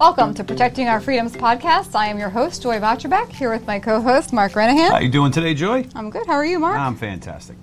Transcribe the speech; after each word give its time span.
Welcome 0.00 0.34
to 0.34 0.42
Protecting 0.42 0.88
Our 0.88 1.00
Freedoms 1.00 1.36
podcast. 1.36 1.94
I 1.94 2.08
am 2.08 2.18
your 2.18 2.30
host, 2.30 2.62
Joy 2.62 2.80
Vacherbeck, 2.80 3.28
here 3.28 3.52
with 3.52 3.64
my 3.68 3.78
co-host, 3.78 4.32
Mark 4.32 4.52
Renahan. 4.52 4.88
How 4.88 4.94
are 4.94 5.02
you 5.02 5.10
doing 5.10 5.30
today, 5.30 5.54
Joy? 5.54 5.86
I'm 5.94 6.10
good. 6.10 6.26
How 6.26 6.32
are 6.32 6.44
you, 6.44 6.58
Mark? 6.58 6.76
I'm 6.76 6.96
fantastic. 6.96 7.56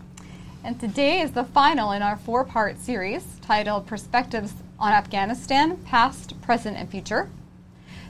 And 0.63 0.79
today 0.79 1.19
is 1.19 1.31
the 1.31 1.43
final 1.43 1.91
in 1.91 2.01
our 2.01 2.15
four-part 2.15 2.79
series 2.79 3.25
titled 3.41 3.87
Perspectives 3.87 4.53
on 4.79 4.93
Afghanistan, 4.93 5.75
Past, 5.85 6.36
Present, 6.47 6.77
and 6.77 6.89
Future. 6.89 7.29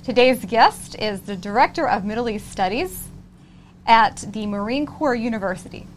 Today's 0.03 0.45
guest 0.45 0.95
is 0.99 1.21
the 1.21 1.35
Director 1.35 1.89
of 1.89 2.05
Middle 2.05 2.29
East 2.29 2.51
Studies 2.51 3.07
at 3.87 4.25
the 4.31 4.45
Marine 4.45 4.85
Corps 4.85 5.15
University. 5.15 5.87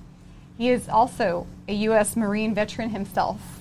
He 0.57 0.71
is 0.71 0.89
also 0.89 1.47
a 1.69 1.75
U.S. 1.75 2.17
Marine 2.17 2.55
veteran 2.55 2.89
himself. 2.89 3.61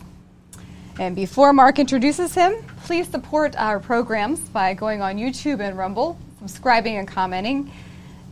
And 0.97 1.13
before 1.13 1.51
Mark 1.51 1.77
introduces 1.77 2.35
him, 2.35 2.53
please 2.85 3.09
support 3.09 3.53
our 3.57 3.81
programs 3.81 4.39
by 4.39 4.73
going 4.75 5.01
on 5.01 5.17
YouTube 5.17 5.59
and 5.59 5.77
Rumble, 5.77 6.17
subscribing 6.39 6.95
and 6.95 7.05
commenting, 7.05 7.73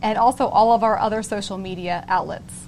and 0.00 0.16
also 0.16 0.46
all 0.46 0.72
of 0.72 0.82
our 0.82 0.98
other 0.98 1.22
social 1.22 1.58
media 1.58 2.06
outlets. 2.08 2.67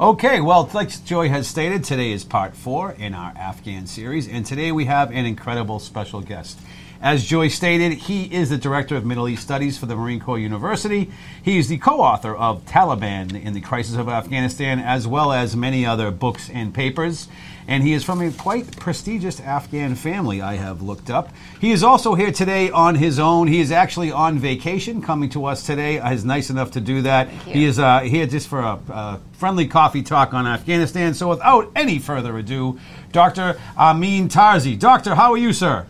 Okay, 0.00 0.40
well, 0.40 0.70
like 0.72 1.04
Joy 1.04 1.28
has 1.28 1.46
stated, 1.46 1.84
today 1.84 2.12
is 2.12 2.24
part 2.24 2.56
four 2.56 2.92
in 2.92 3.12
our 3.12 3.34
Afghan 3.36 3.86
series, 3.86 4.26
and 4.26 4.44
today 4.44 4.72
we 4.72 4.86
have 4.86 5.10
an 5.10 5.26
incredible 5.26 5.78
special 5.78 6.22
guest. 6.22 6.58
As 7.02 7.24
Joy 7.24 7.48
stated, 7.48 7.94
he 7.94 8.32
is 8.32 8.50
the 8.50 8.56
Director 8.56 8.94
of 8.94 9.04
Middle 9.04 9.28
East 9.28 9.42
Studies 9.42 9.76
for 9.76 9.86
the 9.86 9.96
Marine 9.96 10.20
Corps 10.20 10.38
University. 10.38 11.10
He 11.42 11.58
is 11.58 11.66
the 11.66 11.78
co 11.78 12.00
author 12.00 12.32
of 12.32 12.64
Taliban 12.64 13.42
in 13.42 13.54
the 13.54 13.60
Crisis 13.60 13.96
of 13.96 14.08
Afghanistan, 14.08 14.78
as 14.78 15.08
well 15.08 15.32
as 15.32 15.56
many 15.56 15.84
other 15.84 16.12
books 16.12 16.48
and 16.48 16.72
papers. 16.72 17.26
And 17.66 17.82
he 17.82 17.92
is 17.92 18.04
from 18.04 18.20
a 18.20 18.30
quite 18.30 18.76
prestigious 18.76 19.40
Afghan 19.40 19.96
family, 19.96 20.40
I 20.40 20.54
have 20.54 20.80
looked 20.80 21.10
up. 21.10 21.32
He 21.60 21.72
is 21.72 21.82
also 21.82 22.14
here 22.14 22.30
today 22.30 22.70
on 22.70 22.94
his 22.94 23.18
own. 23.18 23.48
He 23.48 23.58
is 23.58 23.72
actually 23.72 24.12
on 24.12 24.38
vacation, 24.38 25.02
coming 25.02 25.28
to 25.30 25.46
us 25.46 25.66
today. 25.66 26.00
He's 26.08 26.24
nice 26.24 26.50
enough 26.50 26.70
to 26.72 26.80
do 26.80 27.02
that. 27.02 27.28
He 27.30 27.64
is 27.64 27.80
uh, 27.80 28.00
here 28.02 28.28
just 28.28 28.46
for 28.46 28.60
a, 28.60 28.78
a 28.90 29.20
friendly 29.32 29.66
coffee 29.66 30.04
talk 30.04 30.34
on 30.34 30.46
Afghanistan. 30.46 31.14
So, 31.14 31.30
without 31.30 31.72
any 31.74 31.98
further 31.98 32.38
ado, 32.38 32.78
Dr. 33.10 33.58
Amin 33.76 34.28
Tarzi. 34.28 34.78
Doctor, 34.78 35.16
how 35.16 35.32
are 35.32 35.38
you, 35.38 35.52
sir? 35.52 35.86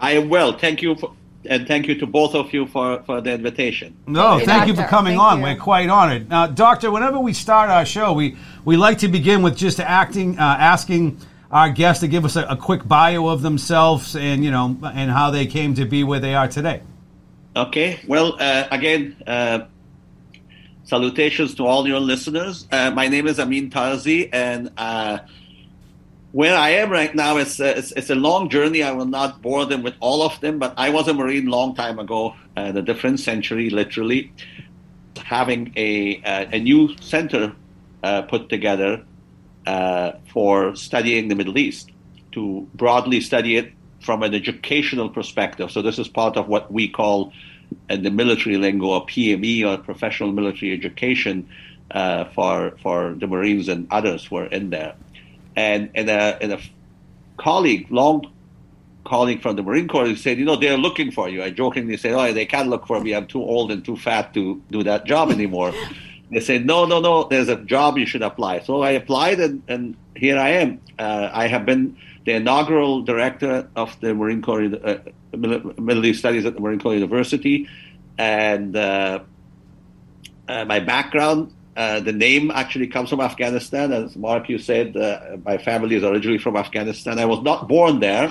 I 0.00 0.12
am 0.12 0.28
well. 0.28 0.52
Thank 0.58 0.82
you 0.82 0.94
for, 0.96 1.12
and 1.44 1.66
thank 1.66 1.86
you 1.86 1.94
to 1.96 2.06
both 2.06 2.34
of 2.34 2.52
you 2.52 2.66
for, 2.66 3.02
for 3.04 3.20
the 3.20 3.32
invitation. 3.32 3.96
No, 4.06 4.38
Hey, 4.38 4.46
thank 4.46 4.68
you 4.68 4.74
for 4.74 4.84
coming 4.84 5.12
Thank 5.16 5.22
on. 5.22 5.38
you. 5.38 5.44
We're 5.44 5.56
quite 5.56 5.88
honored. 5.88 6.28
Now, 6.28 6.46
Doctor, 6.46 6.90
whenever 6.90 7.18
we 7.18 7.32
start 7.32 7.70
our 7.70 7.86
show, 7.86 8.12
we, 8.12 8.36
we 8.64 8.76
like 8.76 8.98
to 8.98 9.08
begin 9.08 9.42
with 9.42 9.56
just 9.56 9.80
acting, 9.80 10.38
uh, 10.38 10.42
asking 10.42 11.18
our 11.50 11.70
guests 11.70 12.00
to 12.00 12.08
give 12.08 12.24
us 12.24 12.36
a, 12.36 12.44
a 12.44 12.56
quick 12.56 12.86
bio 12.86 13.26
of 13.28 13.42
themselves 13.42 14.14
and 14.14 14.44
you 14.44 14.50
know 14.50 14.78
and 14.94 15.10
how 15.10 15.30
they 15.30 15.46
came 15.46 15.74
to 15.74 15.84
be 15.84 16.04
where 16.04 16.20
they 16.20 16.34
are 16.34 16.48
today. 16.48 16.82
Okay. 17.56 17.98
Well, 18.06 18.36
uh, 18.38 18.68
again, 18.70 19.16
uh, 19.26 19.66
salutations 20.84 21.54
to 21.56 21.66
all 21.66 21.86
your 21.88 22.00
listeners. 22.00 22.68
Uh, 22.70 22.92
my 22.92 23.08
name 23.08 23.26
is 23.26 23.40
Amin 23.40 23.70
Tarzi, 23.70 24.28
and 24.32 24.70
uh, 24.76 25.18
where 26.32 26.56
I 26.56 26.70
am 26.70 26.90
right 26.90 27.14
now 27.14 27.38
is 27.38 27.60
uh, 27.60 27.74
it's, 27.76 27.92
it's 27.92 28.10
a 28.10 28.14
long 28.14 28.48
journey. 28.48 28.82
I 28.82 28.92
will 28.92 29.06
not 29.06 29.42
bore 29.42 29.66
them 29.66 29.82
with 29.82 29.94
all 30.00 30.22
of 30.22 30.40
them, 30.40 30.58
but 30.58 30.74
I 30.76 30.90
was 30.90 31.08
a 31.08 31.14
Marine 31.14 31.46
long 31.46 31.74
time 31.74 31.98
ago, 31.98 32.34
uh, 32.56 32.72
the 32.72 32.82
different 32.82 33.20
century, 33.20 33.70
literally, 33.70 34.32
having 35.16 35.72
a 35.76 36.22
uh, 36.22 36.46
a 36.52 36.60
new 36.60 36.96
center 37.00 37.54
uh, 38.02 38.22
put 38.22 38.48
together 38.48 39.04
uh, 39.66 40.12
for 40.32 40.76
studying 40.76 41.28
the 41.28 41.34
Middle 41.34 41.58
East 41.58 41.90
to 42.32 42.68
broadly 42.74 43.20
study 43.20 43.56
it 43.56 43.72
from 44.00 44.22
an 44.22 44.34
educational 44.34 45.10
perspective. 45.10 45.70
So 45.70 45.82
this 45.82 45.98
is 45.98 46.08
part 46.08 46.36
of 46.36 46.48
what 46.48 46.72
we 46.72 46.88
call 46.88 47.32
in 47.88 48.02
the 48.02 48.10
military 48.10 48.56
lingo 48.56 48.92
a 48.92 49.00
PME 49.02 49.64
or 49.66 49.82
professional 49.82 50.32
military 50.32 50.72
education 50.72 51.48
uh, 51.90 52.24
for 52.26 52.76
for 52.82 53.14
the 53.18 53.26
Marines 53.26 53.68
and 53.68 53.86
others 53.90 54.24
who 54.24 54.36
are 54.36 54.46
in 54.46 54.70
there. 54.70 54.94
And 55.60 55.90
and 55.98 56.08
a, 56.08 56.38
and 56.42 56.52
a 56.52 56.60
colleague, 57.36 57.86
long 57.90 58.16
colleague 59.04 59.42
from 59.42 59.56
the 59.56 59.62
Marine 59.62 59.88
Corps, 59.88 60.14
said, 60.16 60.38
you 60.38 60.44
know, 60.44 60.56
they're 60.56 60.76
looking 60.86 61.10
for 61.10 61.28
you. 61.28 61.42
I 61.42 61.50
jokingly 61.50 61.96
said, 61.96 62.12
oh, 62.12 62.32
they 62.32 62.46
can't 62.46 62.68
look 62.68 62.86
for 62.86 63.00
me. 63.00 63.14
I'm 63.14 63.26
too 63.26 63.42
old 63.42 63.72
and 63.72 63.84
too 63.84 63.96
fat 63.96 64.32
to 64.34 64.62
do 64.70 64.82
that 64.84 65.04
job 65.04 65.30
anymore. 65.38 65.72
they 66.30 66.40
said, 66.40 66.64
no, 66.64 66.84
no, 66.84 67.00
no, 67.00 67.24
there's 67.24 67.48
a 67.48 67.56
job 67.56 67.98
you 67.98 68.06
should 68.06 68.22
apply. 68.22 68.60
So 68.60 68.82
I 68.82 68.92
applied, 69.02 69.40
and, 69.40 69.62
and 69.68 69.96
here 70.16 70.38
I 70.38 70.50
am. 70.62 70.80
Uh, 70.98 71.28
I 71.32 71.48
have 71.48 71.66
been 71.66 71.96
the 72.24 72.32
inaugural 72.32 73.02
director 73.02 73.68
of 73.74 73.98
the 74.00 74.14
Marine 74.14 74.42
Corps 74.42 74.62
uh, 74.62 74.98
Middle 75.36 76.04
East 76.06 76.20
Studies 76.20 76.44
at 76.44 76.54
the 76.54 76.60
Marine 76.60 76.80
Corps 76.80 76.94
University, 76.94 77.68
and 78.18 78.76
uh, 78.76 79.20
uh, 80.48 80.64
my 80.66 80.80
background. 80.80 81.52
Uh, 81.80 81.98
the 82.08 82.12
name 82.12 82.50
actually 82.62 82.88
comes 82.94 83.08
from 83.08 83.20
Afghanistan, 83.30 83.86
as 83.92 84.14
Mark 84.14 84.44
you 84.52 84.58
said. 84.58 84.88
Uh, 84.96 85.38
my 85.50 85.56
family 85.56 85.94
is 85.96 86.04
originally 86.10 86.38
from 86.46 86.54
Afghanistan. 86.64 87.18
I 87.18 87.24
was 87.34 87.40
not 87.50 87.68
born 87.68 88.00
there. 88.00 88.28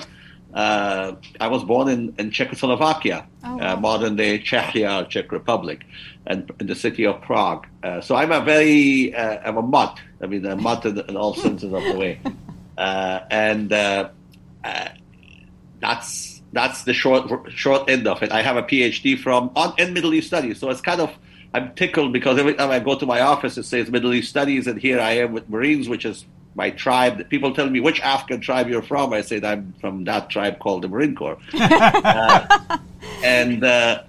Uh, 0.53 1.13
I 1.45 1.47
was 1.55 1.63
born 1.63 1.87
in, 1.95 2.01
in 2.19 2.29
Czechoslovakia, 2.29 3.25
Oh, 3.43 3.53
uh, 3.53 3.57
wow. 3.57 3.75
modern 3.79 4.15
day 4.15 4.33
Czechia, 4.49 5.07
Czech 5.09 5.31
Republic, 5.31 5.79
and 6.27 6.51
in 6.59 6.67
the 6.67 6.75
city 6.75 7.03
of 7.07 7.15
Prague. 7.21 7.65
Uh, 7.83 8.01
so 8.01 8.11
I'm 8.15 8.31
a 8.31 8.41
very, 8.41 9.15
uh, 9.15 9.39
I'm 9.43 9.57
a 9.57 9.65
mutt. 9.75 9.99
I 10.21 10.27
mean, 10.27 10.45
a 10.45 10.55
mutt 10.55 10.85
in, 10.85 10.99
in 11.09 11.15
all 11.17 11.33
senses 11.33 11.73
of 11.73 11.83
the 11.83 11.95
way. 12.03 12.19
Uh, 12.79 13.19
and 13.29 13.73
uh, 13.73 14.07
uh, 14.63 14.87
that's 15.81 16.41
that's 16.53 16.85
the 16.85 16.93
short 16.93 17.23
short 17.51 17.89
end 17.89 18.07
of 18.07 18.23
it. 18.23 18.31
I 18.31 18.41
have 18.41 18.55
a 18.55 18.63
PhD 18.63 19.19
from 19.19 19.51
on 19.53 19.73
in 19.77 19.91
Middle 19.93 20.13
East 20.13 20.27
Studies, 20.27 20.59
so 20.61 20.69
it's 20.69 20.79
kind 20.79 21.01
of 21.01 21.09
I'm 21.53 21.73
tickled 21.73 22.13
because 22.13 22.37
every 22.37 22.53
time 22.53 22.69
I 22.69 22.79
go 22.79 22.97
to 22.97 23.05
my 23.05 23.21
office, 23.21 23.57
it 23.57 23.63
says 23.63 23.89
Middle 23.89 24.13
East 24.13 24.29
Studies, 24.29 24.67
and 24.67 24.79
here 24.79 24.99
I 24.99 25.11
am 25.11 25.31
with 25.31 25.49
Marines, 25.49 25.89
which 25.89 26.05
is 26.05 26.25
my 26.55 26.69
tribe. 26.69 27.27
People 27.29 27.53
tell 27.53 27.69
me 27.69 27.79
which 27.79 27.99
Afghan 28.01 28.39
tribe 28.39 28.69
you're 28.69 28.83
from. 28.83 29.13
I 29.13 29.21
said 29.21 29.43
I'm 29.43 29.73
from 29.81 30.03
that 30.03 30.29
tribe 30.29 30.59
called 30.59 30.83
the 30.83 30.87
Marine 30.87 31.15
Corps, 31.15 31.37
uh, 31.53 32.77
and 33.23 33.63
uh, 33.63 34.03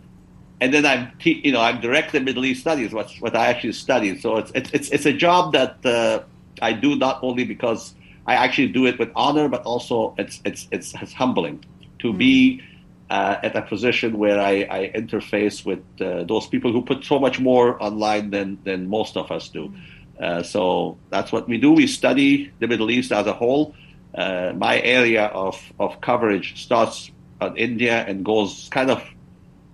and 0.61 0.75
then 0.75 0.85
I'm 0.85 1.13
te- 1.19 1.41
you 1.43 1.53
know 1.53 1.61
I'm 1.61 1.81
director 1.81 2.21
Middle 2.21 2.45
East 2.45 2.61
Studies, 2.61 2.93
what 2.93 3.11
what 3.21 3.35
I 3.35 3.47
actually 3.47 3.73
studied. 3.73 4.21
So 4.21 4.37
it's 4.37 4.53
it's 4.55 4.91
it's, 4.91 5.07
a 5.07 5.13
job 5.13 5.53
that 5.55 5.85
uh, 5.85 6.23
I 6.61 6.73
do 6.73 6.97
not 6.97 7.23
only 7.23 7.45
because 7.45 7.95
I 8.27 8.35
actually 8.35 8.69
do 8.69 8.87
it 8.87 8.99
with 8.99 9.11
honor, 9.17 9.49
but 9.49 9.63
also 9.63 10.15
it's 10.19 10.41
it's 10.45 10.69
it's, 10.71 10.95
it's 11.01 11.15
humbling 11.15 11.65
to 12.01 12.13
be 12.13 12.63
uh, 13.11 13.37
at 13.43 13.57
a 13.57 13.63
position 13.63 14.17
where 14.17 14.41
I, 14.41 14.67
I 14.71 14.93
interface 14.95 15.65
with 15.65 15.83
uh, 16.01 16.25
those 16.25 16.47
people 16.47 16.73
who 16.73 16.83
put 16.83 17.05
so 17.05 17.19
much 17.19 17.41
more 17.41 17.83
online 17.83 18.31
than 18.31 18.59
than 18.65 18.89
most 18.89 19.17
of 19.17 19.31
us 19.31 19.49
do. 19.49 19.75
Uh, 20.21 20.43
so 20.43 20.99
that's 21.09 21.33
what 21.33 21.49
we 21.49 21.59
do. 21.59 21.73
We 21.73 21.87
study 21.87 22.53
the 22.61 22.67
Middle 22.67 22.91
East 22.91 23.11
as 23.11 23.27
a 23.27 23.33
whole. 23.33 23.75
Uh, 24.15 24.53
my 24.55 24.81
area 24.81 25.27
of, 25.27 25.61
of 25.79 26.01
coverage 26.01 26.63
starts 26.63 27.11
on 27.41 27.57
India 27.57 28.05
and 28.07 28.25
goes 28.25 28.69
kind 28.71 28.91
of 28.91 29.03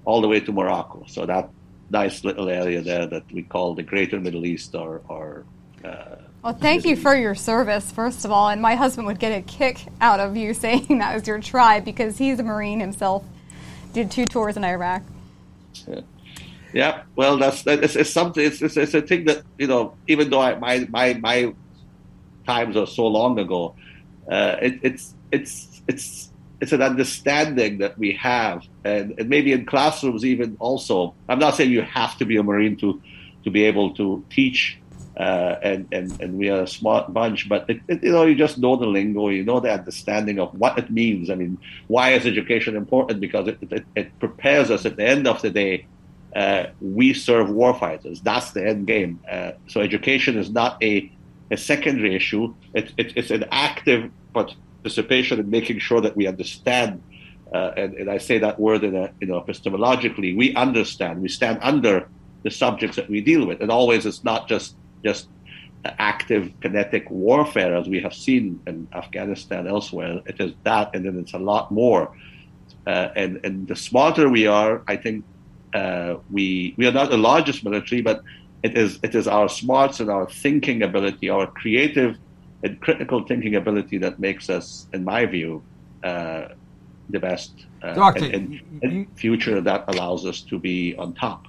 all 0.05 0.21
the 0.21 0.29
way 0.29 0.41
to 0.41 0.53
Morocco. 0.53 1.05
So 1.09 1.27
that 1.27 1.51
nice 1.91 2.23
little 2.23 2.49
area 2.49 2.81
there 2.81 3.07
that 3.07 3.25
we 3.33 3.43
call 3.43 3.75
the 3.75 3.83
Greater 3.83 4.21
Middle 4.21 4.47
East 4.47 4.75
or, 4.75 5.03
or 5.09 5.45
uh, 5.85 6.16
Well, 6.47 6.55
thank 6.55 6.85
you 6.85 6.95
for 6.95 7.13
your 7.13 7.35
service, 7.35 7.91
first 7.91 8.25
of 8.25 8.31
all. 8.31 8.51
And 8.51 8.63
my 8.63 8.77
husband 8.77 9.09
would 9.09 9.19
get 9.19 9.37
a 9.37 9.43
kick 9.43 9.85
out 10.01 10.21
of 10.21 10.37
you 10.37 10.55
saying 10.65 10.99
that 10.99 11.13
was 11.13 11.27
your 11.27 11.41
tribe 11.41 11.85
because 11.85 12.19
he's 12.19 12.39
a 12.39 12.45
Marine 12.45 12.79
himself. 12.79 13.25
Did 13.93 14.13
two 14.13 14.27
tours 14.27 14.57
in 14.57 14.63
Iraq. 14.63 15.03
Yeah, 16.73 17.03
well, 17.17 17.37
that's 17.37 17.65
that- 17.65 17.83
it's, 17.83 17.97
it's 17.97 18.11
something. 18.11 18.45
It's, 18.45 18.63
it's 18.63 18.77
it's 18.77 18.95
a 18.95 19.03
thing 19.03 19.25
that 19.25 19.43
you 19.59 19.67
know. 19.67 19.97
Even 20.07 20.31
though 20.31 20.41
I, 20.41 20.55
my 20.55 20.87
my 20.89 21.15
my 21.15 21.53
times 22.47 22.77
are 22.77 22.87
so 22.87 23.09
long 23.09 23.41
ago, 23.41 23.75
uh, 24.31 24.55
it, 24.63 24.79
it's 24.83 25.15
it's 25.33 25.83
it's 25.89 26.31
it's 26.61 26.71
an 26.71 26.81
understanding 26.81 27.79
that 27.79 27.99
we 27.99 28.13
have, 28.13 28.63
and, 28.85 29.19
and 29.19 29.29
maybe 29.29 29.51
in 29.51 29.67
classrooms 29.67 30.25
even 30.25 30.57
also. 30.61 31.13
I'm 31.29 31.41
not 31.41 31.57
saying 31.57 31.73
you 31.73 31.83
have 31.83 32.17
to 32.19 32.25
be 32.25 32.37
a 32.37 32.45
Marine 32.45 32.77
to 32.77 33.03
to 33.43 33.51
be 33.51 33.65
able 33.65 33.95
to 33.95 34.25
teach, 34.31 34.79
uh, 35.17 35.57
and 35.63 35.89
and 35.93 36.21
and 36.21 36.39
we 36.39 36.51
are 36.51 36.63
a 36.63 36.67
smart 36.67 37.13
bunch, 37.13 37.49
but 37.49 37.69
it, 37.71 37.81
it, 37.89 38.03
you 38.03 38.13
know 38.13 38.25
you 38.25 38.35
just 38.35 38.59
know 38.59 38.77
the 38.77 38.87
lingo, 38.87 39.29
you 39.29 39.45
know 39.45 39.61
the 39.61 39.73
understanding 39.73 40.39
of 40.39 40.55
what 40.59 40.79
it 40.79 40.91
means. 40.91 41.31
I 41.31 41.35
mean, 41.35 41.59
why 41.89 42.13
is 42.13 42.27
education 42.27 42.77
important? 42.77 43.21
Because 43.21 43.49
it 43.49 43.59
it, 43.71 43.85
it 43.95 44.19
prepares 44.19 44.71
us 44.71 44.85
at 44.85 44.97
the 44.97 45.07
end 45.07 45.27
of 45.27 45.41
the 45.43 45.51
day 45.51 45.87
uh, 46.35 46.67
we 46.81 47.15
serve 47.15 47.49
warfighters. 47.49 48.23
That's 48.23 48.51
the 48.51 48.67
end 48.67 48.87
game. 48.87 49.21
Uh, 49.31 49.53
so 49.69 49.81
education 49.81 50.37
is 50.37 50.51
not 50.51 50.83
a, 50.83 51.11
a 51.51 51.57
secondary 51.57 52.15
issue. 52.15 52.55
It, 52.75 52.93
it, 52.99 53.17
it's 53.17 53.31
an 53.31 53.47
active 53.51 54.11
participation 54.35 55.41
in 55.41 55.49
making 55.49 55.79
sure 55.79 56.03
that 56.03 56.15
we 56.15 56.27
understand 56.27 57.03
uh, 57.55 57.73
and, 57.77 57.95
and, 57.95 58.11
I 58.11 58.19
say 58.19 58.39
that 58.39 58.59
word 58.59 58.83
in 58.83 58.97
a, 58.97 59.13
you 59.21 59.29
know, 59.29 59.41
epistemologically, 59.41 60.37
we 60.37 60.53
understand, 60.57 61.23
we 61.23 61.29
stand 61.29 61.61
under 61.63 62.09
the 62.43 62.51
subjects 62.51 62.97
that 62.97 63.09
we 63.09 63.21
deal 63.21 63.47
with. 63.47 63.61
And 63.61 63.71
always 63.71 64.05
it's 64.05 64.25
not 64.25 64.49
just, 64.49 64.75
just 65.09 65.29
active 66.13 66.45
kinetic 66.63 67.05
warfare 67.11 67.73
as 67.81 67.87
we 67.95 67.99
have 68.07 68.15
seen 68.27 68.45
in 68.67 68.77
Afghanistan 69.03 69.63
elsewhere. 69.75 70.15
It 70.31 70.37
is 70.45 70.53
that, 70.69 70.87
and 70.95 71.05
then 71.07 71.17
it's 71.23 71.35
a 71.41 71.43
lot 71.53 71.65
more. 71.71 72.03
Uh, 72.87 73.09
and, 73.23 73.33
and 73.47 73.55
the 73.69 73.77
smarter 73.77 74.29
we 74.29 74.45
are, 74.47 74.83
I 74.95 74.97
think 75.05 75.25
uh, 75.75 76.13
we, 76.37 76.75
we 76.79 76.87
are 76.89 76.97
not 77.01 77.09
the 77.11 77.23
largest 77.31 77.65
military, 77.69 78.03
but 78.11 78.19
it 78.63 78.73
is, 78.83 78.91
it 79.07 79.15
is 79.15 79.27
our 79.29 79.49
smarts 79.49 80.01
and 80.01 80.09
our 80.17 80.27
thinking 80.45 80.83
ability, 80.83 81.27
our 81.37 81.47
creative 81.47 82.13
and 82.65 82.81
critical 82.81 83.19
thinking 83.31 83.55
ability 83.63 83.99
that 83.99 84.19
makes 84.19 84.49
us, 84.59 84.67
in 84.93 85.05
my 85.05 85.23
view, 85.27 85.63
uh, 86.03 86.49
the 87.11 87.21
best 87.21 87.53
uh, 87.83 87.95
Doctor, 87.95 88.25
and, 88.25 88.61
and 88.83 88.93
you, 88.95 89.07
future 89.15 89.61
that 89.61 89.85
allows 89.93 90.27
us 90.27 90.41
to 90.51 90.59
be 90.59 90.97
on 90.97 91.13
top. 91.15 91.47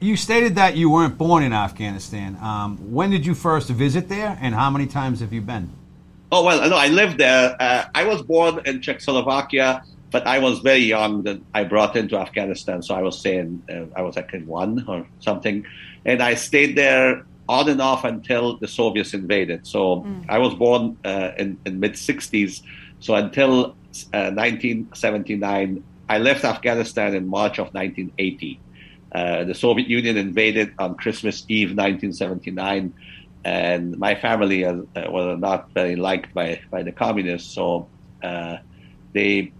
You 0.00 0.16
stated 0.16 0.54
that 0.56 0.76
you 0.76 0.90
weren't 0.90 1.18
born 1.18 1.42
in 1.42 1.52
Afghanistan. 1.52 2.36
Um, 2.40 2.76
when 2.92 3.10
did 3.10 3.26
you 3.26 3.34
first 3.34 3.68
visit 3.70 4.08
there, 4.08 4.38
and 4.40 4.54
how 4.54 4.70
many 4.70 4.86
times 4.86 5.20
have 5.20 5.32
you 5.32 5.40
been? 5.40 5.70
Oh 6.32 6.44
well, 6.44 6.68
no, 6.68 6.76
I 6.76 6.88
lived 6.88 7.18
there. 7.18 7.56
Uh, 7.58 7.84
I 7.94 8.04
was 8.04 8.22
born 8.22 8.60
in 8.64 8.80
Czechoslovakia, 8.80 9.82
but 10.10 10.26
I 10.26 10.38
was 10.38 10.60
very 10.60 10.84
young 10.84 11.22
that 11.24 11.40
I 11.54 11.64
brought 11.64 11.96
into 11.96 12.16
Afghanistan. 12.16 12.82
So 12.82 12.94
I 12.94 13.02
was 13.02 13.18
saying 13.18 13.62
uh, 13.68 13.86
I 13.96 14.02
was 14.02 14.16
like 14.16 14.32
in 14.32 14.46
one 14.46 14.84
or 14.86 15.06
something, 15.20 15.66
and 16.04 16.22
I 16.22 16.34
stayed 16.34 16.76
there 16.76 17.24
on 17.48 17.68
and 17.68 17.80
off 17.80 18.04
until 18.04 18.58
the 18.58 18.68
Soviets 18.68 19.12
invaded. 19.12 19.66
So 19.66 20.02
mm. 20.02 20.24
I 20.28 20.38
was 20.38 20.54
born 20.54 20.96
uh, 21.04 21.32
in, 21.36 21.58
in 21.66 21.80
mid 21.80 21.94
'60s. 21.94 22.62
So 23.00 23.14
until 23.14 23.74
1979. 24.12 25.76
Uh, 25.76 25.80
I 26.10 26.18
left 26.18 26.44
Afghanistan 26.44 27.14
in 27.14 27.28
March 27.28 27.60
of 27.60 27.72
1980. 27.72 28.58
Uh, 29.12 29.44
the 29.44 29.54
Soviet 29.54 29.88
Union 29.88 30.16
invaded 30.16 30.72
on 30.78 30.94
Christmas 30.94 31.44
Eve 31.48 31.70
1979, 31.70 32.94
and 33.44 33.98
my 33.98 34.14
family 34.14 34.64
uh, 34.64 34.82
was 34.94 35.38
not 35.38 35.70
very 35.72 35.96
liked 35.96 36.32
by, 36.34 36.60
by 36.70 36.82
the 36.82 36.92
communists, 36.92 37.52
so 37.52 37.88
uh, 38.22 38.58
they 39.12 39.52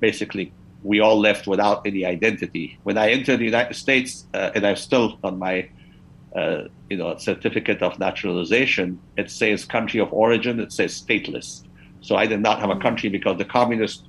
basically 0.00 0.52
we 0.82 1.00
all 1.00 1.18
left 1.18 1.46
without 1.46 1.86
any 1.86 2.04
identity. 2.04 2.78
When 2.82 2.98
I 2.98 3.10
entered 3.10 3.38
the 3.38 3.44
United 3.44 3.74
States, 3.74 4.26
uh, 4.34 4.50
and 4.54 4.66
I'm 4.66 4.76
still 4.76 5.18
on 5.22 5.38
my 5.38 5.68
uh, 6.34 6.64
you 6.90 6.96
know 6.96 7.16
certificate 7.18 7.82
of 7.82 7.98
naturalization, 7.98 8.98
it 9.16 9.30
says 9.30 9.64
country 9.64 10.00
of 10.00 10.12
origin, 10.12 10.60
it 10.60 10.72
says 10.72 11.00
stateless. 11.00 11.62
So 12.00 12.16
I 12.16 12.26
did 12.26 12.40
not 12.40 12.58
have 12.58 12.70
a 12.70 12.76
country 12.76 13.08
because 13.08 13.38
the 13.38 13.44
communists 13.44 14.02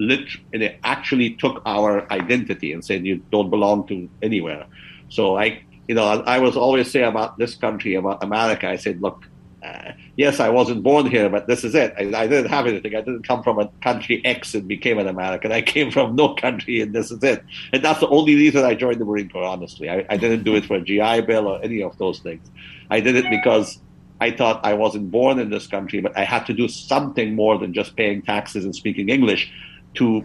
literally 0.00 0.78
actually 0.82 1.30
took 1.30 1.62
our 1.66 2.10
identity 2.12 2.72
and 2.72 2.84
said 2.84 3.06
you 3.06 3.22
don't 3.30 3.50
belong 3.50 3.86
to 3.88 4.08
anywhere. 4.22 4.66
So 5.10 5.36
I, 5.36 5.62
you 5.86 5.94
know, 5.94 6.04
I, 6.04 6.36
I 6.36 6.38
was 6.38 6.56
always 6.56 6.90
say 6.90 7.02
about 7.02 7.38
this 7.38 7.54
country, 7.54 7.94
about 7.94 8.24
America. 8.24 8.68
I 8.68 8.76
said, 8.76 9.02
look, 9.02 9.24
uh, 9.62 9.92
yes, 10.16 10.40
I 10.40 10.48
wasn't 10.48 10.82
born 10.82 11.06
here, 11.06 11.28
but 11.28 11.46
this 11.46 11.64
is 11.64 11.74
it. 11.74 11.94
I, 11.98 12.04
I, 12.22 12.26
didn't 12.26 12.48
have 12.48 12.66
anything. 12.66 12.94
I 12.94 13.02
didn't 13.02 13.28
come 13.28 13.42
from 13.42 13.58
a 13.58 13.68
country 13.82 14.24
X 14.24 14.54
and 14.54 14.66
became 14.66 14.98
an 14.98 15.06
American. 15.06 15.52
I 15.52 15.60
came 15.60 15.90
from 15.90 16.16
no 16.16 16.34
country, 16.34 16.80
and 16.80 16.94
this 16.94 17.10
is 17.10 17.22
it. 17.22 17.44
And 17.72 17.84
that's 17.84 18.00
the 18.00 18.08
only 18.08 18.34
reason 18.36 18.64
I 18.64 18.74
joined 18.74 19.00
the 19.00 19.04
Marine 19.04 19.28
Corps. 19.28 19.44
Honestly, 19.44 19.90
I, 19.90 20.06
I 20.08 20.16
didn't 20.16 20.44
do 20.44 20.56
it 20.56 20.64
for 20.64 20.76
a 20.76 20.80
GI 20.80 21.22
Bill 21.22 21.46
or 21.46 21.62
any 21.62 21.82
of 21.82 21.98
those 21.98 22.20
things. 22.20 22.48
I 22.90 23.00
did 23.00 23.16
it 23.16 23.26
because 23.28 23.78
I 24.20 24.30
thought 24.30 24.64
I 24.64 24.74
wasn't 24.74 25.10
born 25.10 25.38
in 25.38 25.50
this 25.50 25.66
country, 25.66 26.00
but 26.00 26.16
I 26.16 26.24
had 26.24 26.46
to 26.46 26.54
do 26.54 26.66
something 26.66 27.34
more 27.34 27.58
than 27.58 27.74
just 27.74 27.96
paying 27.96 28.22
taxes 28.22 28.64
and 28.64 28.74
speaking 28.74 29.10
English 29.10 29.52
to 29.94 30.24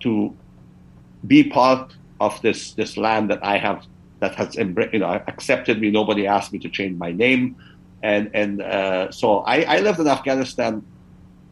to 0.00 0.34
be 1.26 1.44
part 1.44 1.94
of 2.20 2.40
this 2.42 2.74
this 2.74 2.96
land 2.96 3.30
that 3.30 3.44
I 3.44 3.58
have 3.58 3.84
that 4.20 4.34
has 4.34 4.56
you 4.56 4.98
know 4.98 5.22
accepted 5.26 5.80
me. 5.80 5.90
Nobody 5.90 6.26
asked 6.26 6.52
me 6.52 6.58
to 6.60 6.68
change 6.68 6.98
my 6.98 7.12
name, 7.12 7.56
and 8.02 8.30
and 8.34 8.62
uh, 8.62 9.10
so 9.10 9.38
I, 9.40 9.62
I 9.62 9.80
lived 9.80 10.00
in 10.00 10.08
Afghanistan 10.08 10.84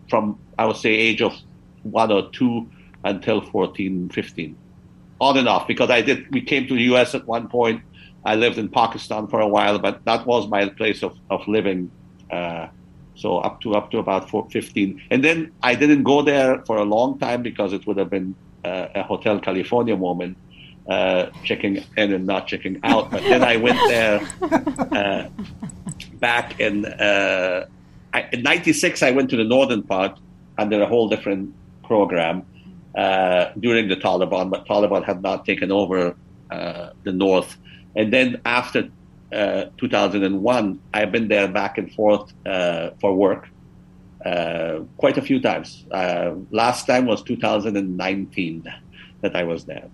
from 0.08 0.38
I 0.58 0.66
would 0.66 0.76
say 0.76 0.90
age 0.90 1.22
of 1.22 1.34
one 1.82 2.10
or 2.10 2.30
two 2.30 2.68
until 3.04 3.40
14, 3.40 4.08
15, 4.08 4.56
on 5.20 5.36
and 5.38 5.48
off 5.48 5.66
because 5.66 5.90
I 5.90 6.02
did. 6.02 6.30
We 6.32 6.40
came 6.40 6.66
to 6.66 6.74
the 6.74 6.82
U.S. 6.82 7.14
at 7.14 7.26
one 7.26 7.48
point 7.48 7.82
I 8.24 8.34
lived 8.34 8.58
in 8.58 8.68
Pakistan 8.68 9.26
for 9.28 9.40
a 9.40 9.48
while, 9.48 9.78
but 9.78 10.04
that 10.04 10.26
was 10.26 10.48
my 10.48 10.68
place 10.68 11.02
of, 11.02 11.16
of 11.30 11.46
living. 11.48 11.90
Uh, 12.30 12.68
so 13.18 13.38
up 13.38 13.60
to 13.62 13.74
up 13.74 13.90
to 13.90 13.98
about 13.98 14.30
15, 14.30 15.02
and 15.10 15.24
then 15.24 15.52
I 15.62 15.74
didn't 15.74 16.04
go 16.04 16.22
there 16.22 16.62
for 16.64 16.76
a 16.76 16.84
long 16.84 17.18
time 17.18 17.42
because 17.42 17.72
it 17.72 17.84
would 17.86 17.96
have 17.96 18.10
been 18.10 18.34
uh, 18.64 18.86
a 18.94 19.02
Hotel 19.02 19.40
California 19.40 19.96
moment, 19.96 20.36
uh, 20.88 21.26
checking 21.42 21.84
in 21.96 22.12
and 22.12 22.26
not 22.26 22.46
checking 22.46 22.78
out. 22.84 23.10
But 23.10 23.22
then 23.22 23.42
I 23.42 23.56
went 23.56 23.78
there 23.88 24.20
uh, 24.92 25.28
back 26.14 26.60
in 26.60 26.86
uh, 26.86 27.66
I, 28.14 28.28
in 28.32 28.42
'96. 28.42 29.02
I 29.02 29.10
went 29.10 29.30
to 29.30 29.36
the 29.36 29.44
northern 29.44 29.82
part 29.82 30.16
under 30.56 30.80
a 30.80 30.86
whole 30.86 31.08
different 31.08 31.54
program 31.82 32.44
uh, 32.96 33.46
during 33.58 33.88
the 33.88 33.96
Taliban, 33.96 34.48
but 34.48 34.64
Taliban 34.66 35.04
had 35.04 35.22
not 35.22 35.44
taken 35.44 35.72
over 35.72 36.16
the 36.50 37.12
north. 37.12 37.56
And 37.96 38.12
then 38.12 38.40
after 38.44 38.88
uh, 39.32 39.66
2001, 39.78 40.80
I've 40.94 41.12
been 41.12 41.28
there 41.28 41.48
back 41.48 41.78
and 41.78 41.92
forth 41.94 42.32
uh, 42.46 42.90
for 43.00 43.14
work 43.14 43.48
uh, 44.24 44.80
quite 44.96 45.18
a 45.18 45.22
few 45.22 45.40
times. 45.40 45.84
Uh, 45.90 46.34
last 46.50 46.86
time 46.86 47.06
was 47.06 47.22
2019 47.22 48.64
that 49.20 49.36
I 49.36 49.44
was 49.44 49.64
there. 49.64 49.88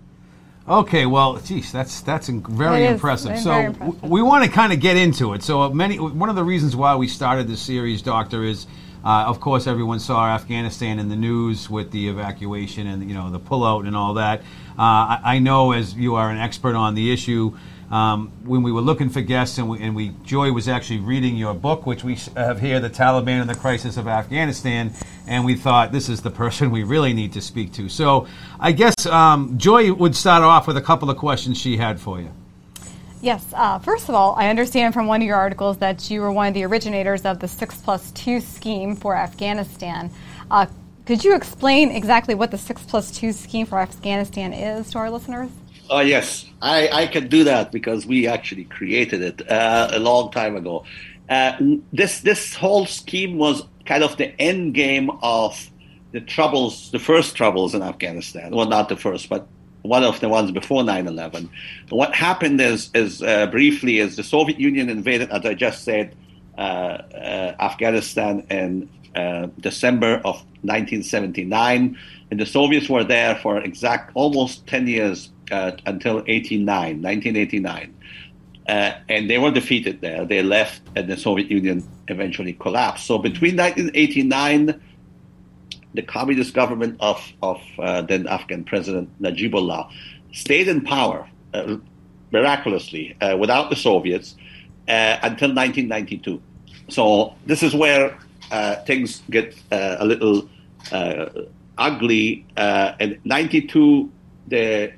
Okay, 0.67 1.05
well, 1.05 1.37
geez, 1.37 1.71
that's 1.71 2.01
that's 2.01 2.27
very 2.27 2.87
impressive. 2.87 3.37
so 3.37 3.51
very 3.51 3.65
impressive. 3.65 3.99
W- 4.01 4.13
we 4.13 4.21
want 4.23 4.45
to 4.45 4.49
kind 4.49 4.73
of 4.73 4.79
get 4.79 4.97
into 4.97 5.33
it. 5.33 5.43
So 5.43 5.69
many 5.69 5.99
one 5.99 6.27
of 6.27 6.35
the 6.35 6.43
reasons 6.43 6.75
why 6.75 6.95
we 6.95 7.07
started 7.07 7.47
this 7.47 7.61
series, 7.61 8.01
Doctor, 8.01 8.43
is 8.43 8.65
uh, 9.03 9.25
of 9.27 9.39
course 9.39 9.67
everyone 9.67 9.99
saw 9.99 10.25
Afghanistan 10.27 10.97
in 10.97 11.07
the 11.07 11.15
news 11.15 11.69
with 11.69 11.91
the 11.91 12.07
evacuation 12.09 12.87
and 12.87 13.07
you 13.07 13.13
know 13.13 13.29
the 13.29 13.39
pullout 13.39 13.85
and 13.85 13.95
all 13.95 14.15
that. 14.15 14.39
Uh, 14.71 14.81
I, 14.81 15.19
I 15.23 15.39
know 15.39 15.71
as 15.71 15.93
you 15.93 16.15
are 16.15 16.31
an 16.31 16.39
expert 16.39 16.73
on 16.73 16.95
the 16.95 17.13
issue 17.13 17.55
um, 17.91 18.31
when 18.43 18.63
we 18.63 18.71
were 18.71 18.81
looking 18.81 19.09
for 19.09 19.21
guests, 19.21 19.57
and 19.57 19.69
we, 19.69 19.81
and 19.81 19.95
we, 19.95 20.09
Joy 20.23 20.51
was 20.51 20.67
actually 20.67 20.99
reading 20.99 21.35
your 21.35 21.53
book, 21.53 21.85
which 21.85 22.03
we 22.03 22.17
have 22.35 22.59
here, 22.59 22.79
"The 22.79 22.89
Taliban 22.89 23.41
and 23.41 23.49
the 23.49 23.55
Crisis 23.55 23.97
of 23.97 24.07
Afghanistan," 24.07 24.93
and 25.27 25.45
we 25.45 25.55
thought 25.55 25.91
this 25.91 26.09
is 26.09 26.21
the 26.21 26.31
person 26.31 26.71
we 26.71 26.83
really 26.83 27.13
need 27.13 27.33
to 27.33 27.41
speak 27.41 27.73
to. 27.73 27.89
So, 27.89 28.27
I 28.59 28.71
guess 28.71 29.05
um, 29.05 29.57
Joy 29.57 29.93
would 29.93 30.15
start 30.15 30.43
off 30.43 30.67
with 30.67 30.77
a 30.77 30.81
couple 30.81 31.09
of 31.09 31.17
questions 31.17 31.59
she 31.59 31.77
had 31.77 31.99
for 31.99 32.19
you. 32.19 32.31
Yes. 33.21 33.43
Uh, 33.53 33.79
first 33.79 34.07
of 34.07 34.13
all, 34.13 34.35
I 34.37 34.49
understand 34.49 34.93
from 34.93 35.07
one 35.07 35.21
of 35.21 35.25
your 35.25 35.37
articles 35.37 35.77
that 35.79 36.11
you 36.11 36.21
were 36.21 36.31
one 36.31 36.47
of 36.47 36.53
the 36.53 36.63
originators 36.63 37.25
of 37.25 37.39
the 37.39 37.47
six 37.47 37.81
plus 37.81 38.11
two 38.11 38.39
scheme 38.39 38.95
for 38.95 39.15
Afghanistan. 39.15 40.11
Uh, 40.51 40.67
could 41.05 41.23
you 41.23 41.35
explain 41.35 41.91
exactly 41.91 42.35
what 42.35 42.51
the 42.51 42.57
six 42.57 42.83
plus 42.83 43.11
two 43.11 43.31
scheme 43.31 43.65
for 43.65 43.79
Afghanistan 43.79 44.53
is 44.53 44.91
to 44.91 44.99
our 44.99 45.09
listeners? 45.09 45.49
Oh 45.89 45.99
yes, 45.99 46.45
I, 46.61 46.89
I 46.89 47.07
can 47.07 47.27
do 47.27 47.43
that 47.43 47.71
because 47.71 48.05
we 48.05 48.27
actually 48.27 48.65
created 48.65 49.21
it 49.21 49.51
uh, 49.51 49.89
a 49.91 49.99
long 49.99 50.31
time 50.31 50.55
ago. 50.55 50.83
Uh, 51.29 51.53
this 51.93 52.21
this 52.21 52.55
whole 52.55 52.85
scheme 52.85 53.37
was 53.37 53.63
kind 53.85 54.03
of 54.03 54.17
the 54.17 54.39
end 54.41 54.73
game 54.73 55.09
of 55.21 55.69
the 56.11 56.21
troubles, 56.21 56.91
the 56.91 56.99
first 56.99 57.35
troubles 57.35 57.75
in 57.75 57.81
Afghanistan. 57.81 58.55
Well, 58.55 58.67
not 58.67 58.89
the 58.89 58.95
first, 58.95 59.29
but 59.29 59.47
one 59.83 60.03
of 60.03 60.19
the 60.19 60.29
ones 60.29 60.51
before 60.51 60.83
9/11. 60.83 61.49
What 61.89 62.15
happened 62.15 62.59
is, 62.61 62.89
is 62.95 63.21
uh, 63.21 63.47
briefly, 63.47 63.99
is 63.99 64.15
the 64.15 64.23
Soviet 64.23 64.59
Union 64.59 64.89
invaded, 64.89 65.29
as 65.29 65.45
I 65.45 65.53
just 65.53 65.83
said, 65.83 66.15
uh, 66.57 66.61
uh, 66.61 67.55
Afghanistan 67.59 68.45
in 68.49 68.89
uh, 69.15 69.47
December 69.59 70.15
of 70.25 70.43
1979, 70.63 71.97
and 72.31 72.39
the 72.39 72.45
Soviets 72.45 72.89
were 72.89 73.03
there 73.03 73.35
for 73.35 73.59
exact 73.59 74.11
almost 74.15 74.65
10 74.67 74.87
years 74.87 75.29
uh, 75.51 75.71
until 75.85 76.23
89, 76.27 77.01
1989. 77.01 77.95
Uh, 78.67 78.93
and 79.09 79.29
they 79.29 79.37
were 79.37 79.51
defeated 79.51 80.01
there. 80.01 80.25
They 80.25 80.41
left, 80.41 80.81
and 80.95 81.07
the 81.07 81.17
Soviet 81.17 81.51
Union 81.51 81.87
eventually 82.07 82.53
collapsed. 82.53 83.05
So 83.05 83.19
between 83.19 83.55
1989, 83.57 84.81
the 85.93 86.01
communist 86.01 86.53
government 86.53 86.97
of, 86.99 87.21
of 87.41 87.61
uh, 87.77 88.01
then 88.01 88.27
Afghan 88.27 88.63
President 88.63 89.09
Najibullah 89.21 89.89
stayed 90.33 90.67
in 90.67 90.81
power 90.81 91.27
uh, 91.53 91.77
miraculously 92.31 93.15
uh, 93.21 93.37
without 93.37 93.69
the 93.69 93.75
Soviets 93.75 94.35
uh, 94.87 95.17
until 95.21 95.53
1992. 95.53 96.41
So 96.89 97.35
this 97.45 97.63
is 97.63 97.73
where 97.73 98.17
things 98.85 99.21
get 99.29 99.55
a 99.71 100.05
little 100.05 100.49
ugly. 101.77 102.45
in 102.99 103.19
92, 103.23 104.11
the 104.47 104.93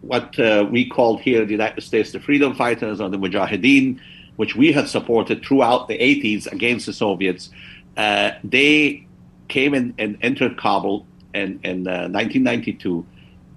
what 0.00 0.38
uh, 0.38 0.66
we 0.70 0.88
called 0.88 1.20
here 1.20 1.44
the 1.44 1.52
United 1.52 1.80
States 1.82 2.12
the 2.12 2.20
freedom 2.20 2.54
fighters 2.54 3.00
or 3.00 3.08
the 3.08 3.18
Mujahideen, 3.18 3.98
which 4.36 4.54
we 4.56 4.72
had 4.72 4.88
supported 4.88 5.44
throughout 5.44 5.88
the 5.88 5.98
80s 5.98 6.50
against 6.50 6.86
the 6.86 6.92
Soviets, 6.92 7.50
uh, 7.96 8.32
they 8.44 9.06
came 9.48 9.74
in 9.74 9.94
and 9.98 10.18
entered 10.22 10.56
Kabul 10.56 11.06
in, 11.34 11.60
in 11.64 11.84
1992, 11.84 13.04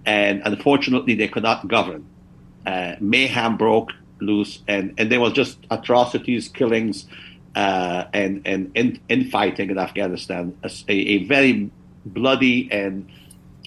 and 0.05 0.41
unfortunately 0.45 1.15
they 1.15 1.27
could 1.27 1.43
not 1.43 1.67
govern. 1.67 2.05
mayhem 3.00 3.57
broke 3.57 3.91
loose, 4.19 4.62
and, 4.67 4.93
and 4.98 5.12
there 5.12 5.19
was 5.19 5.33
just 5.33 5.57
atrocities, 5.69 6.48
killings, 6.48 7.05
uh, 7.55 8.05
and 8.13 8.41
and 8.45 8.71
in, 8.75 9.00
infighting 9.10 9.69
in 9.69 9.77
Afghanistan, 9.77 10.57
a, 10.63 10.69
a 10.89 11.25
very 11.25 11.69
bloody 12.05 12.71
and 12.71 13.10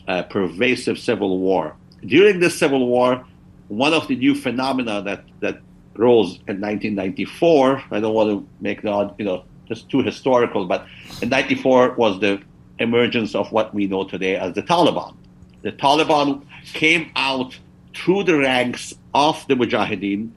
uh, 0.09 0.23
pervasive 0.23 0.99
civil 0.99 1.39
war. 1.39 1.77
During 2.07 2.41
the 2.41 2.51
civil 2.51 2.87
war, 2.87 3.25
one 3.69 3.95
of 3.95 4.09
the 4.09 4.17
new 4.17 4.35
phenomena 4.35 5.03
that 5.03 5.25
that 5.41 5.61
rose 5.97 6.37
in 6.49 6.61
1994. 6.61 7.85
I 7.91 8.01
don't 8.01 8.15
want 8.15 8.31
to 8.31 8.49
make 8.61 8.83
the 8.83 9.15
you 9.19 9.25
know 9.25 9.45
just 9.67 9.89
too 9.89 10.03
historical, 10.03 10.67
but 10.67 10.87
in 11.23 11.29
94 11.29 11.93
was 11.93 12.21
the 12.21 12.43
emergence 12.79 13.35
of 13.35 13.51
what 13.53 13.73
we 13.73 13.87
know 13.87 14.05
today 14.05 14.37
as 14.37 14.55
the 14.55 14.63
Taliban. 14.63 15.17
The 15.63 15.73
Taliban 15.73 16.45
came 16.73 17.11
out 17.17 17.59
through 17.95 18.25
the 18.25 18.37
ranks 18.39 18.93
of 19.15 19.47
the 19.47 19.55
Mujahideen 19.55 20.31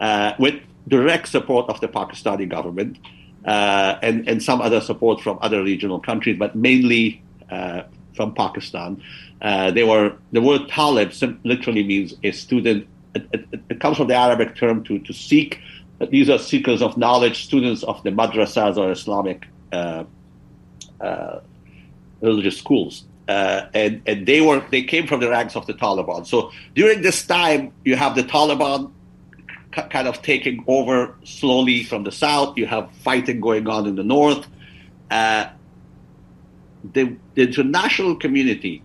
uh, 0.00 0.34
with 0.38 0.60
direct 0.88 1.28
support 1.28 1.68
of 1.70 1.80
the 1.80 1.88
Pakistani 1.88 2.48
government 2.48 2.98
uh, 3.46 3.96
and, 4.02 4.28
and 4.28 4.42
some 4.42 4.60
other 4.60 4.80
support 4.80 5.20
from 5.20 5.38
other 5.40 5.62
regional 5.62 6.00
countries, 6.00 6.36
but 6.38 6.54
mainly 6.54 7.22
uh, 7.50 7.82
from 8.14 8.34
Pakistan. 8.34 9.02
Uh, 9.42 9.70
they 9.70 9.84
were 9.84 10.16
the 10.32 10.40
word 10.40 10.68
Talib 10.68 11.12
literally 11.44 11.84
means 11.84 12.14
a 12.22 12.30
student. 12.32 12.86
It, 13.14 13.28
it, 13.32 13.60
it, 13.70 13.80
comes 13.80 13.96
from 13.96 14.08
the 14.08 14.14
Arabic 14.14 14.56
term 14.56 14.82
to 14.84 14.98
to 15.00 15.12
seek. 15.12 15.60
These 16.10 16.28
are 16.28 16.38
seekers 16.38 16.82
of 16.82 16.96
knowledge, 16.96 17.44
students 17.44 17.82
of 17.84 18.02
the 18.02 18.10
madrasas 18.10 18.76
or 18.76 18.90
Islamic 18.90 19.46
uh, 19.72 20.04
uh, 21.00 21.40
religious 22.20 22.58
schools. 22.58 23.04
Uh, 23.28 23.66
and 23.72 24.02
and 24.06 24.26
they 24.26 24.40
were 24.40 24.62
they 24.70 24.82
came 24.82 25.06
from 25.06 25.20
the 25.20 25.30
ranks 25.30 25.56
of 25.56 25.66
the 25.66 25.74
Taliban. 25.74 26.26
So 26.26 26.52
during 26.74 27.02
this 27.02 27.26
time, 27.26 27.72
you 27.84 27.96
have 27.96 28.16
the 28.16 28.24
Taliban 28.24 28.92
kind 29.72 30.06
of 30.06 30.22
taking 30.22 30.64
over 30.66 31.16
slowly 31.24 31.84
from 31.84 32.04
the 32.04 32.12
south. 32.12 32.56
You 32.56 32.66
have 32.66 32.90
fighting 33.02 33.40
going 33.40 33.66
on 33.66 33.86
in 33.86 33.96
the 33.96 34.04
north. 34.04 34.46
Uh, 35.10 35.48
the, 36.92 37.16
the, 37.34 37.42
international 37.42 38.16
community 38.16 38.82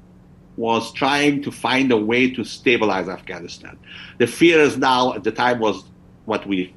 was 0.57 0.91
trying 0.93 1.41
to 1.43 1.51
find 1.51 1.91
a 1.91 1.97
way 1.97 2.29
to 2.29 2.43
stabilize 2.43 3.07
Afghanistan. 3.07 3.77
The 4.17 4.27
fear 4.27 4.59
is 4.59 4.77
now, 4.77 5.13
at 5.13 5.23
the 5.23 5.31
time, 5.31 5.59
was 5.59 5.83
what 6.25 6.45
we 6.45 6.73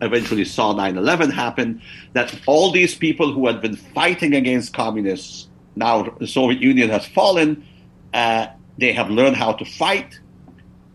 eventually 0.00 0.44
saw 0.44 0.72
9 0.72 0.96
11 0.96 1.30
happen 1.30 1.82
that 2.14 2.34
all 2.46 2.72
these 2.72 2.94
people 2.94 3.32
who 3.32 3.46
had 3.46 3.60
been 3.60 3.76
fighting 3.76 4.34
against 4.34 4.72
communists, 4.72 5.48
now 5.74 6.02
the 6.18 6.26
Soviet 6.26 6.62
Union 6.62 6.88
has 6.88 7.06
fallen, 7.06 7.64
uh, 8.14 8.46
they 8.78 8.92
have 8.92 9.10
learned 9.10 9.36
how 9.36 9.52
to 9.52 9.64
fight. 9.64 10.18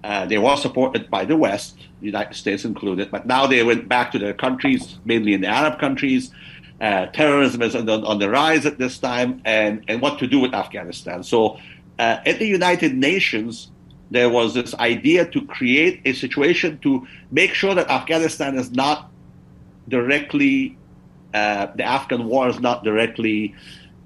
Uh, 0.03 0.25
they 0.25 0.39
were 0.39 0.57
supported 0.57 1.11
by 1.11 1.25
the 1.25 1.38
West 1.38 1.77
the 2.01 2.07
United 2.07 2.33
States 2.33 2.65
included. 2.65 3.09
But 3.09 3.25
now 3.25 3.47
they 3.47 3.63
went 3.63 3.88
back 3.88 4.11
to 4.11 4.19
their 4.19 4.33
countries, 4.33 5.00
mainly 5.05 5.33
in 5.33 5.41
the 5.41 5.47
Arab 5.47 5.79
countries. 5.79 6.31
Uh, 6.81 7.05
terrorism 7.07 7.61
is 7.61 7.75
on 7.75 7.85
the, 7.85 8.01
on 8.01 8.17
the, 8.17 8.27
rise 8.27 8.65
at 8.65 8.79
this 8.79 8.97
time, 8.97 9.39
and, 9.45 9.83
and 9.88 10.01
what 10.01 10.17
to 10.17 10.25
do 10.25 10.39
with 10.39 10.51
Afghanistan. 10.51 11.23
So, 11.23 11.59
uh, 12.00 12.17
at 12.25 12.39
the 12.39 12.47
United 12.47 12.95
Nations, 12.95 13.69
there 14.09 14.29
was 14.29 14.55
this 14.55 14.73
idea 14.75 15.29
to 15.29 15.45
create 15.45 16.01
a 16.05 16.13
situation 16.13 16.79
to 16.79 17.07
make 17.29 17.53
sure 17.53 17.75
that 17.75 17.88
Afghanistan 17.88 18.57
is 18.57 18.71
not 18.71 19.11
directly, 19.88 20.75
uh, 21.35 21.67
the 21.75 21.83
Afghan 21.83 22.25
war 22.25 22.50
is 22.50 22.59
not 22.59 22.83
directly 22.83 23.53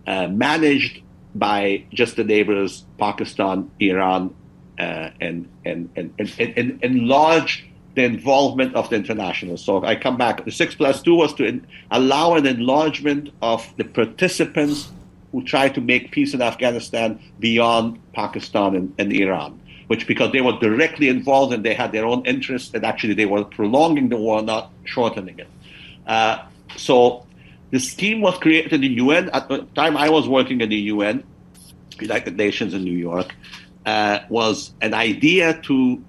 uh, 0.05 0.27
managed 0.27 1.01
by 1.33 1.85
just 1.93 2.17
the 2.17 2.25
neighbors, 2.25 2.85
Pakistan, 2.97 3.71
Iran, 3.79 4.35
uh, 4.77 5.11
and, 5.21 5.47
and, 5.63 5.89
and, 5.95 6.13
and, 6.19 6.33
and, 6.57 6.79
and 6.83 7.07
large 7.07 7.65
the 7.95 8.03
involvement 8.03 8.75
of 8.75 8.89
the 8.89 8.95
international. 8.95 9.57
So 9.57 9.83
I 9.83 9.95
come 9.95 10.17
back. 10.17 10.45
The 10.45 10.51
six 10.51 10.75
plus 10.75 11.01
two 11.01 11.15
was 11.15 11.33
to 11.35 11.45
in, 11.45 11.65
allow 11.91 12.35
an 12.35 12.45
enlargement 12.45 13.29
of 13.41 13.65
the 13.77 13.85
participants 13.85 14.89
who 15.31 15.43
try 15.43 15.69
to 15.69 15.81
make 15.81 16.11
peace 16.11 16.33
in 16.33 16.41
Afghanistan 16.41 17.19
beyond 17.39 17.99
Pakistan 18.13 18.75
and, 18.75 18.93
and, 18.97 19.11
Iran, 19.11 19.59
which 19.87 20.07
because 20.07 20.31
they 20.31 20.41
were 20.41 20.57
directly 20.59 21.09
involved 21.09 21.53
and 21.53 21.63
they 21.63 21.73
had 21.73 21.91
their 21.91 22.05
own 22.05 22.25
interests, 22.25 22.73
and 22.73 22.85
actually 22.85 23.13
they 23.13 23.25
were 23.25 23.43
prolonging 23.43 24.09
the 24.09 24.17
war, 24.17 24.41
not 24.41 24.71
shortening 24.83 25.39
it. 25.39 25.47
Uh, 26.05 26.45
so 26.77 27.25
the 27.71 27.79
scheme 27.79 28.21
was 28.21 28.37
created 28.37 28.83
in 28.83 28.91
UN. 28.93 29.29
At 29.29 29.47
the 29.49 29.63
time 29.75 29.97
I 29.97 30.09
was 30.09 30.27
working 30.27 30.61
in 30.61 30.69
the 30.69 30.81
UN, 30.93 31.23
United 31.99 32.37
Nations 32.37 32.73
in 32.73 32.83
New 32.83 32.97
York, 32.97 33.33
uh, 33.85 34.19
was 34.29 34.73
an 34.81 34.93
idea 34.93 35.61
to 35.63 36.03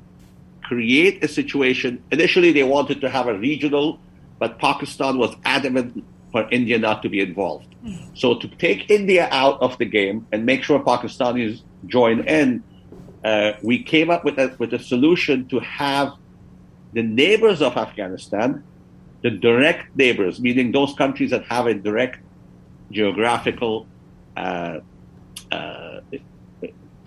create 0.69 1.23
a 1.23 1.29
situation. 1.29 1.91
Initially, 2.11 2.51
they 2.53 2.67
wanted 2.77 3.01
to 3.01 3.09
have 3.17 3.27
a 3.29 3.37
regional, 3.39 3.99
but 4.39 4.59
Pakistan 4.59 5.19
was 5.19 5.35
adamant 5.45 6.05
for 6.33 6.43
India 6.51 6.79
not 6.79 7.03
to 7.05 7.09
be 7.09 7.21
involved. 7.21 7.71
Mm. 7.85 8.19
So 8.23 8.35
to 8.43 8.49
take 8.65 8.91
India 8.91 9.29
out 9.31 9.57
of 9.67 9.79
the 9.79 9.85
game 9.99 10.27
and 10.33 10.45
make 10.45 10.63
sure 10.67 10.79
Pakistanis 10.81 11.63
join 11.87 12.27
in, 12.27 12.63
uh, 13.25 13.53
we 13.63 13.83
came 13.83 14.11
up 14.11 14.25
with 14.25 14.39
a, 14.39 14.55
with 14.59 14.73
a 14.75 14.79
solution 14.93 15.49
to 15.53 15.61
have 15.61 16.09
the 16.93 17.03
neighbors 17.03 17.61
of 17.63 17.77
Afghanistan, 17.77 18.65
the 19.23 19.31
direct 19.31 19.85
neighbors, 19.97 20.41
meaning 20.41 20.73
those 20.73 20.93
countries 20.95 21.31
that 21.31 21.45
have 21.45 21.67
a 21.67 21.75
direct 21.75 22.19
geographical 22.91 23.87
uh, 24.37 24.81
uh, 25.51 25.86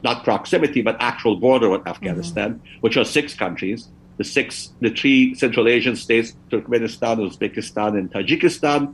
not 0.03 0.23
proximity, 0.23 0.81
but 0.81 0.97
actual 0.99 1.35
border 1.37 1.69
with 1.69 1.87
Afghanistan, 1.87 2.55
mm-hmm. 2.55 2.79
which 2.81 2.97
are 2.97 3.05
six 3.05 3.33
countries. 3.33 3.87
The 4.17 4.23
six, 4.23 4.73
the 4.81 4.89
three 4.89 5.33
Central 5.35 5.67
Asian 5.67 5.95
states, 5.95 6.35
Turkmenistan, 6.51 7.17
Uzbekistan, 7.19 7.97
and 7.97 8.11
Tajikistan, 8.11 8.93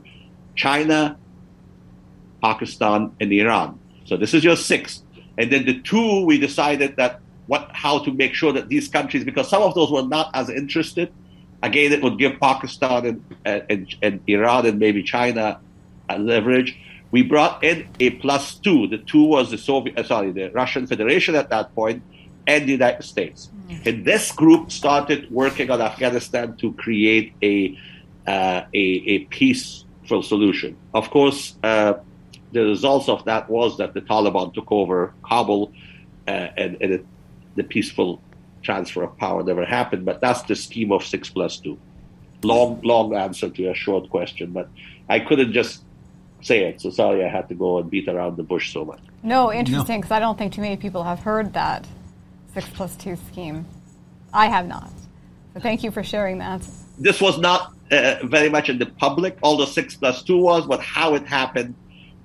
China, 0.54 1.18
Pakistan, 2.42 3.12
and 3.20 3.32
Iran. 3.32 3.78
So 4.04 4.16
this 4.16 4.34
is 4.34 4.44
your 4.44 4.56
six. 4.56 5.02
And 5.36 5.50
then 5.50 5.64
the 5.64 5.80
two, 5.80 6.24
we 6.24 6.38
decided 6.38 6.96
that 6.96 7.20
what, 7.48 7.70
how 7.72 7.98
to 8.04 8.12
make 8.12 8.34
sure 8.34 8.52
that 8.52 8.68
these 8.68 8.88
countries, 8.88 9.24
because 9.24 9.48
some 9.48 9.62
of 9.62 9.74
those 9.74 9.90
were 9.90 10.06
not 10.06 10.30
as 10.34 10.48
interested. 10.48 11.12
Again, 11.62 11.92
it 11.92 12.02
would 12.02 12.18
give 12.18 12.38
Pakistan 12.40 13.06
and, 13.44 13.64
and, 13.68 13.94
and 14.02 14.20
Iran 14.26 14.66
and 14.66 14.78
maybe 14.78 15.02
China 15.02 15.60
a 16.08 16.18
leverage 16.18 16.78
we 17.10 17.22
brought 17.22 17.62
in 17.62 17.88
a 18.00 18.10
plus 18.10 18.54
two. 18.56 18.88
The 18.88 18.98
two 18.98 19.24
was 19.24 19.50
the 19.50 19.58
Soviet, 19.58 19.98
uh, 19.98 20.02
sorry, 20.02 20.32
the 20.32 20.50
Russian 20.50 20.86
Federation 20.86 21.34
at 21.34 21.50
that 21.50 21.74
point, 21.74 22.02
and 22.46 22.66
the 22.66 22.72
United 22.72 23.04
States. 23.04 23.50
Mm-hmm. 23.68 23.88
And 23.88 24.04
this 24.04 24.32
group 24.32 24.70
started 24.70 25.30
working 25.30 25.70
on 25.70 25.80
Afghanistan 25.80 26.56
to 26.56 26.72
create 26.74 27.32
a 27.42 27.78
uh, 28.26 28.64
a, 28.74 28.86
a, 29.14 29.18
peaceful 29.26 30.20
solution. 30.20 30.76
Of 30.92 31.10
course, 31.10 31.54
uh, 31.62 31.94
the 32.50 32.64
results 32.64 33.08
of 33.08 33.24
that 33.26 33.48
was 33.48 33.78
that 33.78 33.94
the 33.94 34.00
Taliban 34.00 34.52
took 34.52 34.72
over 34.72 35.14
Kabul, 35.24 35.72
uh, 36.26 36.30
and, 36.30 36.76
and 36.80 36.92
it, 36.94 37.06
the 37.54 37.62
peaceful 37.62 38.20
transfer 38.62 39.04
of 39.04 39.16
power 39.16 39.44
never 39.44 39.64
happened. 39.64 40.04
But 40.04 40.20
that's 40.20 40.42
the 40.42 40.56
scheme 40.56 40.90
of 40.90 41.04
six 41.04 41.30
plus 41.30 41.58
two. 41.58 41.78
Long, 42.42 42.80
long 42.82 43.14
answer 43.14 43.48
to 43.48 43.70
a 43.70 43.74
short 43.74 44.10
question, 44.10 44.50
but 44.50 44.68
I 45.08 45.20
couldn't 45.20 45.52
just 45.52 45.84
say 46.42 46.64
it. 46.64 46.80
So 46.80 46.90
sorry, 46.90 47.24
I 47.24 47.28
had 47.28 47.48
to 47.48 47.54
go 47.54 47.78
and 47.78 47.90
beat 47.90 48.08
around 48.08 48.36
the 48.36 48.42
bush 48.42 48.72
so 48.72 48.84
much. 48.84 49.00
No, 49.22 49.52
interesting, 49.52 50.00
because 50.00 50.10
no. 50.10 50.16
I 50.16 50.20
don't 50.20 50.38
think 50.38 50.52
too 50.52 50.60
many 50.60 50.76
people 50.76 51.02
have 51.04 51.20
heard 51.20 51.52
that 51.54 51.86
six 52.54 52.68
plus 52.70 52.96
two 52.96 53.16
scheme. 53.30 53.66
I 54.32 54.46
have 54.46 54.66
not. 54.66 54.90
So 55.54 55.60
thank 55.60 55.82
you 55.82 55.90
for 55.90 56.02
sharing 56.02 56.38
that. 56.38 56.62
This 56.98 57.20
was 57.20 57.38
not 57.38 57.72
uh, 57.90 58.16
very 58.24 58.48
much 58.48 58.68
in 58.68 58.78
the 58.78 58.86
public, 58.86 59.38
although 59.42 59.64
six 59.64 59.96
plus 59.96 60.22
two 60.22 60.38
was, 60.38 60.66
but 60.66 60.80
how 60.80 61.14
it 61.14 61.26
happened 61.26 61.74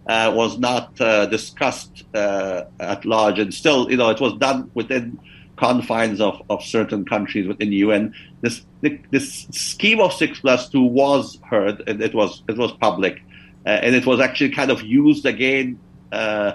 uh, 0.08 0.32
was 0.36 0.58
not 0.58 1.00
uh, 1.00 1.26
discussed 1.28 2.04
uh, 2.14 2.64
at 2.80 3.06
large. 3.06 3.40
And 3.40 3.54
still, 3.54 3.90
you 3.90 3.98
know, 3.98 4.10
it 4.10 4.20
was 4.20 4.34
done 4.34 4.72
within 4.74 5.20
confines 5.58 6.20
of, 6.20 6.42
of 6.50 6.64
certain 6.64 7.06
countries 7.06 7.48
within 7.48 7.70
the 7.70 7.78
UN. 7.78 8.14
This 8.42 8.66
this 8.82 9.48
scheme 9.52 10.00
of 10.00 10.12
six 10.12 10.40
plus 10.40 10.70
two 10.70 10.82
was 10.82 11.38
heard, 11.44 11.84
and 11.88 12.02
it 12.02 12.16
was 12.16 12.44
it 12.50 12.58
was 12.58 12.72
public. 12.74 13.22
Uh, 13.66 13.70
and 13.70 13.96
it 13.96 14.06
was 14.06 14.20
actually 14.20 14.50
kind 14.50 14.72
of 14.72 14.82
used 14.82 15.26
again 15.26 15.80
uh, 16.12 16.54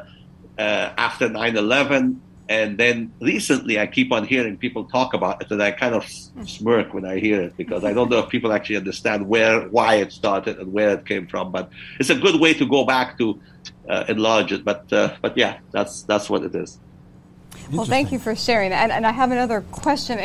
uh, 0.59 0.91
after 0.99 1.29
9/11. 1.29 2.19
And 2.49 2.79
then 2.79 3.13
recently, 3.21 3.81
I 3.81 3.89
keep 3.89 4.13
on 4.13 4.25
hearing 4.25 4.57
people 4.57 4.85
talk 4.85 5.15
about 5.15 5.43
it, 5.43 5.51
and 5.51 5.61
I 5.61 5.73
kind 5.73 5.97
of 5.97 6.07
smirk 6.45 6.95
when 6.95 7.05
I 7.05 7.19
hear 7.19 7.43
it 7.43 7.57
because 7.57 7.83
I 7.83 7.93
don't 7.93 8.09
know 8.09 8.21
if 8.21 8.29
people 8.29 8.53
actually 8.53 8.77
understand 8.77 9.27
where, 9.27 9.63
why 9.63 9.97
it 9.97 10.13
started, 10.13 10.59
and 10.59 10.73
where 10.73 10.91
it 10.91 11.07
came 11.07 11.27
from. 11.27 11.51
But 11.51 11.71
it's 11.99 12.11
a 12.11 12.15
good 12.15 12.41
way 12.41 12.55
to 12.55 12.65
go 12.65 12.85
back 12.85 13.19
to 13.19 13.41
uh, 13.89 14.05
enlarge 14.09 14.53
it. 14.53 14.65
But 14.65 14.93
uh, 14.93 15.17
but 15.21 15.37
yeah, 15.37 15.59
that's 15.73 16.03
that's 16.03 16.31
what 16.31 16.45
it 16.45 16.55
is. 16.55 16.79
Well, 17.73 17.85
thank 17.85 18.13
you 18.13 18.21
for 18.21 18.37
sharing 18.37 18.71
that. 18.71 18.85
And, 18.85 18.93
and 18.93 19.07
I 19.07 19.13
have 19.13 19.33
another 19.33 19.61
question 19.61 20.19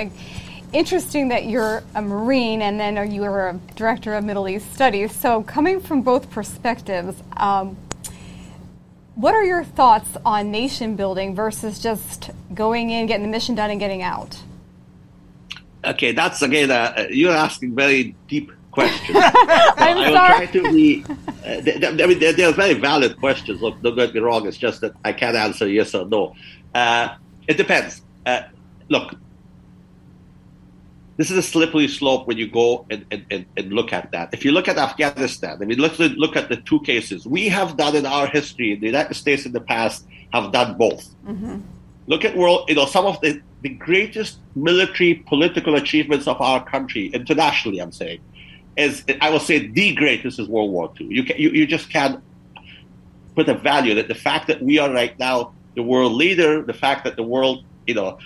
interesting 0.74 1.30
that 1.30 1.46
you're 1.46 1.84
a 1.96 2.02
Marine 2.02 2.62
and 2.62 2.80
then 2.80 3.12
you 3.12 3.22
were 3.22 3.50
a 3.50 3.60
director 3.76 4.14
of 4.16 4.24
Middle 4.24 4.48
East 4.50 4.74
studies. 4.74 5.12
So, 5.14 5.44
coming 5.44 5.82
from 5.82 6.02
both 6.02 6.30
perspectives, 6.30 7.22
um, 7.38 7.78
What 9.16 9.36
are 9.36 9.44
your 9.44 9.64
thoughts 9.64 10.10
on 10.26 10.52
nation 10.52 10.96
building 10.96 11.36
versus 11.36 11.80
just 11.80 12.32
going 12.54 12.90
in, 12.92 13.08
getting 13.08 13.24
the 13.26 13.32
mission 13.32 13.56
done, 13.56 13.70
and 13.70 13.80
getting 13.80 14.02
out? 14.02 14.42
Okay, 15.86 16.12
that's 16.14 16.42
again, 16.42 16.72
uh, 16.72 17.08
you're 17.10 17.32
asking 17.36 17.76
very 17.76 18.16
deep 18.28 18.52
questions. 18.72 19.18
I'm 19.18 19.34
I 19.78 19.94
will 19.96 20.16
sorry. 20.16 20.48
try 20.48 20.54
to 20.54 20.64
be. 20.72 21.06
Uh, 21.46 22.02
I 22.04 22.06
mean, 22.08 22.20
they're, 22.20 22.34
they're 22.34 22.52
very 22.54 22.74
valid 22.76 23.18
questions. 23.18 23.62
Look, 23.62 23.82
don't 23.82 23.96
get 23.96 24.14
me 24.14 24.20
wrong. 24.22 24.48
It's 24.48 24.58
just 24.58 24.82
that 24.82 24.94
I 25.04 25.14
can't 25.14 25.36
answer 25.36 25.68
yes 25.68 25.94
or 25.96 26.06
no. 26.06 26.36
Uh, 26.74 27.16
it 27.48 27.58
depends. 27.58 28.02
Uh, 28.26 28.44
look, 28.90 29.16
this 31.22 31.30
is 31.30 31.38
a 31.38 31.44
slippery 31.44 31.88
slope 31.88 32.26
when 32.26 32.40
you 32.40 32.48
go 32.48 32.84
and, 32.90 33.06
and, 33.12 33.24
and, 33.30 33.46
and 33.56 33.72
look 33.72 33.94
at 33.94 34.10
that. 34.12 34.34
If 34.34 34.44
you 34.44 34.52
look 34.52 34.68
at 34.68 34.80
Afghanistan, 34.80 35.60
I 35.62 35.66
mean, 35.66 35.78
let's 35.78 36.00
look 36.00 36.36
at 36.36 36.50
the 36.50 36.56
two 36.56 36.80
cases. 36.80 37.28
We 37.28 37.48
have 37.50 37.78
done 37.78 37.96
in 37.96 38.08
our 38.08 38.26
history, 38.26 38.74
the 38.74 38.88
United 38.88 39.14
States 39.14 39.46
in 39.46 39.52
the 39.52 39.62
past 39.62 40.08
have 40.34 40.52
done 40.52 40.80
both. 40.80 41.14
Mm-hmm. 41.28 41.60
Look 42.08 42.26
at 42.26 42.36
world, 42.36 42.68
you 42.70 42.74
know, 42.74 42.88
some 42.88 43.06
of 43.06 43.22
the, 43.22 43.40
the 43.62 43.70
greatest 43.70 44.40
military 44.56 45.14
political 45.28 45.76
achievements 45.76 46.28
of 46.28 46.42
our 46.42 46.66
country, 46.66 47.12
internationally, 47.14 47.78
I'm 47.78 47.92
saying, 47.92 48.20
is 48.76 49.06
I 49.22 49.30
will 49.30 49.40
say 49.40 49.68
the 49.68 49.94
greatest 49.94 50.40
is 50.40 50.48
World 50.48 50.72
War 50.72 50.92
II. 51.00 51.06
You, 51.06 51.24
can, 51.24 51.38
you, 51.38 51.52
you 51.52 51.68
just 51.68 51.92
can't 51.92 52.20
put 53.36 53.48
a 53.48 53.54
value 53.54 53.94
that 53.94 54.08
the 54.08 54.16
fact 54.16 54.48
that 54.48 54.64
we 54.64 54.80
are 54.80 54.92
right 54.92 55.18
now 55.20 55.54
the 55.76 55.84
world 55.84 56.14
leader, 56.14 56.64
the 56.64 56.74
fact 56.74 57.04
that 57.04 57.16
the 57.16 57.24
world, 57.24 57.64
you 57.86 57.94
know, 57.94 58.18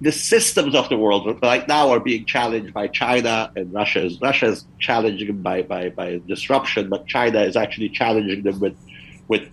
the 0.00 0.12
systems 0.12 0.74
of 0.74 0.88
the 0.88 0.96
world 0.96 1.38
right 1.42 1.66
now 1.68 1.90
are 1.90 2.00
being 2.00 2.24
challenged 2.24 2.74
by 2.74 2.88
China 2.88 3.50
and 3.56 3.72
Russia. 3.72 4.10
Russia 4.20 4.46
is 4.46 4.66
challenging 4.78 5.28
them 5.28 5.42
by, 5.42 5.62
by, 5.62 5.88
by 5.90 6.20
disruption, 6.26 6.88
but 6.88 7.06
China 7.06 7.40
is 7.40 7.56
actually 7.56 7.88
challenging 7.88 8.42
them 8.42 8.58
with 8.60 8.76
with 9.28 9.48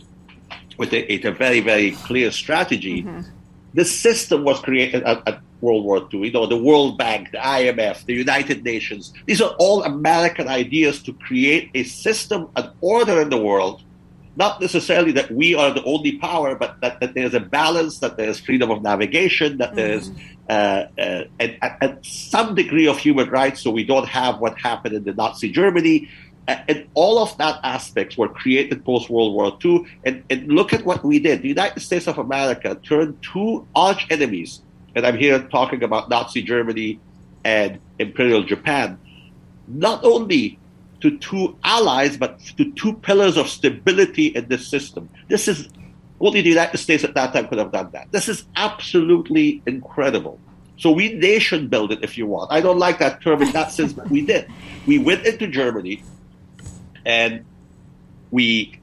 with 0.78 0.94
a, 0.94 1.28
a 1.28 1.32
very 1.32 1.60
very 1.60 1.92
clear 1.92 2.32
strategy. 2.32 3.04
Mm-hmm. 3.04 3.30
The 3.74 3.86
system 3.86 4.44
was 4.44 4.60
created 4.60 5.04
at, 5.04 5.26
at 5.28 5.42
World 5.62 5.86
War 5.86 6.08
II. 6.12 6.26
You 6.26 6.32
know, 6.32 6.46
the 6.48 6.58
World 6.58 6.98
Bank, 6.98 7.32
the 7.32 7.38
IMF, 7.38 8.06
the 8.06 8.14
United 8.14 8.64
Nations. 8.64 9.14
These 9.28 9.42
are 9.42 9.56
all 9.60 9.84
American 9.84 10.48
ideas 10.48 11.02
to 11.04 11.14
create 11.14 11.70
a 11.74 11.84
system, 11.84 12.50
an 12.56 12.72
order 12.82 13.22
in 13.22 13.30
the 13.30 13.38
world 13.38 13.84
not 14.36 14.62
necessarily 14.62 15.12
that 15.12 15.30
we 15.32 15.56
are 15.56 15.74
the 15.74 15.84
only 15.84 16.18
power, 16.18 16.56
but 16.56 16.80
that, 16.82 17.00
that 17.02 17.14
there's 17.14 17.34
a 17.34 17.40
balance, 17.40 18.00
that 18.00 18.18
there's 18.18 18.40
freedom 18.40 18.72
of 18.72 18.82
navigation, 18.82 19.58
that 19.58 19.76
there's 19.76 20.10
uh, 20.50 20.88
uh, 20.98 21.24
and, 21.40 21.58
and 21.82 22.06
some 22.06 22.56
degree 22.56 22.88
of 22.88 22.98
human 22.98 23.30
rights, 23.30 23.62
so 23.62 23.72
we 23.72 23.84
don't 23.84 24.08
have 24.08 24.40
what 24.40 24.58
happened 24.60 24.96
in 24.96 25.04
the 25.04 25.14
Nazi 25.14 25.50
Germany. 25.50 26.10
And 26.48 26.88
all 26.96 27.20
of 27.20 27.38
that 27.38 27.60
aspects 27.64 28.18
were 28.18 28.28
created 28.28 28.84
post 28.84 29.10
World 29.10 29.34
War 29.34 29.58
II. 29.64 29.86
And, 30.04 30.24
and 30.30 30.48
look 30.48 30.74
at 30.74 30.84
what 30.84 31.06
we 31.06 31.20
did. 31.20 31.42
The 31.42 31.48
United 31.48 31.80
States 31.80 32.08
of 32.08 32.18
America 32.18 32.76
turned 32.84 33.22
two 33.22 33.66
arch 33.76 34.08
enemies, 34.10 34.62
and 34.96 35.06
I'm 35.06 35.18
here 35.18 35.40
talking 35.40 35.84
about 35.84 36.10
Nazi 36.10 36.42
Germany 36.42 37.00
and 37.46 37.80
Imperial 38.00 38.44
Japan, 38.44 39.00
not 39.68 40.04
only 40.04 40.60
to 41.02 41.18
two 41.18 41.58
allies, 41.64 42.18
but 42.18 42.40
to 42.58 42.72
two 42.74 42.94
pillars 42.94 43.38
of 43.38 43.50
stability 43.50 44.28
in 44.28 44.48
this 44.48 44.68
system. 44.68 45.10
This 45.28 45.48
is 45.48 45.70
only 46.20 46.42
the 46.42 46.50
United 46.50 46.78
States 46.78 47.04
at 47.04 47.16
that 47.16 47.34
time 47.34 47.48
could 47.48 47.58
have 47.58 47.72
done 47.72 47.90
that. 47.94 48.12
This 48.12 48.30
is 48.30 48.46
absolutely 48.56 49.62
incredible. 49.66 50.40
So 50.78 50.92
we 50.92 51.14
nation 51.14 51.68
build 51.68 51.92
it 51.92 52.04
if 52.04 52.18
you 52.18 52.26
want. 52.28 52.52
I 52.52 52.62
don't 52.62 52.80
like 52.80 53.00
that 53.00 53.22
term 53.22 53.42
in 53.42 53.52
that 53.52 53.72
sense, 53.72 53.94
but 53.94 54.10
we 54.10 54.26
did. 54.26 54.48
We 54.88 54.98
went 54.98 55.26
into 55.26 55.48
Germany 55.48 56.04
and 57.06 57.46
we 58.32 58.80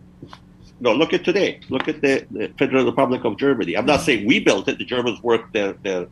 no, 0.81 0.93
look 0.95 1.13
at 1.13 1.25
today. 1.25 1.61
Look 1.71 1.89
at 1.89 2.01
the, 2.03 2.25
the, 2.31 2.53
Federal 2.57 2.85
Republic 2.85 3.25
of 3.25 3.37
Germany. 3.37 3.77
I'm 3.77 3.87
not 3.87 4.03
saying 4.03 4.27
we 4.27 4.39
built 4.39 4.69
it. 4.69 4.79
The 4.79 4.85
Germans 4.85 5.21
worked 5.23 5.53
their, 5.53 5.73
their 5.73 6.07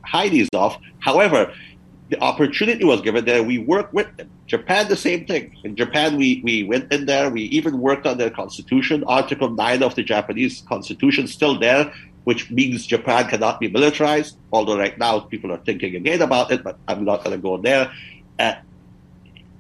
off. 0.53 0.79
However, 0.99 1.53
the 2.09 2.21
opportunity 2.23 2.85
was 2.85 3.01
given 3.01 3.25
there. 3.25 3.43
We 3.43 3.59
worked 3.59 3.93
with 3.93 4.17
them. 4.17 4.31
Japan, 4.47 4.89
the 4.89 4.97
same 4.97 5.27
thing. 5.27 5.57
In 5.65 5.75
Japan, 5.75 6.17
we, 6.17 6.41
we 6.45 6.63
went 6.63 6.93
in 6.93 7.07
there. 7.07 7.31
We 7.31 7.43
even 7.43 7.81
worked 7.81 8.07
on 8.07 8.17
their 8.19 8.31
constitution. 8.31 9.03
Article 9.05 9.51
9 9.51 9.83
of 9.83 9.95
the 9.97 10.05
Japanese 10.05 10.63
constitution 10.69 11.27
still 11.27 11.59
there, 11.59 11.93
which 12.25 12.51
means 12.51 12.87
Japan 12.87 13.29
cannot 13.29 13.59
be 13.59 13.69
militarized. 13.69 14.37
Although 14.53 14.79
right 14.79 14.97
now 14.99 15.21
people 15.21 15.53
are 15.53 15.59
thinking 15.59 15.97
again 15.97 16.23
about 16.23 16.53
it, 16.53 16.63
but 16.63 16.79
I'm 16.87 17.05
not 17.05 17.25
going 17.25 17.37
to 17.37 17.43
go 17.43 17.57
there. 17.57 17.91
Uh, 18.39 18.55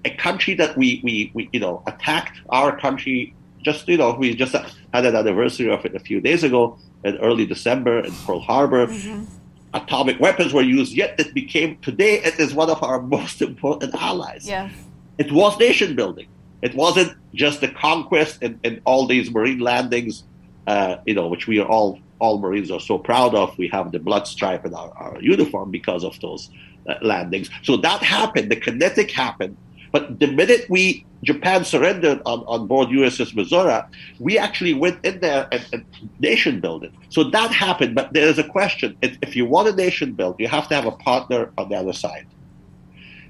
a 0.04 0.10
country 0.10 0.54
that 0.54 0.76
we, 0.76 1.00
we, 1.02 1.32
we, 1.34 1.48
you 1.52 1.58
know, 1.58 1.82
attacked 1.88 2.40
our 2.50 2.78
country 2.78 3.34
just, 3.62 3.88
you 3.88 3.96
know, 3.96 4.12
we 4.14 4.36
just 4.36 4.52
had 4.52 5.04
an 5.04 5.16
anniversary 5.16 5.68
of 5.68 5.84
it 5.84 5.96
a 5.96 5.98
few 5.98 6.20
days 6.20 6.44
ago 6.44 6.78
in 7.02 7.16
early 7.18 7.44
December 7.44 7.98
in 8.04 8.12
Pearl 8.24 8.38
Harbor. 8.38 8.86
Mm-hmm 8.86 9.24
atomic 9.74 10.18
weapons 10.20 10.52
were 10.52 10.62
used, 10.62 10.92
yet 10.92 11.18
it 11.18 11.34
became 11.34 11.78
today 11.78 12.22
it 12.22 12.38
is 12.38 12.54
one 12.54 12.70
of 12.70 12.82
our 12.82 13.00
most 13.16 13.42
important 13.42 13.94
allies. 13.94 14.46
Yes. 14.46 14.72
It 15.18 15.32
was 15.32 15.58
nation 15.58 15.96
building. 15.96 16.28
It 16.62 16.74
wasn't 16.74 17.16
just 17.34 17.60
the 17.60 17.68
conquest 17.68 18.38
and, 18.42 18.58
and 18.64 18.80
all 18.84 19.06
these 19.06 19.30
marine 19.30 19.60
landings, 19.60 20.24
uh, 20.66 20.96
you 21.06 21.14
know, 21.14 21.28
which 21.28 21.46
we 21.46 21.58
are 21.60 21.68
all 21.68 22.00
all 22.18 22.38
Marines 22.38 22.70
are 22.70 22.80
so 22.80 22.98
proud 22.98 23.34
of. 23.34 23.56
We 23.58 23.68
have 23.68 23.92
the 23.92 23.98
blood 23.98 24.26
stripe 24.26 24.64
in 24.64 24.74
our, 24.74 24.90
our 24.96 25.20
uniform 25.20 25.70
because 25.70 26.02
of 26.02 26.18
those 26.20 26.50
uh, 26.88 26.94
landings. 27.02 27.50
So 27.62 27.76
that 27.78 28.02
happened. 28.02 28.50
The 28.50 28.56
kinetic 28.56 29.10
happened. 29.10 29.56
But 29.92 30.18
the 30.20 30.26
minute 30.26 30.66
we 30.68 31.06
Japan 31.22 31.64
surrendered 31.64 32.20
on, 32.26 32.44
on 32.46 32.66
board 32.66 32.88
USS 32.88 33.34
Missouri, 33.34 33.80
we 34.18 34.38
actually 34.38 34.74
went 34.74 35.04
in 35.04 35.20
there 35.20 35.48
and, 35.50 35.66
and 35.72 35.84
nation 36.20 36.60
it. 36.64 36.92
So 37.08 37.24
that 37.24 37.50
happened. 37.50 37.94
But 37.94 38.12
there 38.12 38.26
is 38.26 38.38
a 38.38 38.44
question: 38.44 38.96
if, 39.02 39.18
if 39.22 39.36
you 39.36 39.46
want 39.46 39.68
a 39.68 39.72
nation 39.72 40.12
built, 40.12 40.38
you 40.38 40.48
have 40.48 40.68
to 40.68 40.74
have 40.74 40.86
a 40.86 40.92
partner 40.92 41.52
on 41.58 41.68
the 41.68 41.76
other 41.76 41.92
side. 41.92 42.26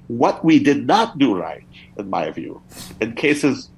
What 0.07 0.43
we 0.43 0.59
did 0.59 0.85
not 0.85 1.17
do 1.17 1.37
right, 1.37 1.65
in 1.97 2.09
my 2.09 2.31
view, 2.31 2.61
in 3.01 3.13
cases, 3.13 3.69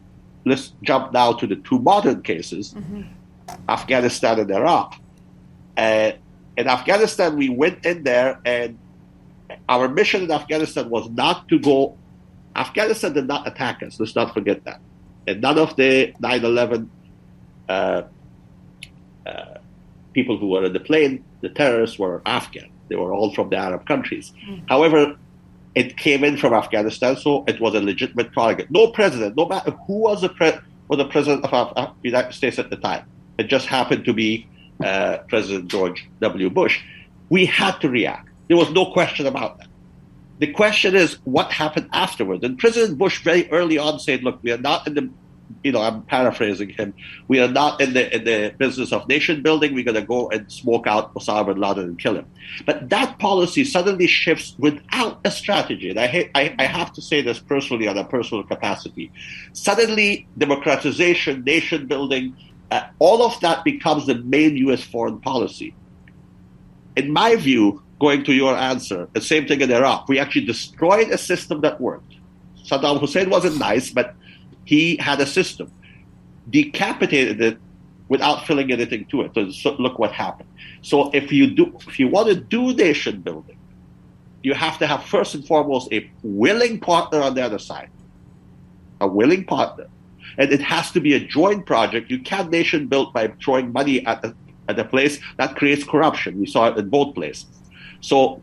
let's 0.45 0.73
jump 0.83 1.11
now 1.11 1.33
to 1.33 1.47
the 1.47 1.55
two 1.55 1.79
modern 1.79 2.21
cases, 2.21 2.73
mm-hmm. 2.73 3.01
Afghanistan 3.67 4.39
and 4.39 4.51
Iraq. 4.51 4.95
Uh, 5.77 6.11
in 6.57 6.67
Afghanistan, 6.67 7.37
we 7.37 7.49
went 7.49 7.85
in 7.85 8.03
there, 8.03 8.39
and 8.43 8.77
our 9.69 9.87
mission 9.87 10.23
in 10.23 10.31
Afghanistan 10.31 10.89
was 10.89 11.09
not 11.09 11.47
to 11.47 11.57
go 11.57 11.97
Afghanistan 12.55 13.13
did 13.13 13.27
not 13.27 13.47
attack 13.47 13.81
us. 13.83 13.99
Let's 13.99 14.15
not 14.15 14.33
forget 14.33 14.63
that. 14.65 14.81
And 15.27 15.41
none 15.41 15.57
of 15.57 15.75
the 15.75 16.13
9 16.19 16.43
11 16.43 16.91
uh, 17.67 18.01
uh, 19.25 19.57
people 20.13 20.37
who 20.37 20.47
were 20.47 20.65
in 20.65 20.73
the 20.73 20.79
plane, 20.79 21.23
the 21.41 21.49
terrorists, 21.49 21.99
were 21.99 22.21
Afghan. 22.25 22.69
They 22.89 22.95
were 22.95 23.13
all 23.13 23.33
from 23.33 23.49
the 23.49 23.57
Arab 23.57 23.85
countries. 23.85 24.33
Mm-hmm. 24.43 24.65
However, 24.67 25.17
it 25.75 25.97
came 25.97 26.23
in 26.23 26.35
from 26.37 26.53
Afghanistan, 26.53 27.15
so 27.15 27.43
it 27.47 27.61
was 27.61 27.75
a 27.75 27.79
legitimate 27.79 28.33
target. 28.33 28.71
No 28.71 28.87
president, 28.87 29.37
no 29.37 29.45
matter 29.45 29.71
who 29.85 29.99
was 29.99 30.21
the, 30.21 30.29
pre- 30.29 30.57
was 30.87 30.97
the 30.97 31.05
president 31.05 31.45
of 31.45 31.75
the 31.75 32.09
United 32.09 32.33
States 32.33 32.57
at 32.57 32.69
the 32.69 32.75
time, 32.77 33.05
it 33.37 33.43
just 33.43 33.67
happened 33.67 34.03
to 34.05 34.13
be 34.13 34.47
uh, 34.83 35.19
President 35.27 35.69
George 35.69 36.09
W. 36.21 36.49
Bush. 36.49 36.81
We 37.29 37.45
had 37.45 37.79
to 37.81 37.89
react. 37.89 38.29
There 38.47 38.57
was 38.57 38.71
no 38.71 38.91
question 38.91 39.27
about 39.27 39.59
that. 39.59 39.68
The 40.39 40.47
question 40.47 40.95
is 40.95 41.17
what 41.25 41.51
happened 41.51 41.89
afterwards. 41.91 42.43
And 42.43 42.57
President 42.57 42.97
Bush 42.97 43.23
very 43.23 43.49
early 43.51 43.77
on 43.77 43.99
said, 43.99 44.23
look, 44.23 44.39
we 44.41 44.51
are 44.51 44.57
not 44.57 44.87
in 44.87 44.93
the 44.95 45.09
you 45.63 45.71
know, 45.71 45.81
I'm 45.81 46.03
paraphrasing 46.03 46.69
him. 46.69 46.93
We 47.27 47.39
are 47.39 47.47
not 47.47 47.81
in 47.81 47.93
the 47.93 48.15
in 48.15 48.23
the 48.23 48.53
business 48.57 48.93
of 48.93 49.07
nation 49.07 49.41
building. 49.41 49.73
We're 49.73 49.83
going 49.83 49.95
to 49.95 50.01
go 50.01 50.29
and 50.29 50.49
smoke 50.51 50.87
out 50.87 51.13
Osama 51.15 51.47
bin 51.47 51.57
Laden 51.57 51.83
and 51.83 51.99
kill 51.99 52.15
him. 52.15 52.25
But 52.65 52.89
that 52.89 53.19
policy 53.19 53.65
suddenly 53.65 54.07
shifts 54.07 54.55
without 54.57 55.19
a 55.25 55.31
strategy. 55.31 55.89
And 55.89 55.99
I, 55.99 56.29
I, 56.35 56.55
I 56.59 56.63
have 56.65 56.93
to 56.93 57.01
say 57.01 57.21
this 57.21 57.39
personally 57.39 57.87
on 57.87 57.97
a 57.97 58.05
personal 58.05 58.43
capacity. 58.43 59.11
Suddenly, 59.53 60.27
democratization, 60.37 61.43
nation 61.43 61.87
building, 61.87 62.35
uh, 62.71 62.83
all 62.99 63.23
of 63.23 63.39
that 63.41 63.63
becomes 63.63 64.05
the 64.05 64.15
main 64.15 64.55
U.S. 64.57 64.83
foreign 64.83 65.19
policy. 65.19 65.73
In 66.95 67.11
my 67.11 67.35
view, 67.35 67.81
going 67.99 68.23
to 68.23 68.33
your 68.33 68.55
answer, 68.55 69.07
the 69.13 69.21
same 69.21 69.47
thing 69.47 69.61
in 69.61 69.71
Iraq. 69.71 70.07
We 70.07 70.19
actually 70.19 70.45
destroyed 70.45 71.09
a 71.09 71.17
system 71.17 71.61
that 71.61 71.79
worked. 71.81 72.13
Saddam 72.65 72.99
Hussein 72.99 73.29
wasn't 73.29 73.57
nice, 73.57 73.89
but 73.89 74.15
he 74.65 74.97
had 74.97 75.19
a 75.19 75.25
system, 75.25 75.71
decapitated 76.49 77.41
it 77.41 77.57
without 78.07 78.45
filling 78.47 78.71
anything 78.71 79.05
to 79.05 79.21
it. 79.21 79.53
So, 79.53 79.75
look 79.79 79.99
what 79.99 80.11
happened. 80.11 80.49
So 80.81 81.11
if 81.11 81.31
you 81.31 81.47
do, 81.47 81.77
if 81.87 81.99
you 81.99 82.07
want 82.07 82.29
to 82.29 82.35
do 82.35 82.73
nation 82.73 83.21
building, 83.21 83.57
you 84.41 84.53
have 84.53 84.77
to 84.79 84.87
have 84.87 85.03
first 85.03 85.35
and 85.35 85.45
foremost 85.45 85.91
a 85.91 86.09
willing 86.23 86.79
partner 86.79 87.21
on 87.21 87.33
the 87.33 87.41
other 87.41 87.59
side, 87.59 87.89
a 89.01 89.07
willing 89.07 89.45
partner, 89.45 89.87
and 90.37 90.51
it 90.51 90.61
has 90.61 90.91
to 90.91 91.01
be 91.01 91.13
a 91.13 91.19
joint 91.19 91.65
project. 91.65 92.09
You 92.09 92.19
can't 92.19 92.49
nation 92.49 92.87
build 92.87 93.13
by 93.13 93.27
throwing 93.43 93.73
money 93.73 94.05
at 94.05 94.23
a, 94.23 94.33
at 94.69 94.79
a 94.79 94.85
place 94.85 95.19
that 95.37 95.55
creates 95.55 95.83
corruption. 95.83 96.39
We 96.39 96.45
saw 96.45 96.67
it 96.69 96.77
in 96.77 96.89
both 96.89 97.15
places. 97.15 97.47
So 98.01 98.41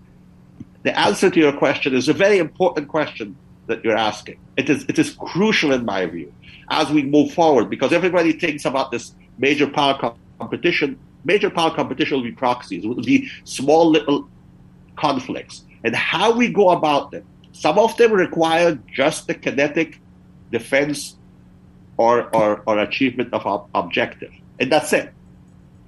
the 0.82 0.98
answer 0.98 1.30
to 1.30 1.40
your 1.40 1.52
question 1.52 1.94
is 1.94 2.08
a 2.08 2.12
very 2.12 2.38
important 2.38 2.88
question 2.88 3.36
that 3.66 3.84
you're 3.84 3.96
asking. 3.96 4.38
It 4.56 4.70
is 4.70 4.84
it 4.88 4.98
is 4.98 5.10
crucial 5.10 5.72
in 5.72 5.84
my 5.84 6.06
view 6.06 6.32
as 6.70 6.90
we 6.90 7.02
move 7.02 7.32
forward 7.32 7.70
because 7.70 7.92
everybody 7.92 8.32
thinks 8.32 8.64
about 8.64 8.90
this 8.90 9.14
major 9.38 9.66
power 9.66 10.14
competition, 10.38 10.98
major 11.24 11.50
power 11.50 11.74
competition 11.74 12.16
will 12.16 12.24
be 12.24 12.32
proxies, 12.32 12.86
will 12.86 13.02
be 13.02 13.28
small 13.44 13.90
little 13.90 14.28
conflicts, 14.96 15.64
and 15.84 15.94
how 15.94 16.32
we 16.32 16.48
go 16.48 16.70
about 16.70 17.10
them. 17.10 17.24
Some 17.52 17.78
of 17.78 17.96
them 17.96 18.12
require 18.12 18.78
just 18.92 19.26
the 19.26 19.34
kinetic 19.34 20.00
defense 20.52 21.16
or, 21.96 22.34
or, 22.36 22.62
or 22.66 22.78
achievement 22.78 23.32
of 23.32 23.46
ob- 23.46 23.68
objective, 23.74 24.32
and 24.58 24.70
that's 24.70 24.92
it. 24.92 25.12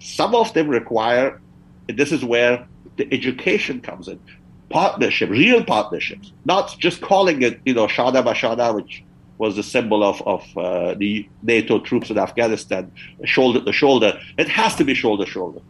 Some 0.00 0.35
of 0.35 0.54
them 0.54 0.68
require, 0.68 1.40
and 1.88 1.98
this 1.98 2.12
is 2.12 2.24
where 2.24 2.66
the 2.98 3.12
education 3.12 3.80
comes 3.80 4.08
in, 4.08 4.20
partnership, 4.68 5.30
real 5.30 5.64
partnerships, 5.64 6.32
not 6.44 6.76
just 6.78 7.00
calling 7.00 7.42
it, 7.42 7.61
you 7.64 7.74
know, 7.74 7.87
Shana 7.87 8.22
Bashana, 8.22 8.74
which 8.74 9.02
was 9.38 9.56
the 9.56 9.62
symbol 9.62 10.02
of, 10.04 10.20
of 10.26 10.58
uh, 10.58 10.94
the 10.94 11.26
NATO 11.42 11.78
troops 11.78 12.11
in 12.11 12.18
Afghanistan, 12.18 12.92
shoulder 13.24 13.64
to 13.64 13.72
shoulder. 13.72 14.20
It 14.37 14.48
has 14.48 14.74
to 14.76 14.84
be 14.84 14.94
shoulder 14.94 15.24
to 15.24 15.30
shoulder. 15.30 15.61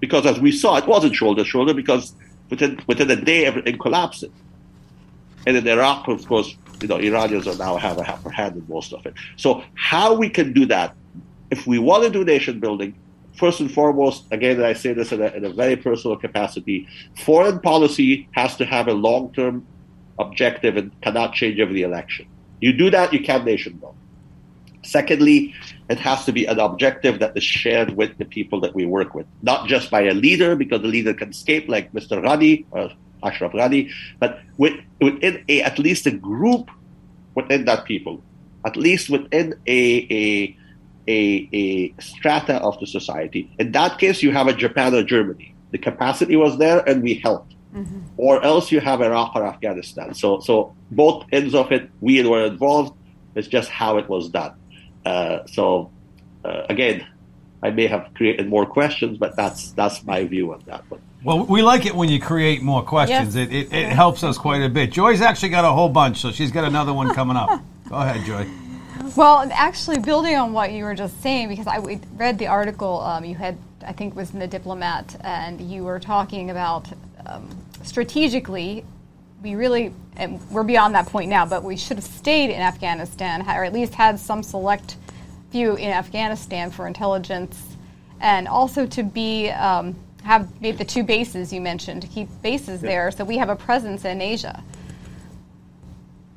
Because 0.00 0.24
as 0.26 0.38
we 0.38 0.52
saw, 0.52 0.76
it 0.76 0.86
wasn't 0.86 1.14
shoulder 1.14 1.42
to 1.42 1.48
shoulder 1.48 1.74
because 1.74 2.14
within, 2.50 2.80
within 2.86 3.10
a 3.10 3.16
day, 3.16 3.44
everything 3.44 3.78
collapsed. 3.78 4.24
And 5.46 5.56
in 5.56 5.66
Iraq, 5.66 6.08
of 6.08 6.26
course, 6.26 6.56
you 6.80 6.88
know, 6.88 6.98
Iranians 6.98 7.46
are 7.48 7.56
now 7.56 7.76
have 7.76 7.98
a 7.98 8.08
upper 8.08 8.30
hand 8.30 8.56
in 8.56 8.66
most 8.68 8.92
of 8.92 9.04
it. 9.06 9.14
So 9.36 9.64
how 9.74 10.14
we 10.14 10.28
can 10.28 10.52
do 10.52 10.66
that, 10.66 10.94
if 11.50 11.66
we 11.66 11.78
want 11.78 12.04
to 12.04 12.10
do 12.10 12.24
nation 12.24 12.60
building, 12.60 12.94
first 13.36 13.60
and 13.60 13.72
foremost, 13.72 14.24
again, 14.30 14.62
I 14.62 14.72
say 14.72 14.92
this 14.92 15.12
in 15.12 15.22
a, 15.22 15.26
in 15.26 15.44
a 15.44 15.52
very 15.52 15.76
personal 15.76 16.16
capacity, 16.16 16.88
foreign 17.24 17.60
policy 17.60 18.28
has 18.32 18.56
to 18.56 18.64
have 18.64 18.88
a 18.88 18.92
long-term 18.92 19.66
objective 20.18 20.76
and 20.76 20.98
cannot 21.02 21.34
change 21.34 21.60
every 21.60 21.82
election. 21.82 22.26
You 22.60 22.72
do 22.72 22.90
that, 22.90 23.12
you 23.12 23.20
can't 23.20 23.44
nation 23.44 23.74
build. 23.74 23.96
Secondly, 24.82 25.54
it 25.90 25.98
has 25.98 26.24
to 26.24 26.32
be 26.32 26.46
an 26.46 26.60
objective 26.60 27.18
that 27.18 27.36
is 27.36 27.42
shared 27.42 27.96
with 27.96 28.16
the 28.18 28.24
people 28.24 28.60
that 28.60 28.74
we 28.74 28.86
work 28.86 29.14
with, 29.14 29.26
not 29.42 29.66
just 29.68 29.90
by 29.90 30.02
a 30.02 30.14
leader, 30.14 30.54
because 30.54 30.80
the 30.80 30.88
leader 30.88 31.12
can 31.12 31.30
escape, 31.30 31.68
like 31.68 31.92
Mr. 31.92 32.22
Ghani 32.22 32.64
or 32.70 32.80
uh, 32.80 32.94
Ashraf 33.24 33.52
Ghani, 33.52 33.90
but 34.20 34.40
with, 34.56 34.74
within 35.00 35.44
a, 35.48 35.62
at 35.62 35.78
least 35.78 36.06
a 36.06 36.12
group 36.12 36.70
within 37.34 37.64
that 37.64 37.84
people, 37.84 38.22
at 38.64 38.76
least 38.76 39.10
within 39.10 39.54
a, 39.66 40.06
a 40.10 40.56
a, 41.08 41.48
a 41.52 41.94
strata 42.00 42.56
of 42.56 42.78
the 42.80 42.86
society. 42.86 43.50
In 43.58 43.72
that 43.72 43.98
case, 43.98 44.22
you 44.22 44.32
have 44.32 44.48
a 44.48 44.52
Japan 44.52 44.94
or 44.94 45.02
Germany. 45.02 45.54
The 45.70 45.78
capacity 45.78 46.36
was 46.36 46.58
there, 46.58 46.80
and 46.88 47.02
we 47.02 47.14
helped. 47.14 47.54
Mm-hmm. 47.74 48.00
Or 48.16 48.42
else 48.42 48.72
you 48.72 48.80
have 48.80 49.02
Iraq 49.02 49.32
or 49.34 49.44
Afghanistan. 49.44 50.14
So, 50.14 50.40
so 50.40 50.74
both 50.90 51.26
ends 51.32 51.54
of 51.54 51.70
it, 51.72 51.90
we 52.00 52.26
were 52.26 52.46
involved. 52.46 52.96
It's 53.34 53.48
just 53.48 53.68
how 53.68 53.98
it 53.98 54.08
was 54.08 54.30
done. 54.30 54.54
Uh, 55.04 55.46
so, 55.46 55.90
uh, 56.44 56.62
again, 56.68 57.06
I 57.62 57.70
may 57.70 57.86
have 57.86 58.10
created 58.14 58.48
more 58.48 58.66
questions, 58.66 59.18
but 59.18 59.36
that's 59.36 59.72
that's 59.72 60.04
my 60.04 60.24
view 60.24 60.52
on 60.52 60.62
that 60.66 60.88
one. 60.90 61.00
Well, 61.24 61.44
we 61.44 61.62
like 61.62 61.86
it 61.86 61.94
when 61.94 62.08
you 62.08 62.20
create 62.20 62.62
more 62.62 62.82
questions. 62.82 63.34
Yes. 63.34 63.48
It, 63.48 63.54
it, 63.54 63.72
it 63.72 63.88
helps 63.88 64.22
us 64.22 64.38
quite 64.38 64.62
a 64.62 64.68
bit. 64.68 64.92
Joy's 64.92 65.20
actually 65.20 65.48
got 65.48 65.64
a 65.64 65.72
whole 65.72 65.88
bunch, 65.88 66.20
so 66.20 66.30
she's 66.30 66.52
got 66.52 66.64
another 66.64 66.92
one 66.92 67.12
coming 67.14 67.36
up. 67.36 67.60
Go 67.88 67.96
ahead, 67.96 68.24
Joy. 68.24 68.46
Well, 69.16 69.50
actually, 69.50 69.98
building 69.98 70.36
on 70.36 70.52
what 70.52 70.72
you 70.72 70.84
were 70.84 70.94
just 70.94 71.22
saying, 71.22 71.48
because 71.48 71.66
I 71.66 71.78
read 72.16 72.38
the 72.38 72.48
article 72.48 73.00
um, 73.00 73.24
you 73.24 73.34
had, 73.34 73.56
I 73.82 73.92
think, 73.92 74.14
was 74.14 74.34
in 74.34 74.38
the 74.40 74.46
Diplomat, 74.46 75.16
and 75.22 75.58
you 75.58 75.84
were 75.84 75.98
talking 75.98 76.50
about 76.50 76.86
um, 77.24 77.48
strategically, 77.82 78.84
we 79.42 79.54
really, 79.54 79.94
and 80.16 80.38
we're 80.50 80.64
beyond 80.64 80.94
that 80.96 81.06
point 81.06 81.30
now, 81.30 81.46
but 81.46 81.64
we 81.64 81.78
should 81.78 81.96
have 81.96 82.04
stayed 82.04 82.50
in 82.50 82.60
Afghanistan, 82.60 83.40
or 83.48 83.64
at 83.64 83.72
least 83.72 83.94
had 83.94 84.20
some 84.20 84.42
select 84.42 84.96
few 85.50 85.76
in 85.76 85.90
Afghanistan 85.90 86.70
for 86.70 86.86
intelligence, 86.86 87.74
and 88.20 88.46
also 88.46 88.86
to 88.86 89.02
be 89.02 89.48
um, 89.48 89.96
have 90.24 90.60
made 90.60 90.76
the 90.76 90.84
two 90.84 91.02
bases 91.02 91.54
you 91.54 91.62
mentioned 91.62 92.02
to 92.02 92.08
keep 92.08 92.28
bases 92.42 92.82
yeah. 92.82 92.88
there, 92.88 93.10
so 93.10 93.24
we 93.24 93.38
have 93.38 93.48
a 93.48 93.56
presence 93.56 94.04
in 94.04 94.20
Asia. 94.20 94.62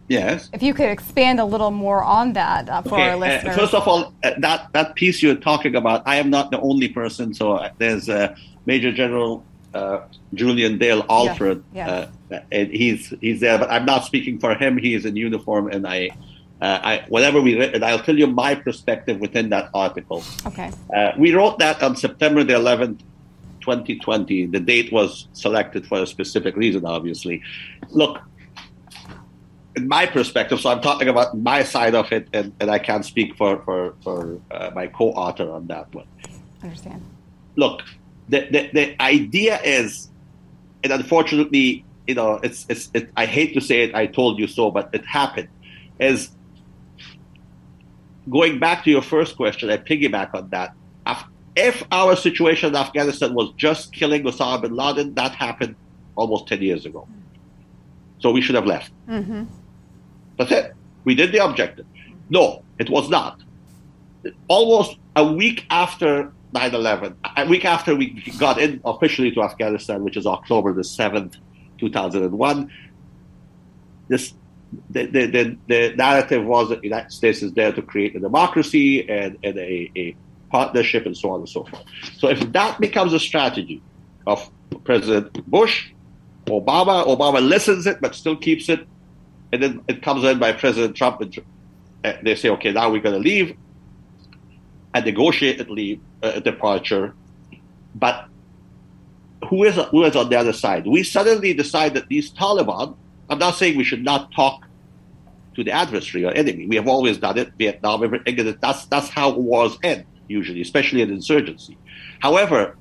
Yes. 0.09 0.49
If 0.51 0.63
you 0.63 0.73
could 0.73 0.89
expand 0.89 1.39
a 1.39 1.45
little 1.45 1.69
more 1.69 2.03
on 2.03 2.33
that 2.33 2.67
uh, 2.67 2.81
for 2.81 2.95
okay. 2.95 3.09
our 3.09 3.13
uh, 3.13 3.17
listeners. 3.17 3.55
Uh, 3.55 3.59
first 3.59 3.73
of 3.75 3.87
all, 3.87 4.13
uh, 4.23 4.31
that 4.39 4.67
that 4.73 4.95
piece 4.95 5.21
you're 5.21 5.35
talking 5.35 5.75
about, 5.75 6.01
I 6.05 6.15
am 6.15 6.31
not 6.31 6.49
the 6.49 6.59
only 6.59 6.89
person. 6.89 7.33
So 7.33 7.53
uh, 7.53 7.69
there's 7.77 8.09
Major 8.65 8.91
General 8.91 9.45
uh, 9.75 9.99
Julian 10.33 10.79
Dale 10.79 11.05
Alford, 11.09 11.63
yeah. 11.73 12.07
Yeah. 12.31 12.41
and 12.51 12.71
he's 12.71 13.13
he's 13.21 13.39
there. 13.39 13.59
But 13.59 13.69
I'm 13.69 13.85
not 13.85 14.03
speaking 14.03 14.39
for 14.39 14.55
him. 14.55 14.77
He 14.77 14.95
is 14.95 15.05
in 15.05 15.15
uniform, 15.15 15.69
and 15.69 15.87
I. 15.87 16.09
I, 16.61 17.05
whatever 17.07 17.39
we 17.39 17.57
and 17.57 17.85
I'll 17.85 18.03
tell 18.03 18.17
you 18.17 18.27
my 18.27 18.53
perspective 18.53 19.21
within 19.21 19.47
that 19.51 19.69
article. 19.73 20.25
Okay. 20.45 20.69
we 21.17 21.33
wrote 21.33 21.57
that 21.59 21.81
on 21.81 21.95
September 21.95 22.43
the 22.43 22.55
11th, 22.55 22.99
2020. 23.61 24.47
The 24.47 24.59
date 24.59 24.91
was 24.91 25.29
selected 25.31 25.87
for 25.87 26.01
a 26.01 26.05
specific 26.05 26.57
reason, 26.57 26.85
obviously. 26.85 27.41
Look, 27.91 28.19
in 29.79 29.87
my 29.87 30.05
perspective, 30.05 30.59
so 30.59 30.69
I'm 30.69 30.81
talking 30.81 31.07
about 31.07 31.37
my 31.37 31.63
side 31.63 31.95
of 31.95 32.11
it, 32.11 32.27
and, 32.33 32.53
and 32.59 32.69
I 32.69 32.79
can't 32.79 33.05
speak 33.05 33.35
for 33.35 33.61
for, 33.63 33.95
for 34.03 34.39
uh, 34.51 34.71
my 34.75 34.87
co-author 34.87 35.49
on 35.51 35.67
that 35.67 35.93
one. 35.93 36.07
Understand? 36.61 37.01
Look, 37.55 37.81
the, 38.27 38.39
the 38.53 38.69
the 38.73 39.01
idea 39.01 39.59
is, 39.61 40.09
and 40.83 40.91
unfortunately, 40.93 41.85
you 42.07 42.15
know, 42.15 42.39
it's 42.43 42.65
it's 42.69 42.89
it, 42.93 43.09
I 43.15 43.25
hate 43.25 43.53
to 43.53 43.61
say 43.61 43.77
it. 43.85 43.95
I 43.95 44.05
told 44.05 44.39
you 44.39 44.47
so, 44.47 44.69
but 44.71 44.89
it 44.93 45.05
happened. 45.05 45.49
Is 45.99 46.29
going 48.29 48.59
back 48.59 48.83
to 48.83 48.89
your 48.89 49.01
first 49.01 49.35
question, 49.35 49.69
I 49.69 49.77
piggyback 49.77 50.33
on 50.33 50.49
that. 50.49 50.75
If 51.55 51.83
our 51.91 52.15
situation 52.15 52.69
in 52.69 52.75
Afghanistan 52.75 53.33
was 53.33 53.51
just 53.57 53.91
killing 53.91 54.23
Osama 54.23 54.61
bin 54.61 54.75
Laden, 54.75 55.13
that 55.15 55.33
happened 55.33 55.75
almost 56.15 56.47
10 56.47 56.61
years 56.61 56.85
ago. 56.85 57.05
So 58.19 58.31
we 58.31 58.39
should 58.39 58.55
have 58.55 58.65
left. 58.65 58.93
Mm-hmm. 59.09 59.43
That's 60.39 60.51
it. 60.53 60.73
We 61.03 61.15
did 61.15 61.33
the 61.33 61.43
objective. 61.43 61.85
No, 62.29 62.63
it 62.79 62.89
was 62.89 63.09
not. 63.09 63.41
Almost 64.47 64.97
a 65.15 65.31
week 65.31 65.65
after 65.69 66.31
9 66.53 66.73
11, 66.73 67.15
a 67.37 67.45
week 67.45 67.65
after 67.65 67.93
we 67.93 68.23
got 68.39 68.59
in 68.59 68.81
officially 68.85 69.31
to 69.31 69.43
Afghanistan, 69.43 70.03
which 70.03 70.17
is 70.17 70.25
October 70.25 70.73
the 70.73 70.81
7th, 70.81 71.35
2001, 71.77 72.71
this, 74.07 74.33
the, 74.89 75.05
the, 75.05 75.25
the, 75.27 75.57
the 75.67 75.95
narrative 75.95 76.45
was 76.45 76.69
that 76.69 76.79
the 76.79 76.87
United 76.87 77.11
States 77.11 77.43
is 77.43 77.51
there 77.53 77.73
to 77.73 77.81
create 77.81 78.15
a 78.15 78.19
democracy 78.19 79.07
and, 79.09 79.37
and 79.43 79.57
a, 79.57 79.91
a 79.95 80.15
partnership 80.51 81.05
and 81.05 81.15
so 81.15 81.31
on 81.31 81.41
and 81.41 81.49
so 81.49 81.65
forth. 81.65 81.83
So 82.17 82.29
if 82.29 82.51
that 82.53 82.79
becomes 82.79 83.13
a 83.13 83.19
strategy 83.19 83.81
of 84.25 84.49
President 84.85 85.45
Bush, 85.49 85.91
Obama, 86.45 87.05
Obama 87.05 87.45
listens 87.45 87.85
it 87.85 87.99
but 87.99 88.15
still 88.15 88.37
keeps 88.37 88.69
it 88.69 88.87
and 89.51 89.63
then 89.63 89.81
it 89.87 90.01
comes 90.01 90.23
in 90.23 90.39
by 90.39 90.51
President 90.53 90.95
Trump, 90.95 91.21
and 91.21 91.37
uh, 92.03 92.13
they 92.23 92.35
say, 92.35 92.49
okay, 92.49 92.71
now 92.71 92.91
we're 92.91 93.01
going 93.01 93.15
to 93.15 93.21
leave 93.21 93.55
and 94.93 95.05
negotiate 95.05 95.59
a 95.59 95.71
leave 95.71 96.01
uh, 96.23 96.39
departure. 96.39 97.13
But 97.95 98.27
who 99.49 99.63
is 99.63 99.75
who 99.75 100.03
is 100.03 100.15
on 100.15 100.29
the 100.29 100.37
other 100.37 100.53
side? 100.53 100.85
We 100.85 101.03
suddenly 101.03 101.53
decide 101.53 101.93
that 101.95 102.07
these 102.07 102.31
Taliban. 102.31 102.95
I'm 103.29 103.39
not 103.39 103.55
saying 103.55 103.77
we 103.77 103.83
should 103.83 104.03
not 104.03 104.31
talk 104.31 104.65
to 105.55 105.63
the 105.63 105.71
adversary 105.71 106.25
or 106.25 106.31
enemy. 106.31 106.65
We 106.67 106.75
have 106.77 106.87
always 106.87 107.17
done 107.17 107.37
it. 107.37 107.53
Vietnam, 107.57 108.03
everything. 108.03 108.57
That's 108.59 108.85
that's 108.85 109.09
how 109.09 109.31
wars 109.31 109.77
end 109.83 110.05
usually, 110.27 110.61
especially 110.61 111.01
an 111.01 111.09
insurgency. 111.11 111.77
However, 112.19 112.77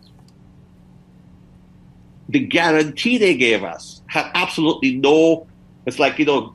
the 2.29 2.41
guarantee 2.41 3.19
they 3.19 3.35
gave 3.35 3.65
us 3.65 4.03
had 4.07 4.31
absolutely 4.35 4.97
no 4.97 5.47
it's 5.89 5.99
like 5.99 6.19
you 6.19 6.27
know, 6.27 6.55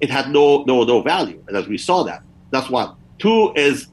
it 0.00 0.10
had 0.10 0.30
no 0.30 0.64
no 0.64 0.84
no 0.84 1.02
value, 1.02 1.42
and 1.46 1.56
as 1.56 1.68
we 1.68 1.78
saw 1.78 2.02
that, 2.04 2.22
that's 2.50 2.70
one. 2.70 2.96
Two 3.18 3.52
is 3.54 3.88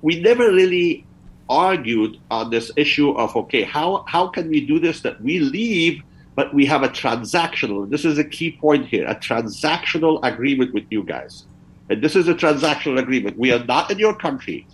we 0.00 0.20
never 0.20 0.50
really 0.52 1.06
argued 1.50 2.18
on 2.30 2.50
this 2.50 2.70
issue 2.76 3.10
of 3.12 3.36
okay, 3.36 3.62
how 3.62 4.04
how 4.08 4.28
can 4.28 4.48
we 4.48 4.64
do 4.64 4.78
this 4.78 5.02
that 5.02 5.20
we 5.20 5.38
leave, 5.40 6.02
but 6.34 6.52
we 6.54 6.64
have 6.64 6.82
a 6.82 6.88
transactional. 6.88 7.88
This 7.88 8.06
is 8.06 8.18
a 8.18 8.24
key 8.24 8.52
point 8.52 8.86
here: 8.86 9.06
a 9.06 9.14
transactional 9.14 10.18
agreement 10.22 10.72
with 10.72 10.84
you 10.90 11.02
guys, 11.02 11.44
and 11.90 12.02
this 12.02 12.16
is 12.16 12.28
a 12.28 12.34
transactional 12.34 12.98
agreement. 12.98 13.38
We 13.38 13.52
are 13.52 13.64
not 13.64 13.90
in 13.90 13.98
your 13.98 14.16
country. 14.16 14.66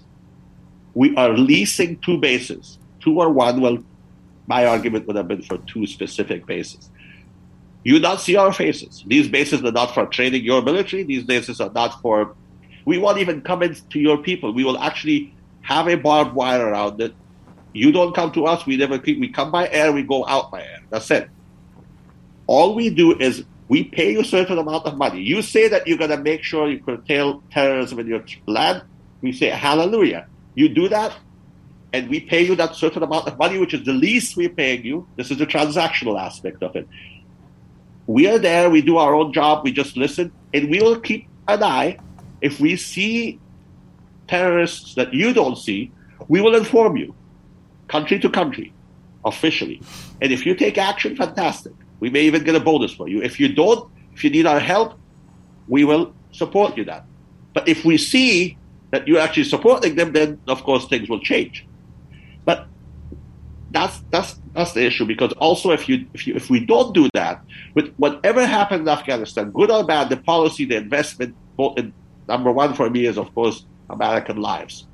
We 0.95 1.17
are 1.17 1.37
leasing 1.37 1.99
two 1.99 2.19
bases, 2.19 2.79
two 3.01 3.21
or 3.21 3.31
one. 3.31 3.61
Well, 3.61 3.79
my 4.47 4.67
argument 4.67 5.09
would 5.09 5.17
have 5.17 5.27
been 5.27 5.43
for 5.43 5.59
two 5.59 5.87
specific 5.89 6.47
bases. 6.47 6.91
You 7.85 8.01
not 8.01 8.21
see 8.21 8.37
our 8.37 8.53
faces. 8.53 9.05
These 9.07 9.29
bases 9.29 9.63
are 9.63 9.71
not 9.71 9.95
for 9.95 10.07
training 10.07 10.43
your 10.43 10.63
military. 10.63 11.03
These 11.03 11.25
bases 11.25 11.61
are 11.61 11.71
not 11.71 12.01
for. 12.01 12.35
We 12.87 12.99
won't 12.99 13.19
even 13.19 13.43
come 13.43 13.63
into 13.63 14.01
your 14.01 14.19
people. 14.19 14.53
We 14.53 14.65
will 14.65 14.79
actually 14.79 15.35
have 15.61 15.87
a 15.89 15.97
barbed 15.97 16.35
wire 16.35 16.67
around 16.67 17.01
it. 17.01 17.15
You 17.75 17.93
don't 17.93 18.15
come 18.15 18.33
to 18.33 18.47
us. 18.47 18.65
We 18.65 18.79
never. 18.79 18.99
We 18.99 19.29
come 19.29 19.51
by 19.51 19.69
air. 19.69 19.93
We 19.93 20.03
go 20.03 20.27
out 20.27 20.51
by 20.51 20.63
air. 20.63 20.81
That's 20.89 21.11
it. 21.11 21.29
All 22.47 22.75
we 22.75 22.89
do 22.89 23.19
is 23.19 23.45
we 23.69 23.85
pay 23.85 24.13
you 24.13 24.21
a 24.21 24.25
certain 24.25 24.59
amount 24.59 24.87
of 24.87 24.97
money. 24.97 25.23
You 25.23 25.43
say 25.43 25.69
that 25.69 25.87
you're 25.87 25.99
going 25.99 26.11
to 26.11 26.19
make 26.19 26.43
sure 26.43 26.69
you 26.69 26.83
curtail 26.83 27.43
terrorism 27.51 27.99
in 27.99 28.07
your 28.07 28.25
land. 28.47 28.83
We 29.21 29.33
say 29.33 29.49
hallelujah. 29.49 30.27
You 30.55 30.69
do 30.69 30.89
that, 30.89 31.15
and 31.93 32.09
we 32.09 32.21
pay 32.21 32.43
you 32.43 32.55
that 32.57 32.77
certain 32.77 33.03
amount 33.03 33.27
of 33.27 33.39
money, 33.39 33.59
which 33.59 33.75
is 33.75 33.85
the 33.85 33.93
least 33.93 34.37
we're 34.37 34.49
paying 34.49 34.85
you. 34.85 35.07
This 35.17 35.31
is 35.31 35.39
the 35.39 35.47
transactional 35.47 36.21
aspect 36.21 36.63
of 36.63 36.77
it. 36.77 36.89
We 38.07 38.29
are 38.29 38.39
there, 38.39 38.69
we 38.71 38.83
do 38.83 38.99
our 38.99 39.15
own 39.15 39.33
job, 39.33 39.65
we 39.65 39.73
just 39.73 39.97
listen, 39.97 40.33
and 40.53 40.71
we 40.71 40.81
will 40.81 41.01
keep 41.01 41.27
an 41.49 41.63
eye. 41.63 41.99
If 42.41 42.61
we 42.61 42.77
see 42.77 43.41
terrorists 44.29 44.95
that 44.95 45.15
you 45.15 45.33
don't 45.33 45.57
see, 45.57 45.91
we 46.29 46.41
will 46.41 46.55
inform 46.55 46.97
you, 46.97 47.15
country 47.89 48.19
to 48.19 48.29
country, 48.31 48.73
officially. 49.25 49.81
And 50.21 50.33
if 50.33 50.45
you 50.45 50.55
take 50.55 50.79
action, 50.79 51.17
fantastic. 51.17 51.73
We 52.01 52.11
may 52.11 52.23
even 52.23 52.45
get 52.45 52.55
a 52.55 52.61
bonus 52.61 52.93
for 52.93 53.09
you. 53.09 53.23
If 53.23 53.41
you 53.41 53.53
don't, 53.55 53.91
if 54.13 54.23
you 54.25 54.31
need 54.31 54.47
our 54.47 54.61
help, 54.61 54.99
we 55.69 55.85
will 55.85 56.15
support 56.33 56.77
you 56.77 56.85
that. 56.85 57.07
But 57.55 57.69
if 57.69 57.85
we 57.85 57.97
see 57.97 58.59
that 58.91 59.09
you're 59.09 59.21
actually 59.21 59.45
supporting 59.45 59.95
them, 59.95 60.13
then 60.13 60.41
of 60.47 60.63
course 60.63 60.87
things 60.87 61.09
will 61.09 61.21
change. 61.21 61.67
That's 63.75 63.99
that's 64.11 64.41
that's 64.55 64.73
the 64.73 64.85
issue 64.85 65.05
because 65.05 65.33
also 65.33 65.73
if 65.73 65.89
you 65.89 66.07
if 66.15 66.29
you 66.29 66.35
if 66.37 66.49
we 66.49 66.65
don't 66.65 66.95
do 66.95 67.09
that, 67.13 67.45
with 67.75 67.93
whatever 67.97 68.47
happened 68.47 68.83
in 68.83 68.89
Afghanistan, 68.89 69.51
good 69.51 69.69
or 69.69 69.85
bad, 69.85 70.11
the 70.11 70.17
policy, 70.17 70.65
the 70.65 70.77
investment, 70.77 71.35
both 71.57 71.77
in, 71.77 71.93
number 72.29 72.53
one 72.53 72.73
for 72.75 72.89
me 72.89 73.07
is 73.07 73.19
of 73.19 73.35
course 73.35 73.67
American 73.91 74.37
lives. 74.37 74.87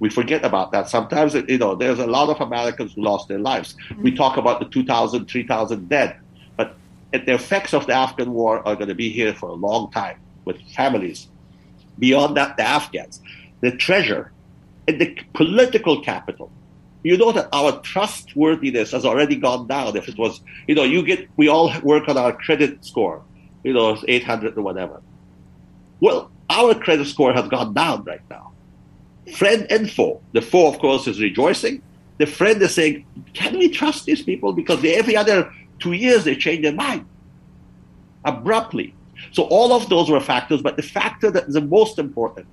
We 0.00 0.10
forget 0.10 0.44
about 0.44 0.72
that. 0.72 0.88
Sometimes, 0.88 1.34
you 1.34 1.58
know, 1.58 1.76
there's 1.76 2.00
a 2.00 2.08
lot 2.08 2.28
of 2.28 2.40
Americans 2.40 2.94
who 2.94 3.02
lost 3.02 3.28
their 3.28 3.38
lives. 3.38 3.74
Mm-hmm. 3.74 4.02
We 4.02 4.16
talk 4.16 4.36
about 4.36 4.58
the 4.58 4.66
2,000, 4.66 5.26
3,000 5.26 5.88
dead, 5.88 6.16
but 6.56 6.74
the 7.12 7.34
effects 7.34 7.72
of 7.72 7.86
the 7.86 7.92
Afghan 7.92 8.32
war 8.32 8.66
are 8.66 8.74
going 8.74 8.88
to 8.88 8.96
be 8.96 9.10
here 9.10 9.32
for 9.32 9.48
a 9.48 9.54
long 9.54 9.92
time 9.92 10.18
with 10.44 10.60
families. 10.74 11.28
Beyond 12.00 12.36
that, 12.36 12.56
the 12.56 12.64
Afghans, 12.64 13.22
the 13.60 13.70
treasure, 13.70 14.32
and 14.88 15.00
the 15.00 15.16
political 15.34 16.00
capital. 16.00 16.50
You 17.02 17.16
know 17.16 17.32
that 17.32 17.48
our 17.52 17.80
trustworthiness 17.80 18.92
has 18.92 19.04
already 19.04 19.36
gone 19.36 19.66
down. 19.66 19.96
If 19.96 20.08
it 20.08 20.16
was, 20.16 20.40
you 20.68 20.74
know, 20.74 20.84
you 20.84 21.02
get, 21.02 21.28
we 21.36 21.48
all 21.48 21.72
work 21.80 22.08
on 22.08 22.16
our 22.16 22.32
credit 22.32 22.84
score, 22.84 23.22
you 23.64 23.72
know, 23.72 23.98
800 24.06 24.56
or 24.56 24.62
whatever. 24.62 25.02
Well, 26.00 26.30
our 26.48 26.74
credit 26.74 27.06
score 27.06 27.32
has 27.32 27.48
gone 27.48 27.74
down 27.74 28.04
right 28.04 28.20
now 28.30 28.52
friend 29.34 29.66
and 29.70 29.90
foe. 29.90 30.20
The 30.32 30.42
foe, 30.42 30.68
of 30.68 30.78
course, 30.78 31.06
is 31.06 31.20
rejoicing. 31.20 31.82
The 32.18 32.26
friend 32.26 32.60
is 32.62 32.74
saying, 32.74 33.06
can 33.32 33.58
we 33.58 33.68
trust 33.68 34.04
these 34.04 34.22
people? 34.22 34.52
Because 34.52 34.84
every 34.84 35.16
other 35.16 35.52
two 35.78 35.92
years 35.92 36.24
they 36.24 36.36
change 36.36 36.62
their 36.62 36.74
mind 36.74 37.06
abruptly. 38.24 38.94
So 39.32 39.44
all 39.44 39.72
of 39.72 39.88
those 39.88 40.10
were 40.10 40.20
factors, 40.20 40.62
but 40.62 40.76
the 40.76 40.82
factor 40.82 41.30
that 41.30 41.48
is 41.48 41.54
the 41.54 41.60
most 41.60 41.98
important 41.98 42.46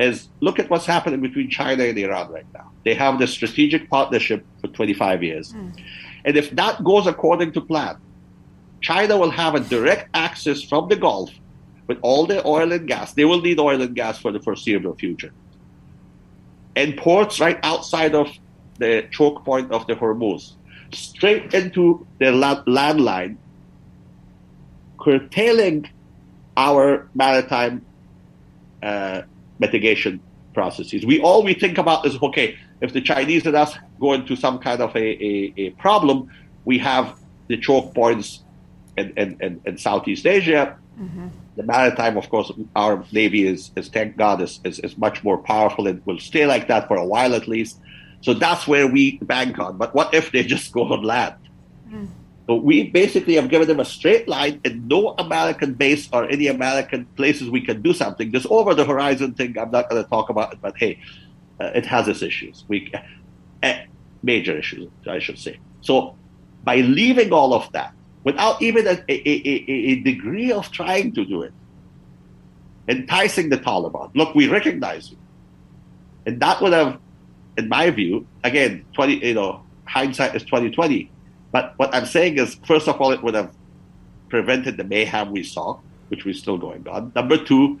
is 0.00 0.28
look 0.40 0.58
at 0.58 0.70
what's 0.70 0.86
happening 0.86 1.20
between 1.20 1.50
China 1.50 1.84
and 1.84 1.98
Iran 1.98 2.30
right 2.32 2.46
now. 2.54 2.70
They 2.84 2.94
have 2.94 3.18
this 3.18 3.30
strategic 3.32 3.90
partnership 3.90 4.44
for 4.60 4.68
25 4.68 5.22
years. 5.22 5.52
Mm. 5.52 5.78
And 6.24 6.36
if 6.36 6.50
that 6.50 6.82
goes 6.84 7.06
according 7.06 7.52
to 7.52 7.60
plan, 7.60 7.96
China 8.80 9.18
will 9.18 9.30
have 9.30 9.54
a 9.54 9.60
direct 9.60 10.08
access 10.14 10.62
from 10.62 10.88
the 10.88 10.96
Gulf 10.96 11.30
with 11.86 11.98
all 12.02 12.26
the 12.26 12.46
oil 12.46 12.72
and 12.72 12.86
gas. 12.86 13.12
They 13.12 13.24
will 13.24 13.40
need 13.40 13.58
oil 13.58 13.80
and 13.82 13.94
gas 13.94 14.18
for 14.18 14.32
the 14.32 14.40
foreseeable 14.40 14.94
future 14.94 15.32
and 16.76 16.96
ports 16.96 17.40
right 17.40 17.58
outside 17.62 18.14
of 18.14 18.28
the 18.78 19.06
choke 19.10 19.44
point 19.44 19.70
of 19.72 19.86
the 19.86 19.94
Hormuz, 19.94 20.52
straight 20.92 21.52
into 21.52 22.06
the 22.18 22.26
landline, 22.26 23.36
curtailing 24.98 25.88
our 26.56 27.08
maritime 27.14 27.84
uh, 28.82 29.22
mitigation 29.60 30.20
processes. 30.54 31.06
We 31.06 31.20
all 31.20 31.44
we 31.44 31.54
think 31.54 31.78
about 31.78 32.06
is 32.06 32.20
okay. 32.20 32.58
If 32.80 32.92
the 32.92 33.00
Chinese 33.00 33.46
and 33.46 33.54
us 33.54 33.76
go 34.00 34.14
into 34.14 34.34
some 34.36 34.58
kind 34.58 34.80
of 34.80 34.94
a, 34.96 34.98
a, 34.98 35.54
a 35.56 35.70
problem, 35.70 36.30
we 36.64 36.78
have 36.78 37.16
the 37.48 37.56
choke 37.56 37.94
points 37.94 38.42
in, 38.96 39.12
in, 39.16 39.36
in, 39.40 39.60
in 39.64 39.78
Southeast 39.78 40.26
Asia. 40.26 40.76
Mm-hmm 40.98 41.28
the 41.60 41.66
maritime, 41.66 42.16
of 42.16 42.28
course, 42.30 42.50
our 42.74 43.04
navy 43.12 43.46
is, 43.46 43.70
is 43.76 43.88
thank 43.88 44.16
God, 44.16 44.40
is, 44.40 44.60
is, 44.64 44.78
is, 44.80 44.96
much 44.96 45.22
more 45.22 45.36
powerful 45.36 45.86
and 45.86 46.04
will 46.06 46.18
stay 46.18 46.46
like 46.46 46.68
that 46.68 46.88
for 46.88 46.96
a 46.96 47.04
while 47.04 47.34
at 47.34 47.48
least. 47.48 47.78
So 48.22 48.32
that's 48.32 48.66
where 48.66 48.86
we 48.86 49.18
bank 49.18 49.58
on. 49.58 49.76
But 49.76 49.94
what 49.94 50.14
if 50.14 50.32
they 50.32 50.42
just 50.42 50.72
go 50.72 50.84
on 50.84 51.02
land? 51.02 51.34
Mm. 51.88 52.08
So 52.46 52.56
we 52.56 52.90
basically 52.90 53.34
have 53.34 53.48
given 53.48 53.68
them 53.68 53.80
a 53.80 53.84
straight 53.84 54.26
line 54.26 54.60
and 54.64 54.88
no 54.88 55.14
American 55.18 55.74
base 55.74 56.08
or 56.12 56.28
any 56.28 56.48
American 56.48 57.06
places 57.16 57.48
we 57.48 57.60
can 57.60 57.80
do 57.82 57.92
something. 57.92 58.32
This 58.32 58.46
over 58.50 58.74
the 58.74 58.84
horizon 58.84 59.34
thing, 59.34 59.56
I'm 59.58 59.70
not 59.70 59.88
going 59.88 60.02
to 60.02 60.08
talk 60.08 60.30
about 60.30 60.54
it, 60.54 60.58
but 60.60 60.76
hey, 60.76 61.00
uh, 61.60 61.66
it 61.74 61.86
has 61.86 62.08
its 62.08 62.22
issues. 62.22 62.64
We 62.66 62.92
uh, 63.62 63.74
major 64.22 64.56
issues, 64.56 64.90
I 65.06 65.18
should 65.20 65.38
say. 65.38 65.60
So 65.80 66.16
by 66.64 66.76
leaving 66.76 67.32
all 67.32 67.54
of 67.54 67.70
that, 67.72 67.94
without 68.24 68.60
even 68.60 68.86
a, 68.86 69.02
a, 69.08 69.28
a, 69.28 69.70
a, 69.70 69.94
degree 70.00 70.52
of 70.52 70.70
trying 70.70 71.12
to 71.12 71.24
do 71.24 71.42
it. 71.42 71.52
Enticing 72.88 73.48
the 73.48 73.58
Taliban. 73.58 74.10
Look, 74.14 74.34
we 74.34 74.48
recognize 74.48 75.10
you. 75.10 75.16
And 76.26 76.40
that 76.40 76.60
would 76.60 76.72
have, 76.72 76.98
in 77.56 77.68
my 77.68 77.90
view, 77.90 78.26
again, 78.44 78.84
20, 78.94 79.26
you 79.26 79.34
know, 79.34 79.62
hindsight 79.84 80.34
is 80.34 80.42
2020. 80.42 81.10
But 81.52 81.74
what 81.76 81.94
I'm 81.94 82.06
saying 82.06 82.38
is, 82.38 82.56
first 82.66 82.88
of 82.88 83.00
all, 83.00 83.12
it 83.12 83.22
would 83.22 83.34
have 83.34 83.52
prevented 84.28 84.76
the 84.76 84.84
mayhem 84.84 85.32
we 85.32 85.42
saw, 85.42 85.78
which 86.08 86.24
was 86.24 86.38
still 86.38 86.58
going 86.58 86.86
on. 86.88 87.12
Number 87.14 87.36
two, 87.36 87.80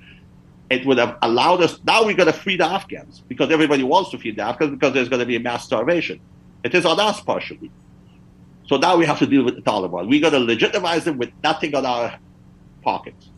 it 0.70 0.86
would 0.86 0.98
have 0.98 1.18
allowed 1.22 1.62
us, 1.62 1.78
now 1.84 2.04
we're 2.04 2.14
going 2.14 2.32
to 2.32 2.32
free 2.32 2.56
the 2.56 2.64
Afghans 2.64 3.22
because 3.28 3.50
everybody 3.50 3.82
wants 3.82 4.10
to 4.10 4.18
free 4.18 4.32
the 4.32 4.42
Afghans 4.42 4.70
because 4.70 4.94
there's 4.94 5.08
going 5.08 5.20
to 5.20 5.26
be 5.26 5.36
a 5.36 5.40
mass 5.40 5.64
starvation. 5.64 6.20
It 6.62 6.74
is 6.74 6.84
on 6.84 7.00
us 7.00 7.20
partially. 7.20 7.70
So 8.66 8.76
now 8.76 8.96
we 8.96 9.04
have 9.04 9.18
to 9.18 9.26
deal 9.26 9.42
with 9.44 9.56
the 9.56 9.62
Taliban. 9.62 10.08
We 10.08 10.20
got 10.20 10.30
to 10.30 10.38
legitimize 10.38 11.04
them 11.04 11.18
with 11.18 11.32
nothing 11.42 11.74
on 11.74 11.84
our 11.84 12.16
pockets. 12.82 13.30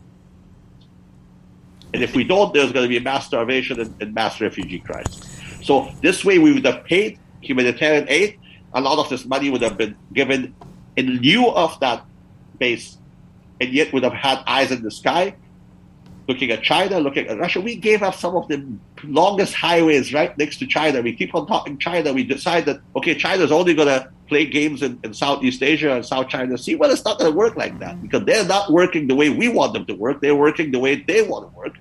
And 1.93 2.03
if 2.03 2.15
we 2.15 2.23
don't, 2.23 2.53
there's 2.53 2.71
going 2.71 2.85
to 2.85 2.89
be 2.89 2.97
a 2.97 3.01
mass 3.01 3.25
starvation 3.25 3.79
and, 3.79 3.95
and 4.01 4.13
mass 4.13 4.41
refugee 4.41 4.79
crisis. 4.79 5.41
So 5.63 5.91
this 6.01 6.23
way, 6.23 6.37
we 6.37 6.53
would 6.53 6.65
have 6.65 6.83
paid 6.83 7.19
humanitarian 7.41 8.05
aid. 8.09 8.39
A 8.73 8.81
lot 8.81 8.99
of 8.99 9.09
this 9.09 9.25
money 9.25 9.49
would 9.49 9.61
have 9.61 9.77
been 9.77 9.95
given 10.13 10.55
in 10.95 11.17
lieu 11.21 11.47
of 11.49 11.79
that 11.79 12.05
base, 12.59 12.97
and 13.59 13.71
yet 13.71 13.93
would 13.93 14.03
have 14.03 14.13
had 14.13 14.39
eyes 14.47 14.71
in 14.71 14.83
the 14.83 14.91
sky 14.91 15.35
looking 16.27 16.51
at 16.51 16.63
China, 16.63 16.99
looking 16.99 17.27
at 17.27 17.37
Russia. 17.37 17.59
We 17.61 17.75
gave 17.75 18.01
up 18.01 18.15
some 18.15 18.35
of 18.35 18.47
the 18.47 18.65
longest 19.03 19.53
highways 19.53 20.13
right 20.13 20.37
next 20.37 20.57
to 20.59 20.67
China. 20.67 21.01
We 21.01 21.13
keep 21.15 21.35
on 21.35 21.47
talking 21.47 21.77
China. 21.77 22.13
We 22.13 22.23
decide 22.23 22.65
that, 22.65 22.79
okay, 22.95 23.15
China's 23.15 23.51
only 23.51 23.73
going 23.73 23.89
to 23.89 24.09
play 24.27 24.45
games 24.45 24.81
in, 24.81 24.99
in, 25.03 25.13
Southeast 25.13 25.61
Asia 25.61 25.93
and 25.93 26.05
South 26.05 26.29
China 26.29 26.57
Sea. 26.57 26.75
Well, 26.75 26.91
it's 26.91 27.03
not 27.03 27.19
going 27.19 27.31
to 27.31 27.37
work 27.37 27.57
like 27.57 27.79
that 27.79 28.01
because 28.01 28.23
they're 28.25 28.45
not 28.45 28.71
working 28.71 29.07
the 29.07 29.15
way 29.15 29.29
we 29.29 29.49
want 29.49 29.73
them 29.73 29.85
to 29.87 29.93
work. 29.93 30.21
They're 30.21 30.35
working 30.35 30.71
the 30.71 30.79
way 30.79 30.95
they 30.95 31.21
want 31.23 31.51
to 31.51 31.57
work. 31.57 31.75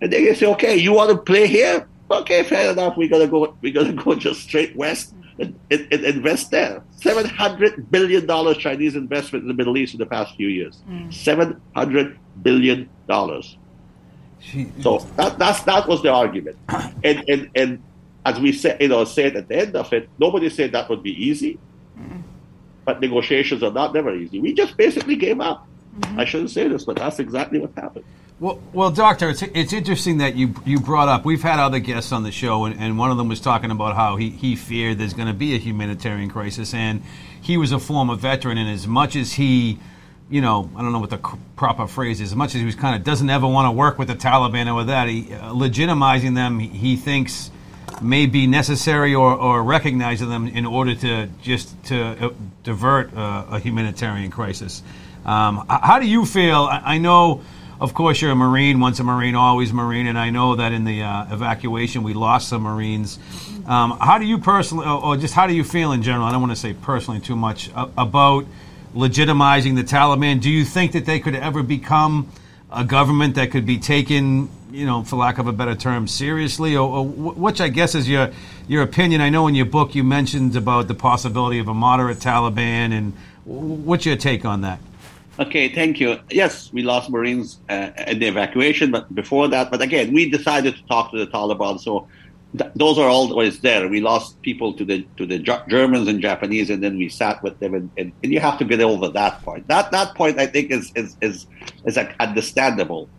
And 0.00 0.12
they 0.12 0.34
say, 0.34 0.46
okay, 0.46 0.76
you 0.76 0.92
want 0.92 1.10
to 1.10 1.16
play 1.18 1.46
here? 1.46 1.86
Okay, 2.10 2.44
fair 2.44 2.72
enough. 2.72 2.96
We're 2.96 3.08
gonna 3.08 3.26
go. 3.26 3.56
We're 3.60 3.72
gonna 3.72 3.92
go 4.04 4.14
just 4.14 4.42
straight 4.42 4.76
west 4.76 5.12
and, 5.38 5.58
and, 5.70 5.88
and 5.92 6.04
invest 6.04 6.50
there. 6.50 6.82
Seven 6.96 7.26
hundred 7.26 7.90
billion 7.90 8.26
dollars 8.26 8.56
Chinese 8.56 8.96
investment 8.96 9.42
in 9.42 9.48
the 9.48 9.54
Middle 9.54 9.76
East 9.76 9.94
in 9.94 9.98
the 9.98 10.06
past 10.06 10.36
few 10.36 10.48
years. 10.48 10.82
Mm. 10.88 11.12
Seven 11.12 11.60
hundred 11.74 12.18
billion 12.42 12.88
dollars. 13.08 13.58
So 14.80 14.98
that 15.16 15.38
that's 15.38 15.62
that 15.64 15.88
was 15.88 16.02
the 16.02 16.12
argument, 16.12 16.56
and 17.04 17.24
and 17.28 17.50
and 17.54 17.82
as 18.24 18.38
we 18.38 18.52
said, 18.52 18.80
you 18.80 18.88
know, 18.88 19.04
said 19.04 19.36
at 19.36 19.48
the 19.48 19.56
end 19.56 19.76
of 19.76 19.92
it, 19.92 20.08
nobody 20.18 20.50
said 20.50 20.72
that 20.72 20.88
would 20.88 21.02
be 21.02 21.12
easy, 21.12 21.58
mm-hmm. 21.98 22.20
but 22.84 23.00
negotiations 23.00 23.62
are 23.62 23.72
not 23.72 23.94
never 23.94 24.14
easy. 24.14 24.40
We 24.40 24.52
just 24.52 24.76
basically 24.76 25.16
gave 25.16 25.40
up. 25.40 25.66
Mm-hmm. 25.98 26.20
I 26.20 26.24
shouldn't 26.24 26.50
say 26.50 26.68
this, 26.68 26.84
but 26.84 26.96
that's 26.96 27.18
exactly 27.18 27.58
what 27.58 27.72
happened. 27.74 28.04
Well, 28.38 28.60
well, 28.74 28.90
doctor, 28.90 29.30
it's 29.30 29.40
it's 29.40 29.72
interesting 29.72 30.18
that 30.18 30.36
you 30.36 30.54
you 30.66 30.78
brought 30.78 31.08
up. 31.08 31.24
We've 31.24 31.42
had 31.42 31.58
other 31.58 31.78
guests 31.78 32.12
on 32.12 32.22
the 32.22 32.30
show, 32.30 32.66
and, 32.66 32.78
and 32.78 32.98
one 32.98 33.10
of 33.10 33.16
them 33.16 33.28
was 33.28 33.40
talking 33.40 33.70
about 33.70 33.96
how 33.96 34.16
he, 34.16 34.28
he 34.28 34.56
feared 34.56 34.98
there's 34.98 35.14
going 35.14 35.28
to 35.28 35.34
be 35.34 35.54
a 35.54 35.58
humanitarian 35.58 36.28
crisis, 36.28 36.74
and 36.74 37.02
he 37.40 37.56
was 37.56 37.72
a 37.72 37.78
former 37.78 38.14
veteran, 38.14 38.58
and 38.58 38.68
as 38.68 38.86
much 38.86 39.16
as 39.16 39.32
he 39.32 39.78
you 40.28 40.40
know, 40.40 40.68
I 40.76 40.82
don't 40.82 40.92
know 40.92 40.98
what 40.98 41.10
the 41.10 41.38
proper 41.54 41.86
phrase 41.86 42.20
is. 42.20 42.32
As 42.32 42.36
much 42.36 42.54
as 42.54 42.60
he 42.60 42.64
was 42.64 42.74
kind 42.74 42.96
of 42.96 43.04
doesn't 43.04 43.30
ever 43.30 43.46
want 43.46 43.66
to 43.66 43.70
work 43.70 43.98
with 43.98 44.08
the 44.08 44.16
Taliban 44.16 44.66
or 44.66 44.74
with 44.74 44.88
that, 44.88 45.08
he, 45.08 45.32
uh, 45.32 45.52
legitimizing 45.52 46.34
them, 46.34 46.58
he, 46.58 46.68
he, 46.68 46.96
thinks 46.96 47.50
may 48.02 48.26
be 48.26 48.46
necessary 48.46 49.14
or, 49.14 49.34
or 49.34 49.62
recognizing 49.62 50.28
them 50.28 50.48
in 50.48 50.66
order 50.66 50.94
to 50.96 51.28
just 51.42 51.82
to 51.84 52.26
uh, 52.26 52.30
divert 52.64 53.16
uh, 53.16 53.46
a 53.50 53.60
humanitarian 53.60 54.30
crisis. 54.30 54.82
Um, 55.24 55.64
how 55.68 55.98
do 56.00 56.06
you 56.06 56.26
feel? 56.26 56.62
I, 56.64 56.82
I, 56.84 56.98
know, 56.98 57.42
of 57.80 57.94
course, 57.94 58.20
you're 58.22 58.30
a 58.30 58.36
Marine. 58.36 58.80
Once 58.80 59.00
a 59.00 59.04
Marine, 59.04 59.34
always 59.34 59.72
Marine. 59.72 60.06
And 60.06 60.18
I 60.18 60.30
know 60.30 60.56
that 60.56 60.72
in 60.72 60.84
the 60.84 61.02
uh, 61.02 61.34
evacuation, 61.34 62.02
we 62.02 62.14
lost 62.14 62.48
some 62.48 62.62
Marines. 62.62 63.18
Um, 63.66 63.98
how 63.98 64.18
do 64.18 64.24
you 64.24 64.38
personally, 64.38 64.86
or, 64.86 65.02
or, 65.02 65.16
just 65.16 65.34
how 65.34 65.46
do 65.46 65.54
you 65.54 65.64
feel 65.64 65.92
in 65.92 66.02
general? 66.02 66.26
I 66.26 66.32
don't 66.32 66.40
want 66.40 66.52
to 66.52 66.56
say 66.56 66.72
personally 66.74 67.20
too 67.20 67.36
much 67.36 67.70
about 67.74 68.46
legitimizing 68.94 69.74
the 69.74 69.84
Taliban. 69.84 70.40
Do 70.40 70.50
you 70.50 70.64
think 70.64 70.92
that 70.92 71.04
they 71.04 71.20
could 71.20 71.34
ever 71.34 71.62
become 71.62 72.30
a 72.70 72.84
government 72.84 73.34
that 73.34 73.50
could 73.50 73.66
be 73.66 73.78
taken 73.78 74.48
you 74.70 74.84
know, 74.84 75.04
for 75.04 75.16
lack 75.16 75.38
of 75.38 75.46
a 75.46 75.52
better 75.52 75.74
term, 75.74 76.06
seriously, 76.06 76.76
or, 76.76 76.98
or 76.98 77.06
which 77.06 77.60
I 77.60 77.68
guess 77.68 77.94
is 77.94 78.08
your 78.08 78.30
your 78.68 78.82
opinion? 78.82 79.20
I 79.20 79.30
know 79.30 79.46
in 79.48 79.54
your 79.54 79.66
book 79.66 79.94
you 79.94 80.04
mentioned 80.04 80.56
about 80.56 80.88
the 80.88 80.94
possibility 80.94 81.58
of 81.58 81.68
a 81.68 81.74
moderate 81.74 82.18
Taliban, 82.18 82.92
and 82.92 83.14
what's 83.44 84.04
your 84.04 84.16
take 84.16 84.44
on 84.44 84.62
that? 84.62 84.80
Okay, 85.38 85.68
thank 85.68 86.00
you. 86.00 86.18
Yes, 86.30 86.72
we 86.72 86.82
lost 86.82 87.10
Marines 87.10 87.60
uh, 87.68 87.90
in 88.06 88.20
the 88.20 88.26
evacuation, 88.26 88.90
but 88.90 89.14
before 89.14 89.48
that, 89.48 89.70
but 89.70 89.82
again, 89.82 90.14
we 90.14 90.30
decided 90.30 90.76
to 90.76 90.82
talk 90.86 91.10
to 91.10 91.18
the 91.18 91.26
Taliban, 91.26 91.78
so 91.78 92.08
th- 92.56 92.70
those 92.74 92.98
are 92.98 93.08
always 93.08 93.60
there. 93.60 93.86
We 93.86 94.00
lost 94.00 94.40
people 94.40 94.72
to 94.72 94.84
the 94.84 95.06
to 95.18 95.26
the 95.26 95.38
Germans 95.68 96.08
and 96.08 96.22
Japanese, 96.22 96.70
and 96.70 96.82
then 96.82 96.96
we 96.96 97.10
sat 97.10 97.42
with 97.42 97.58
them, 97.58 97.74
and, 97.74 97.90
and, 97.98 98.12
and, 98.22 98.32
you 98.32 98.40
have 98.40 98.58
to 98.58 98.64
get 98.64 98.80
over 98.80 99.08
that 99.08 99.42
point. 99.42 99.68
That 99.68 99.90
that 99.90 100.14
point, 100.14 100.38
I 100.38 100.46
think, 100.46 100.70
is 100.70 100.90
is 100.94 101.16
is 101.20 101.46
is 101.84 101.98
understandable. 102.18 103.10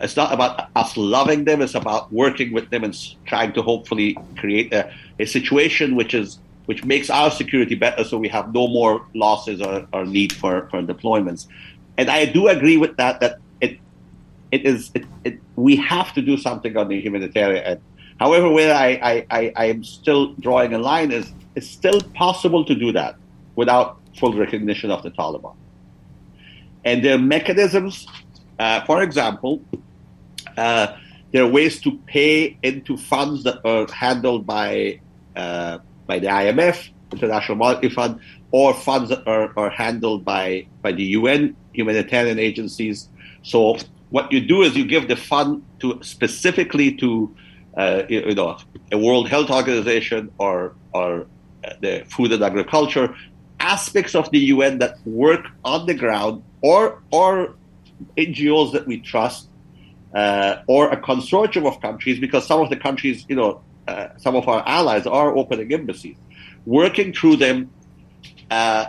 It's 0.00 0.16
not 0.16 0.32
about 0.32 0.70
us 0.74 0.96
loving 0.96 1.44
them; 1.44 1.60
it's 1.60 1.74
about 1.74 2.10
working 2.10 2.54
with 2.54 2.70
them 2.70 2.82
and 2.82 2.96
trying 3.26 3.52
to 3.52 3.62
hopefully 3.62 4.16
create 4.38 4.72
a, 4.72 4.90
a 5.18 5.26
situation 5.26 5.96
which 5.96 6.14
is 6.14 6.38
which 6.66 6.84
makes 6.84 7.10
our 7.10 7.30
security 7.30 7.74
better 7.74 8.04
so 8.04 8.16
we 8.18 8.28
have 8.28 8.54
no 8.54 8.68
more 8.68 9.06
losses 9.14 9.60
or, 9.60 9.86
or 9.92 10.04
need 10.04 10.32
for, 10.32 10.68
for 10.70 10.82
deployments. 10.82 11.46
And 11.98 12.08
I 12.08 12.24
do 12.24 12.48
agree 12.48 12.76
with 12.76 12.96
that, 12.96 13.20
that 13.20 13.38
it 13.60 13.78
it 14.50 14.64
is 14.64 14.90
it, 14.94 15.04
it, 15.24 15.38
we 15.56 15.76
have 15.76 16.12
to 16.14 16.22
do 16.22 16.36
something 16.36 16.76
on 16.76 16.88
the 16.88 17.00
humanitarian 17.00 17.64
end. 17.64 17.80
However, 18.18 18.48
where 18.48 18.74
I, 18.74 18.88
I, 19.02 19.26
I, 19.30 19.52
I 19.56 19.64
am 19.66 19.82
still 19.82 20.34
drawing 20.34 20.74
a 20.74 20.78
line 20.78 21.10
is 21.10 21.32
it's 21.54 21.68
still 21.68 22.00
possible 22.14 22.64
to 22.64 22.74
do 22.74 22.92
that 22.92 23.16
without 23.56 23.98
full 24.18 24.34
recognition 24.34 24.90
of 24.90 25.02
the 25.02 25.10
Taliban. 25.10 25.56
And 26.84 27.04
there 27.04 27.14
are 27.14 27.18
mechanisms, 27.18 28.06
uh, 28.58 28.84
for 28.84 29.02
example, 29.02 29.62
uh, 30.56 30.96
there 31.32 31.44
are 31.44 31.48
ways 31.48 31.80
to 31.82 31.98
pay 32.06 32.56
into 32.62 32.96
funds 32.96 33.44
that 33.44 33.64
are 33.64 33.90
handled 33.90 34.46
by 34.46 35.00
uh, 35.34 35.78
by 36.06 36.18
the 36.18 36.26
IMF, 36.26 36.88
International 37.12 37.56
Monetary 37.56 37.92
Fund, 37.92 38.20
or 38.50 38.74
funds 38.74 39.10
that 39.10 39.26
are, 39.26 39.52
are 39.56 39.70
handled 39.70 40.24
by, 40.24 40.66
by 40.82 40.92
the 40.92 41.04
UN 41.18 41.56
humanitarian 41.72 42.38
agencies. 42.38 43.08
So 43.42 43.78
what 44.10 44.30
you 44.30 44.40
do 44.40 44.62
is 44.62 44.76
you 44.76 44.84
give 44.84 45.08
the 45.08 45.16
fund 45.16 45.64
to 45.80 45.98
specifically 46.02 46.94
to 46.96 47.34
uh, 47.76 48.02
you 48.08 48.34
know 48.34 48.58
a 48.92 48.98
World 48.98 49.28
Health 49.28 49.50
Organization 49.50 50.30
or 50.38 50.74
or 50.92 51.26
uh, 51.64 51.72
the 51.80 52.04
Food 52.08 52.32
and 52.32 52.42
Agriculture 52.42 53.16
aspects 53.58 54.14
of 54.14 54.30
the 54.30 54.38
UN 54.54 54.78
that 54.78 54.98
work 55.06 55.46
on 55.64 55.86
the 55.86 55.94
ground 55.94 56.42
or 56.60 57.02
or 57.10 57.54
NGOs 58.18 58.72
that 58.72 58.86
we 58.86 59.00
trust 59.00 59.48
uh, 60.14 60.56
or 60.66 60.90
a 60.90 61.00
consortium 61.00 61.66
of 61.66 61.80
countries 61.80 62.20
because 62.20 62.46
some 62.46 62.60
of 62.60 62.68
the 62.68 62.76
countries 62.76 63.24
you 63.28 63.36
know 63.36 63.62
uh, 63.88 64.08
some 64.16 64.36
of 64.36 64.48
our 64.48 64.66
allies 64.66 65.06
are 65.06 65.36
opening 65.36 65.72
embassies, 65.72 66.16
working 66.66 67.12
through 67.12 67.36
them. 67.36 67.70
Uh, 68.50 68.86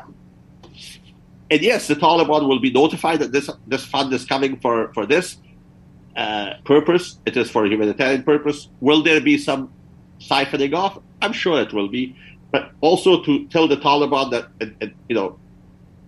and 1.49 1.61
yes, 1.61 1.87
the 1.87 1.95
Taliban 1.95 2.47
will 2.47 2.59
be 2.59 2.71
notified 2.71 3.19
that 3.19 3.31
this 3.31 3.49
this 3.67 3.85
fund 3.85 4.13
is 4.13 4.25
coming 4.25 4.59
for 4.59 4.93
for 4.93 5.05
this 5.05 5.37
uh, 6.15 6.55
purpose. 6.65 7.19
It 7.25 7.37
is 7.37 7.49
for 7.49 7.65
humanitarian 7.65 8.23
purpose. 8.23 8.69
Will 8.79 9.03
there 9.03 9.21
be 9.21 9.37
some 9.37 9.71
siphoning 10.19 10.73
off? 10.73 10.99
I'm 11.21 11.33
sure 11.33 11.61
it 11.61 11.73
will 11.73 11.89
be, 11.89 12.15
but 12.51 12.71
also 12.81 13.23
to 13.23 13.45
tell 13.47 13.67
the 13.67 13.77
Taliban 13.77 14.31
that 14.31 14.47
and, 14.59 14.75
and, 14.81 14.93
you 15.07 15.15
know 15.15 15.39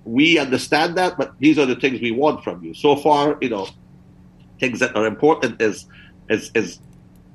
we 0.06 0.38
understand 0.38 0.96
that, 0.98 1.18
but 1.18 1.34
these 1.40 1.58
are 1.58 1.66
the 1.66 1.76
things 1.76 2.00
we 2.00 2.12
want 2.12 2.44
from 2.44 2.64
you. 2.64 2.74
So 2.74 2.96
far, 2.96 3.38
you 3.42 3.50
know, 3.50 3.68
things 4.60 4.80
that 4.80 4.96
are 4.96 5.06
important 5.06 5.62
is 5.62 5.88
is 6.30 6.52
is 6.56 6.80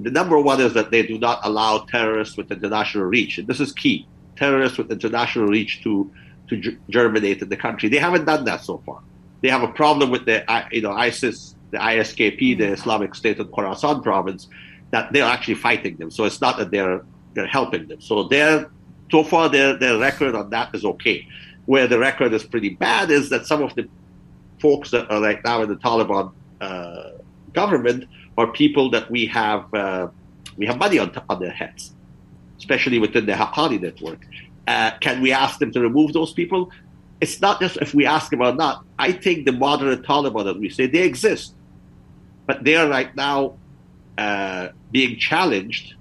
the 0.02 0.10
number 0.10 0.38
one 0.38 0.60
is 0.60 0.74
that 0.74 0.90
they 0.90 1.02
do 1.02 1.18
not 1.18 1.40
allow 1.42 1.78
terrorists 1.78 2.36
with 2.36 2.50
international 2.50 3.04
reach. 3.04 3.38
And 3.38 3.46
this 3.46 3.60
is 3.60 3.72
key 3.72 4.06
terrorists 4.36 4.78
with 4.78 4.90
international 4.90 5.46
reach 5.46 5.82
to, 5.82 6.10
to 6.48 6.78
germinate 6.88 7.42
in 7.42 7.48
the 7.48 7.56
country. 7.56 7.88
They 7.88 7.98
haven't 7.98 8.24
done 8.24 8.44
that 8.44 8.64
so 8.64 8.82
far. 8.86 9.00
They 9.42 9.48
have 9.48 9.62
a 9.62 9.68
problem 9.68 10.10
with 10.10 10.26
the 10.26 10.44
you 10.70 10.82
know 10.82 10.92
ISIS, 10.92 11.54
the 11.70 11.78
ISKP, 11.78 12.58
the 12.58 12.72
Islamic 12.72 13.14
State 13.14 13.38
of 13.38 13.48
Khorasan 13.48 14.02
province, 14.02 14.48
that 14.90 15.12
they're 15.12 15.24
actually 15.24 15.54
fighting 15.54 15.96
them. 15.96 16.10
So 16.10 16.24
it's 16.24 16.40
not 16.40 16.58
that 16.58 16.70
they're 16.70 17.02
they're 17.34 17.46
helping 17.46 17.88
them. 17.88 18.00
So 18.00 18.24
their 18.24 18.70
so 19.10 19.24
far 19.24 19.48
their 19.48 19.76
their 19.76 19.98
record 19.98 20.34
on 20.34 20.50
that 20.50 20.74
is 20.74 20.84
okay. 20.84 21.26
Where 21.66 21.86
the 21.86 21.98
record 21.98 22.32
is 22.34 22.44
pretty 22.44 22.70
bad 22.70 23.10
is 23.10 23.30
that 23.30 23.46
some 23.46 23.62
of 23.62 23.74
the 23.74 23.88
folks 24.58 24.90
that 24.90 25.10
are 25.10 25.20
right 25.20 25.42
now 25.44 25.62
in 25.62 25.68
the 25.68 25.76
Taliban 25.76 26.32
uh, 26.60 27.10
government 27.52 28.04
are 28.38 28.46
people 28.46 28.90
that 28.90 29.10
we 29.10 29.26
have 29.26 29.72
uh, 29.74 30.08
we 30.56 30.66
have 30.66 30.78
money 30.78 30.98
on, 30.98 31.12
on 31.28 31.40
their 31.40 31.50
heads, 31.50 31.92
especially 32.58 32.98
within 32.98 33.26
the 33.26 33.32
Haqqani 33.32 33.80
network. 33.80 34.26
Uh, 34.66 34.92
can 35.00 35.20
we 35.20 35.32
ask 35.32 35.58
them 35.58 35.72
to 35.72 35.80
remove 35.80 36.12
those 36.12 36.32
people? 36.32 36.70
It's 37.20 37.40
not 37.40 37.60
just 37.60 37.76
if 37.78 37.94
we 37.94 38.06
ask 38.06 38.30
them 38.30 38.40
or 38.40 38.54
not. 38.54 38.84
I 38.98 39.12
think 39.12 39.46
the 39.46 39.52
moderate 39.52 40.02
Taliban, 40.02 40.50
as 40.50 40.56
we 40.56 40.70
say, 40.70 40.86
they 40.86 41.02
exist, 41.02 41.54
but 42.46 42.64
they 42.64 42.76
are 42.76 42.88
right 42.88 43.14
now 43.14 43.56
uh, 44.16 44.68
being 44.90 45.18
challenged 45.18 45.94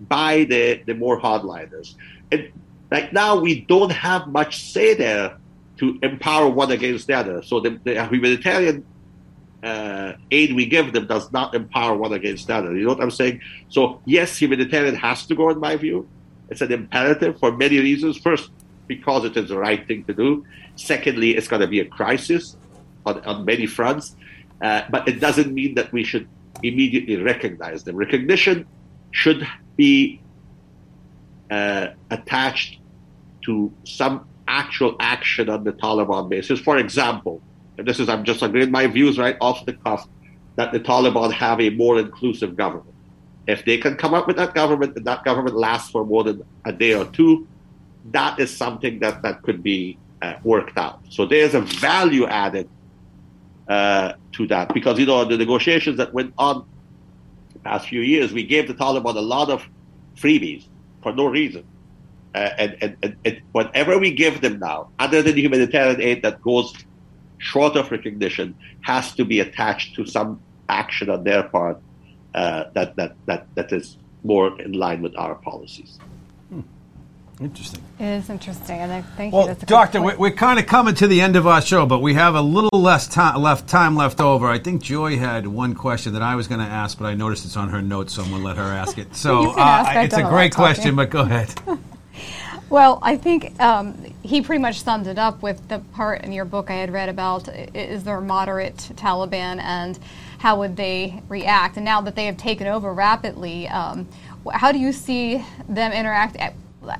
by 0.00 0.44
the, 0.44 0.82
the 0.86 0.94
more 0.94 1.20
hardliners. 1.20 1.94
And 2.32 2.50
right 2.90 3.12
now, 3.12 3.40
we 3.40 3.62
don't 3.62 3.90
have 3.92 4.28
much 4.28 4.62
say 4.72 4.94
there 4.94 5.36
to 5.78 5.98
empower 6.02 6.48
one 6.48 6.70
against 6.70 7.06
the 7.06 7.14
other. 7.14 7.42
So 7.42 7.60
the, 7.60 7.80
the 7.84 8.06
humanitarian 8.06 8.84
uh, 9.62 10.12
aid 10.30 10.54
we 10.54 10.66
give 10.66 10.92
them 10.92 11.06
does 11.06 11.30
not 11.32 11.54
empower 11.54 11.96
one 11.96 12.12
against 12.12 12.46
the 12.46 12.54
other. 12.54 12.76
You 12.76 12.84
know 12.84 12.94
what 12.94 13.02
I'm 13.02 13.10
saying? 13.10 13.40
So 13.68 14.00
yes, 14.04 14.36
humanitarian 14.36 14.94
has 14.94 15.26
to 15.26 15.34
go 15.34 15.50
in 15.50 15.60
my 15.60 15.76
view. 15.76 16.08
It's 16.48 16.60
an 16.60 16.72
imperative 16.72 17.38
for 17.38 17.52
many 17.52 17.78
reasons. 17.78 18.18
First, 18.18 18.50
because 18.86 19.24
it 19.24 19.36
is 19.36 19.50
the 19.50 19.58
right 19.58 19.86
thing 19.86 20.04
to 20.04 20.14
do. 20.14 20.44
Secondly, 20.76 21.36
it's 21.36 21.46
going 21.46 21.62
to 21.62 21.68
be 21.68 21.80
a 21.80 21.84
crisis 21.84 22.56
on, 23.06 23.20
on 23.24 23.44
many 23.44 23.66
fronts. 23.66 24.16
Uh, 24.60 24.82
but 24.90 25.06
it 25.08 25.20
doesn't 25.20 25.52
mean 25.54 25.74
that 25.76 25.92
we 25.92 26.02
should 26.04 26.28
immediately 26.62 27.16
recognize 27.16 27.84
them. 27.84 27.96
Recognition 27.96 28.66
should 29.12 29.46
be 29.76 30.20
uh, 31.50 31.88
attached 32.10 32.78
to 33.42 33.72
some 33.84 34.26
actual 34.46 34.96
action 35.00 35.48
on 35.48 35.64
the 35.64 35.72
Taliban 35.72 36.28
basis. 36.28 36.60
For 36.60 36.76
example, 36.76 37.40
this 37.86 38.00
is 38.00 38.08
I'm 38.08 38.24
just 38.24 38.42
agreeing 38.42 38.70
my 38.70 38.86
views 38.86 39.18
right 39.18 39.36
off 39.40 39.64
the 39.66 39.72
cuff, 39.72 40.08
that 40.56 40.72
the 40.72 40.80
Taliban 40.80 41.32
have 41.32 41.60
a 41.60 41.70
more 41.70 41.98
inclusive 41.98 42.56
government. 42.56 42.94
If 43.46 43.64
they 43.64 43.78
can 43.78 43.96
come 43.96 44.14
up 44.14 44.26
with 44.26 44.36
that 44.36 44.54
government 44.54 44.96
and 44.96 45.04
that 45.06 45.24
government 45.24 45.56
lasts 45.56 45.90
for 45.90 46.04
more 46.04 46.24
than 46.24 46.44
a 46.64 46.72
day 46.72 46.94
or 46.94 47.04
two, 47.06 47.46
that 48.12 48.38
is 48.38 48.54
something 48.54 49.00
that, 49.00 49.22
that 49.22 49.42
could 49.42 49.62
be 49.62 49.98
uh, 50.22 50.34
worked 50.44 50.76
out. 50.76 51.00
So 51.08 51.26
there's 51.26 51.54
a 51.54 51.60
value 51.60 52.26
added 52.26 52.68
uh, 53.68 54.14
to 54.32 54.46
that 54.48 54.74
because 54.74 54.98
you 54.98 55.06
know 55.06 55.24
the 55.24 55.36
negotiations 55.36 55.96
that 55.98 56.12
went 56.12 56.34
on 56.38 56.66
past 57.64 57.88
few 57.88 58.00
years, 58.00 58.32
we 58.32 58.44
gave 58.44 58.68
the 58.68 58.74
Taliban 58.74 59.16
a 59.16 59.20
lot 59.20 59.50
of 59.50 59.66
freebies 60.16 60.66
for 61.02 61.12
no 61.12 61.26
reason. 61.26 61.64
Uh, 62.34 62.50
and, 62.58 62.76
and, 62.80 62.96
and, 63.02 63.16
and, 63.24 63.40
whatever 63.50 63.98
we 63.98 64.12
give 64.12 64.40
them 64.40 64.60
now, 64.60 64.88
other 65.00 65.20
than 65.20 65.36
humanitarian 65.36 66.00
aid 66.00 66.22
that 66.22 66.40
goes 66.42 66.72
short 67.40 67.74
of 67.76 67.90
recognition, 67.90 68.54
has 68.82 69.12
to 69.14 69.24
be 69.24 69.40
attached 69.40 69.96
to 69.96 70.06
some 70.06 70.40
action 70.68 71.10
on 71.10 71.24
their 71.24 71.42
part 71.42 71.78
uh, 72.34 72.64
that, 72.74 72.94
that, 72.96 73.16
that, 73.26 73.46
that 73.56 73.72
is 73.72 73.96
more 74.22 74.60
in 74.60 74.72
line 74.72 75.02
with 75.02 75.16
our 75.16 75.34
policies. 75.34 75.98
Hmm. 76.48 76.60
Interesting. 77.40 77.82
It 77.98 78.04
is 78.04 78.30
interesting, 78.30 78.78
and 78.78 78.92
I 78.92 79.02
thank 79.02 79.32
you. 79.32 79.38
well, 79.38 79.48
you. 79.48 79.54
Doctor, 79.66 80.02
we're, 80.02 80.16
we're 80.16 80.30
kind 80.30 80.58
of 80.58 80.66
coming 80.66 80.94
to 80.96 81.08
the 81.08 81.22
end 81.22 81.36
of 81.36 81.46
our 81.46 81.62
show, 81.62 81.86
but 81.86 82.00
we 82.00 82.14
have 82.14 82.34
a 82.34 82.42
little 82.42 82.80
less 82.80 83.08
time 83.08 83.40
left 83.40 83.68
time 83.68 83.96
left 83.96 84.20
over. 84.20 84.46
I 84.46 84.58
think 84.58 84.82
Joy 84.82 85.16
had 85.16 85.46
one 85.46 85.74
question 85.74 86.12
that 86.12 86.22
I 86.22 86.34
was 86.36 86.48
going 86.48 86.60
to 86.60 86.66
ask, 86.66 86.98
but 86.98 87.06
I 87.06 87.14
noticed 87.14 87.46
it's 87.46 87.56
on 87.56 87.70
her 87.70 87.80
notes, 87.80 88.14
so 88.14 88.22
I'm 88.22 88.28
going 88.28 88.42
to 88.42 88.46
let 88.46 88.58
her 88.58 88.62
ask 88.64 88.98
it. 88.98 89.08
So 89.20 89.50
uh, 89.50 89.84
it's 89.96 90.16
a 90.16 90.22
great 90.22 90.54
question, 90.54 90.96
but 90.96 91.10
go 91.10 91.20
ahead. 91.20 91.52
Well, 92.70 93.00
I 93.02 93.16
think 93.16 93.60
um, 93.60 94.14
he 94.22 94.40
pretty 94.40 94.62
much 94.62 94.82
summed 94.82 95.08
it 95.08 95.18
up 95.18 95.42
with 95.42 95.68
the 95.68 95.80
part 95.92 96.22
in 96.22 96.30
your 96.30 96.44
book 96.44 96.70
I 96.70 96.74
had 96.74 96.92
read 96.92 97.08
about 97.08 97.48
is 97.74 98.04
there 98.04 98.18
a 98.18 98.22
moderate 98.22 98.76
Taliban 98.94 99.60
and 99.60 99.98
how 100.38 100.60
would 100.60 100.76
they 100.76 101.20
react? 101.28 101.76
And 101.76 101.84
now 101.84 102.00
that 102.02 102.14
they 102.14 102.26
have 102.26 102.36
taken 102.36 102.68
over 102.68 102.94
rapidly, 102.94 103.66
um, 103.66 104.06
how 104.52 104.70
do 104.70 104.78
you 104.78 104.92
see 104.92 105.44
them 105.68 105.90
interact? 105.90 106.36
At, 106.36 106.54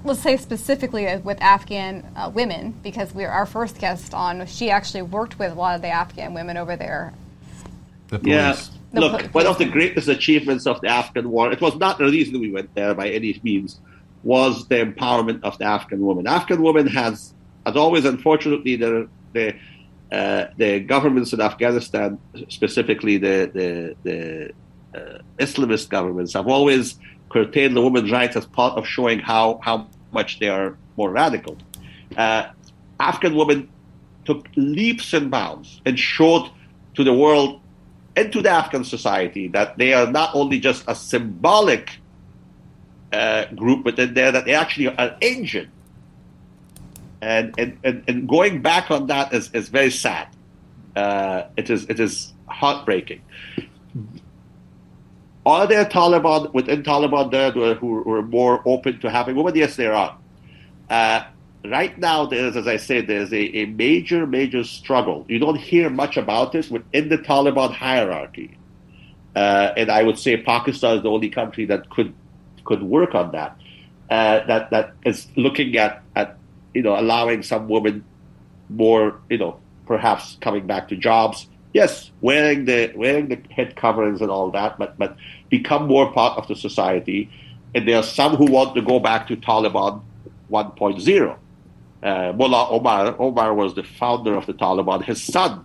let's 0.04 0.18
say 0.18 0.36
specifically 0.36 1.16
with 1.18 1.40
Afghan 1.40 2.04
uh, 2.16 2.32
women, 2.34 2.74
because 2.82 3.14
we're 3.14 3.30
our 3.30 3.46
first 3.46 3.78
guest 3.78 4.12
on. 4.12 4.44
She 4.46 4.70
actually 4.70 5.02
worked 5.02 5.38
with 5.38 5.52
a 5.52 5.54
lot 5.54 5.76
of 5.76 5.82
the 5.82 5.88
Afghan 5.88 6.34
women 6.34 6.56
over 6.56 6.74
there. 6.74 7.14
The 8.08 8.20
yeah. 8.24 8.60
The 8.92 9.00
Look, 9.02 9.32
one 9.32 9.46
of 9.46 9.56
the 9.56 9.66
greatest 9.66 10.08
achievements 10.08 10.66
of 10.66 10.80
the 10.80 10.88
Afghan 10.88 11.30
war, 11.30 11.52
it 11.52 11.60
was 11.60 11.76
not 11.76 11.98
the 11.98 12.06
reason 12.06 12.40
we 12.40 12.50
went 12.50 12.74
there 12.74 12.92
by 12.92 13.08
any 13.08 13.38
means, 13.44 13.78
was 14.22 14.68
the 14.68 14.76
empowerment 14.76 15.42
of 15.42 15.58
the 15.58 15.64
Afghan 15.64 16.00
woman. 16.00 16.26
Afghan 16.26 16.62
woman 16.62 16.86
has, 16.86 17.32
as 17.66 17.76
always, 17.76 18.04
unfortunately, 18.04 18.76
the 18.76 19.08
the 19.32 19.54
uh, 20.12 20.46
the 20.56 20.80
governments 20.80 21.32
in 21.32 21.40
Afghanistan, 21.40 22.18
specifically 22.48 23.16
the 23.18 23.50
the 23.52 23.96
the, 24.02 24.52
uh, 24.92 25.18
Islamist 25.38 25.88
governments 25.88 26.32
have 26.32 26.48
always 26.48 26.98
curtailed 27.30 27.74
the 27.74 27.80
women's 27.80 28.10
rights 28.10 28.36
as 28.36 28.44
part 28.46 28.76
of 28.76 28.86
showing 28.86 29.20
how, 29.20 29.60
how 29.62 29.86
much 30.12 30.40
they 30.40 30.48
are 30.48 30.76
more 30.96 31.10
radical. 31.10 31.56
Uh, 32.16 32.48
Afghan 32.98 33.36
women 33.36 33.68
took 34.24 34.48
leaps 34.56 35.12
and 35.12 35.30
bounds 35.30 35.80
and 35.86 35.98
showed 35.98 36.50
to 36.94 37.04
the 37.04 37.14
world 37.14 37.60
and 38.16 38.32
to 38.32 38.42
the 38.42 38.50
Afghan 38.50 38.84
society 38.84 39.48
that 39.48 39.78
they 39.78 39.92
are 39.94 40.10
not 40.10 40.34
only 40.34 40.58
just 40.58 40.84
a 40.88 40.94
symbolic 40.94 41.99
uh, 43.12 43.46
group 43.54 43.84
within 43.84 44.14
there, 44.14 44.32
that 44.32 44.44
they 44.44 44.54
actually 44.54 44.88
are 44.88 44.94
an 44.98 45.16
engine. 45.20 45.70
And, 47.22 47.54
and, 47.58 47.78
and, 47.84 48.04
and 48.08 48.28
going 48.28 48.62
back 48.62 48.90
on 48.90 49.08
that 49.08 49.32
is, 49.34 49.50
is 49.52 49.68
very 49.68 49.90
sad. 49.90 50.28
Uh, 50.96 51.44
it 51.56 51.70
is 51.70 51.84
it 51.84 52.00
is 52.00 52.32
heartbreaking. 52.48 53.22
Are 55.46 55.66
there 55.66 55.84
Taliban 55.84 56.52
within 56.52 56.82
Taliban 56.82 57.30
there 57.30 57.50
who, 57.50 58.02
who 58.02 58.12
are 58.12 58.22
more 58.22 58.62
open 58.66 59.00
to 59.00 59.10
having 59.10 59.36
women? 59.36 59.54
Yes, 59.54 59.76
there 59.76 59.94
are. 59.94 60.16
Uh, 60.88 61.24
right 61.64 61.96
now, 61.98 62.26
there's, 62.26 62.56
as 62.56 62.66
I 62.66 62.76
said, 62.76 63.06
there's 63.06 63.32
a, 63.32 63.58
a, 63.58 63.64
major, 63.66 64.26
major 64.26 64.64
struggle. 64.64 65.24
You 65.28 65.38
don't 65.38 65.56
hear 65.56 65.88
much 65.88 66.16
about 66.16 66.52
this 66.52 66.70
within 66.70 67.08
the 67.08 67.18
Taliban 67.18 67.72
hierarchy. 67.72 68.58
Uh, 69.34 69.72
and 69.76 69.90
I 69.90 70.02
would 70.02 70.18
say 70.18 70.36
Pakistan 70.36 70.98
is 70.98 71.02
the 71.04 71.10
only 71.10 71.30
country 71.30 71.64
that 71.66 71.88
could 71.88 72.12
could 72.70 72.82
work 72.84 73.14
on 73.16 73.32
that. 73.32 73.56
Uh, 74.08 74.46
that 74.46 74.70
that 74.70 74.86
is 75.04 75.26
looking 75.36 75.76
at, 75.76 76.02
at 76.14 76.36
you 76.72 76.82
know 76.82 76.94
allowing 76.98 77.42
some 77.42 77.68
women 77.68 78.04
more 78.68 79.20
you 79.28 79.38
know 79.38 79.58
perhaps 79.86 80.38
coming 80.40 80.66
back 80.66 80.88
to 80.88 80.96
jobs. 80.96 81.48
Yes, 81.72 82.10
wearing 82.20 82.64
the 82.70 82.92
wearing 82.94 83.26
the 83.28 83.38
head 83.56 83.70
coverings 83.76 84.20
and 84.20 84.30
all 84.30 84.50
that, 84.52 84.78
but 84.78 84.96
but 84.98 85.16
become 85.48 85.86
more 85.86 86.12
part 86.12 86.38
of 86.38 86.46
the 86.48 86.56
society. 86.68 87.20
And 87.74 87.86
there 87.86 87.98
are 88.02 88.08
some 88.20 88.32
who 88.36 88.46
want 88.46 88.74
to 88.76 88.82
go 88.82 88.98
back 88.98 89.28
to 89.28 89.36
Taliban 89.36 90.02
1.0. 90.50 91.36
Uh, 92.02 92.32
Mullah 92.38 92.68
Omar 92.70 93.14
Omar 93.18 93.54
was 93.54 93.74
the 93.74 93.84
founder 93.84 94.34
of 94.34 94.46
the 94.46 94.54
Taliban. 94.54 95.04
His 95.04 95.22
son 95.22 95.64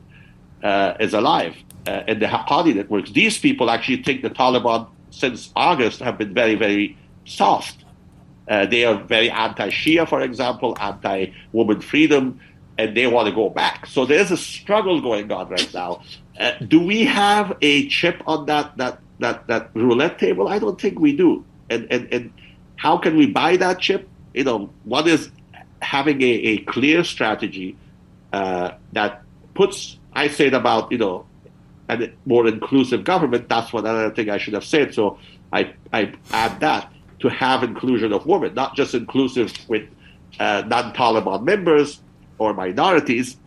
uh, 0.64 0.93
is 0.99 1.14
alive 1.14 1.56
uh, 1.88 2.03
in 2.08 2.20
the 2.20 2.28
Haqqani 2.28 2.76
networks. 2.76 3.12
These 3.12 3.38
people 3.39 3.70
actually 3.76 4.03
think 4.03 4.22
the 4.22 4.30
Taliban 4.30 4.88
since 5.16 5.51
August 5.55 5.99
have 5.99 6.18
been 6.18 6.34
very 6.34 6.55
very 6.55 6.97
soft. 7.26 7.84
Uh, 8.47 8.63
they 8.68 8.86
are 8.86 9.01
very 9.03 9.32
anti-Shia, 9.32 10.07
for 10.07 10.22
example, 10.22 10.78
anti-woman 10.80 11.82
freedom 11.82 12.39
and 12.78 12.95
they 12.95 13.07
want 13.07 13.28
to 13.28 13.34
go 13.34 13.49
back. 13.49 13.86
So 13.86 14.05
there's 14.05 14.32
a 14.32 14.38
struggle 14.38 15.01
going 15.01 15.32
on 15.32 15.49
right 15.49 15.74
now. 15.74 16.03
Uh, 16.39 16.51
do 16.68 16.80
we 16.80 17.05
have 17.05 17.57
a 17.61 17.88
chip 17.88 18.22
on 18.28 18.45
that 18.47 18.78
that 18.78 18.99
that 19.20 19.47
that 19.47 19.72
roulette 19.74 20.20
table? 20.20 20.47
I 20.47 20.59
don't 20.59 20.80
think 20.80 20.99
we 20.99 21.16
do. 21.16 21.45
And 21.70 21.88
and 21.89 22.13
and 22.13 22.34
how 22.76 22.97
can 22.97 23.18
we 23.18 23.28
buy 23.28 23.57
that 23.57 23.80
chip? 23.80 24.07
You 24.34 24.43
know, 24.43 24.70
one 24.84 25.07
is 25.07 25.30
having 25.82 26.22
a, 26.22 26.26
a 26.26 26.57
clear 26.59 27.03
strategy 27.03 27.78
uh, 28.34 28.72
that 28.91 29.24
puts. 29.53 29.97
I 30.13 30.28
said 30.28 30.53
about 30.53 30.91
you 30.91 30.97
know 30.97 31.26
a 31.90 32.12
more 32.26 32.48
inclusive 32.48 33.04
government. 33.04 33.50
That's 33.50 33.72
what 33.72 33.86
other 33.86 34.12
thing 34.12 34.30
I 34.30 34.38
should 34.38 34.54
have 34.54 34.66
said. 34.66 34.94
So 34.94 35.20
I 35.52 35.74
I 35.94 36.14
add 36.32 36.60
that 36.62 36.92
to 37.20 37.30
have 37.30 37.64
inclusion 37.64 38.14
of 38.14 38.26
women, 38.26 38.54
not 38.54 38.76
just 38.76 38.94
inclusive 38.94 39.54
with 39.68 39.88
uh, 40.40 40.64
non-Taliban 40.68 41.44
members, 41.44 42.02
or 42.38 42.54
minorities, 42.54 43.38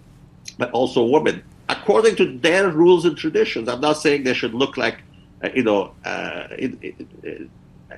but 0.57 0.71
also 0.73 1.05
women, 1.05 1.43
according 1.69 2.17
to 2.17 2.39
their 2.39 2.71
rules 2.71 3.05
and 3.05 3.17
traditions. 3.17 3.69
I'm 3.69 3.81
not 3.81 3.99
saying 3.99 4.25
they 4.25 4.35
should 4.35 4.55
look 4.55 4.77
like, 4.77 5.03
uh, 5.43 5.51
you 5.55 5.63
know, 5.63 5.93
uh, 6.05 6.49
in, 6.59 6.79
in, 6.83 7.51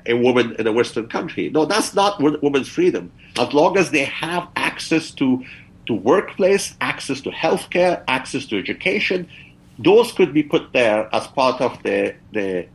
a 0.06 0.14
woman 0.14 0.56
in 0.58 0.66
a 0.66 0.72
Western 0.72 1.08
country. 1.08 1.50
No, 1.50 1.64
that's 1.64 1.94
not 1.94 2.20
women's 2.20 2.68
freedom. 2.68 3.12
As 3.38 3.52
long 3.52 3.76
as 3.76 3.90
they 3.90 4.04
have 4.04 4.48
access 4.56 5.10
to 5.12 5.44
to 5.86 5.94
workplace, 5.94 6.76
access 6.80 7.20
to 7.22 7.30
healthcare, 7.30 8.04
access 8.06 8.46
to 8.46 8.58
education, 8.58 9.28
those 9.82 10.12
could 10.12 10.32
be 10.32 10.42
put 10.42 10.72
there 10.72 11.08
as 11.14 11.26
part 11.28 11.60
of 11.60 11.82
the 11.82 12.14
the 12.32 12.66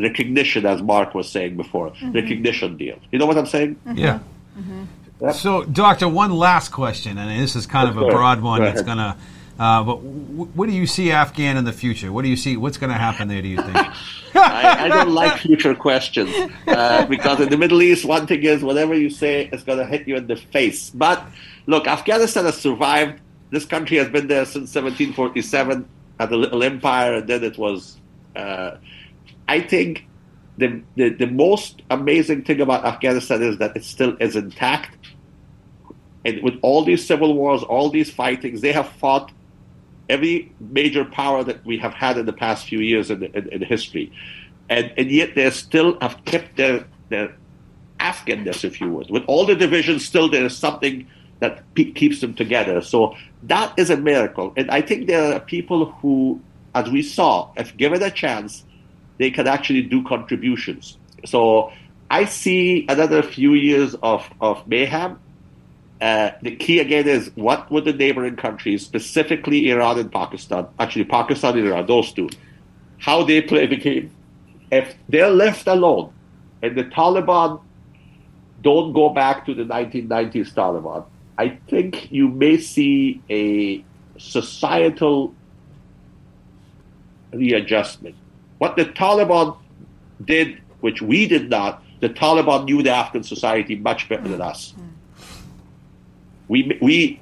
recognition, 0.00 0.66
as 0.66 0.82
Mark 0.82 1.14
was 1.14 1.28
saying 1.28 1.56
before, 1.56 1.90
mm-hmm. 1.90 2.12
recognition 2.12 2.76
deal. 2.76 2.98
You 3.10 3.18
know 3.18 3.26
what 3.26 3.38
I'm 3.38 3.46
saying? 3.46 3.76
Mm-hmm. 3.76 3.98
Yeah. 3.98 4.18
Mm-hmm. 4.58 4.84
Yep. 5.20 5.34
So, 5.34 5.64
Doctor, 5.64 6.08
one 6.08 6.32
last 6.32 6.70
question, 6.70 7.16
and 7.16 7.42
this 7.42 7.56
is 7.56 7.66
kind 7.66 7.88
of 7.88 7.96
a 7.96 8.06
broad 8.10 8.42
one. 8.42 8.60
That's 8.60 8.82
going 8.82 8.98
to, 8.98 9.16
uh, 9.58 9.82
but 9.82 9.96
w- 9.96 10.50
what 10.54 10.66
do 10.66 10.72
you 10.72 10.86
see 10.86 11.10
Afghan 11.10 11.56
in 11.56 11.64
the 11.64 11.72
future? 11.72 12.12
What 12.12 12.22
do 12.22 12.28
you 12.28 12.36
see? 12.36 12.58
What's 12.58 12.76
going 12.76 12.92
to 12.92 12.98
happen 12.98 13.28
there? 13.28 13.40
Do 13.40 13.48
you 13.48 13.62
think? 13.62 13.76
I, 14.34 14.84
I, 14.84 14.88
don't 14.88 15.14
like 15.14 15.38
future 15.38 15.74
questions 15.74 16.30
uh, 16.66 17.06
because 17.06 17.40
in 17.40 17.48
the 17.48 17.56
Middle 17.56 17.80
East, 17.80 18.04
one 18.04 18.26
thing 18.26 18.42
is 18.42 18.62
whatever 18.62 18.94
you 18.94 19.08
say 19.08 19.48
is 19.50 19.62
going 19.62 19.78
to 19.78 19.86
hit 19.86 20.06
you 20.06 20.16
in 20.16 20.26
the 20.26 20.36
face. 20.36 20.90
But 20.90 21.26
look, 21.64 21.86
Afghanistan 21.86 22.44
has 22.44 22.58
survived. 22.58 23.18
This 23.48 23.64
country 23.64 23.96
has 23.96 24.10
been 24.10 24.26
there 24.26 24.44
since 24.44 24.74
1747 24.74 25.88
as 26.18 26.30
a 26.30 26.36
little 26.36 26.62
empire, 26.62 27.14
and 27.14 27.28
then 27.28 27.44
it 27.44 27.58
was. 27.58 27.98
Uh, 28.34 28.76
I 29.48 29.60
think 29.60 30.06
the, 30.58 30.82
the, 30.96 31.10
the 31.10 31.26
most 31.26 31.82
amazing 31.90 32.44
thing 32.44 32.60
about 32.60 32.84
Afghanistan 32.84 33.42
is 33.42 33.58
that 33.58 33.76
it 33.76 33.84
still 33.84 34.16
is 34.18 34.36
intact. 34.36 34.96
And 36.24 36.42
with 36.42 36.54
all 36.62 36.84
these 36.84 37.06
civil 37.06 37.34
wars, 37.34 37.62
all 37.62 37.88
these 37.88 38.10
fightings, 38.10 38.60
they 38.60 38.72
have 38.72 38.88
fought 38.88 39.30
every 40.08 40.52
major 40.58 41.04
power 41.04 41.44
that 41.44 41.64
we 41.64 41.78
have 41.78 41.94
had 41.94 42.18
in 42.18 42.26
the 42.26 42.32
past 42.32 42.66
few 42.66 42.80
years 42.80 43.10
in, 43.10 43.22
in, 43.22 43.48
in 43.52 43.62
history. 43.62 44.12
And, 44.68 44.92
and 44.96 45.10
yet 45.10 45.34
they 45.34 45.48
still 45.50 45.98
have 46.00 46.24
kept 46.24 46.56
their, 46.56 46.84
their 47.08 47.36
Afghanness, 48.00 48.64
if 48.64 48.80
you 48.80 48.90
would. 48.90 49.10
With 49.10 49.24
all 49.26 49.46
the 49.46 49.54
divisions, 49.54 50.04
still 50.04 50.28
there 50.28 50.44
is 50.44 50.56
something 50.56 51.06
that 51.40 51.62
pe- 51.74 51.92
keeps 51.92 52.20
them 52.20 52.34
together. 52.34 52.80
So 52.80 53.14
that 53.44 53.72
is 53.78 53.90
a 53.90 53.96
miracle. 53.96 54.52
And 54.56 54.70
I 54.70 54.80
think 54.80 55.06
there 55.06 55.34
are 55.34 55.40
people 55.40 55.86
who, 55.86 56.40
as 56.74 56.88
we 56.90 57.02
saw, 57.02 57.50
if 57.56 57.76
given 57.76 58.02
a 58.02 58.10
chance, 58.10 58.64
they 59.18 59.30
can 59.30 59.46
actually 59.46 59.82
do 59.82 60.02
contributions. 60.04 60.98
So 61.24 61.72
I 62.10 62.24
see 62.24 62.86
another 62.88 63.22
few 63.22 63.54
years 63.54 63.94
of, 64.02 64.28
of 64.40 64.66
mayhem. 64.66 65.18
Uh, 66.00 66.30
the 66.42 66.54
key 66.54 66.78
again 66.78 67.08
is 67.08 67.30
what 67.36 67.70
would 67.70 67.86
the 67.86 67.92
neighboring 67.92 68.36
countries, 68.36 68.84
specifically 68.84 69.70
Iran 69.70 69.98
and 69.98 70.12
Pakistan, 70.12 70.66
actually 70.78 71.06
Pakistan 71.06 71.56
and 71.56 71.68
Iran, 71.68 71.86
those 71.86 72.12
two, 72.12 72.28
how 72.98 73.24
they 73.24 73.40
play 73.40 73.66
the 73.66 73.76
game. 73.76 74.10
If 74.70 74.94
they're 75.08 75.30
left 75.30 75.66
alone 75.66 76.12
and 76.62 76.76
the 76.76 76.84
Taliban 76.84 77.60
don't 78.60 78.92
go 78.92 79.08
back 79.08 79.46
to 79.46 79.54
the 79.54 79.62
1990s 79.64 80.52
Taliban, 80.52 81.06
I 81.38 81.58
think 81.68 82.10
you 82.10 82.28
may 82.28 82.58
see 82.58 83.22
a 83.28 83.84
societal 84.18 85.34
readjustment 87.32 88.14
what 88.58 88.76
the 88.76 88.84
Taliban 88.84 89.56
did, 90.24 90.60
which 90.80 91.02
we 91.02 91.26
did 91.26 91.50
not, 91.50 91.82
the 92.00 92.08
Taliban 92.08 92.64
knew 92.64 92.82
the 92.82 92.90
Afghan 92.90 93.22
society 93.22 93.76
much 93.76 94.08
better 94.08 94.28
than 94.28 94.40
us. 94.40 94.74
We, 96.48 96.78
we, 96.80 97.20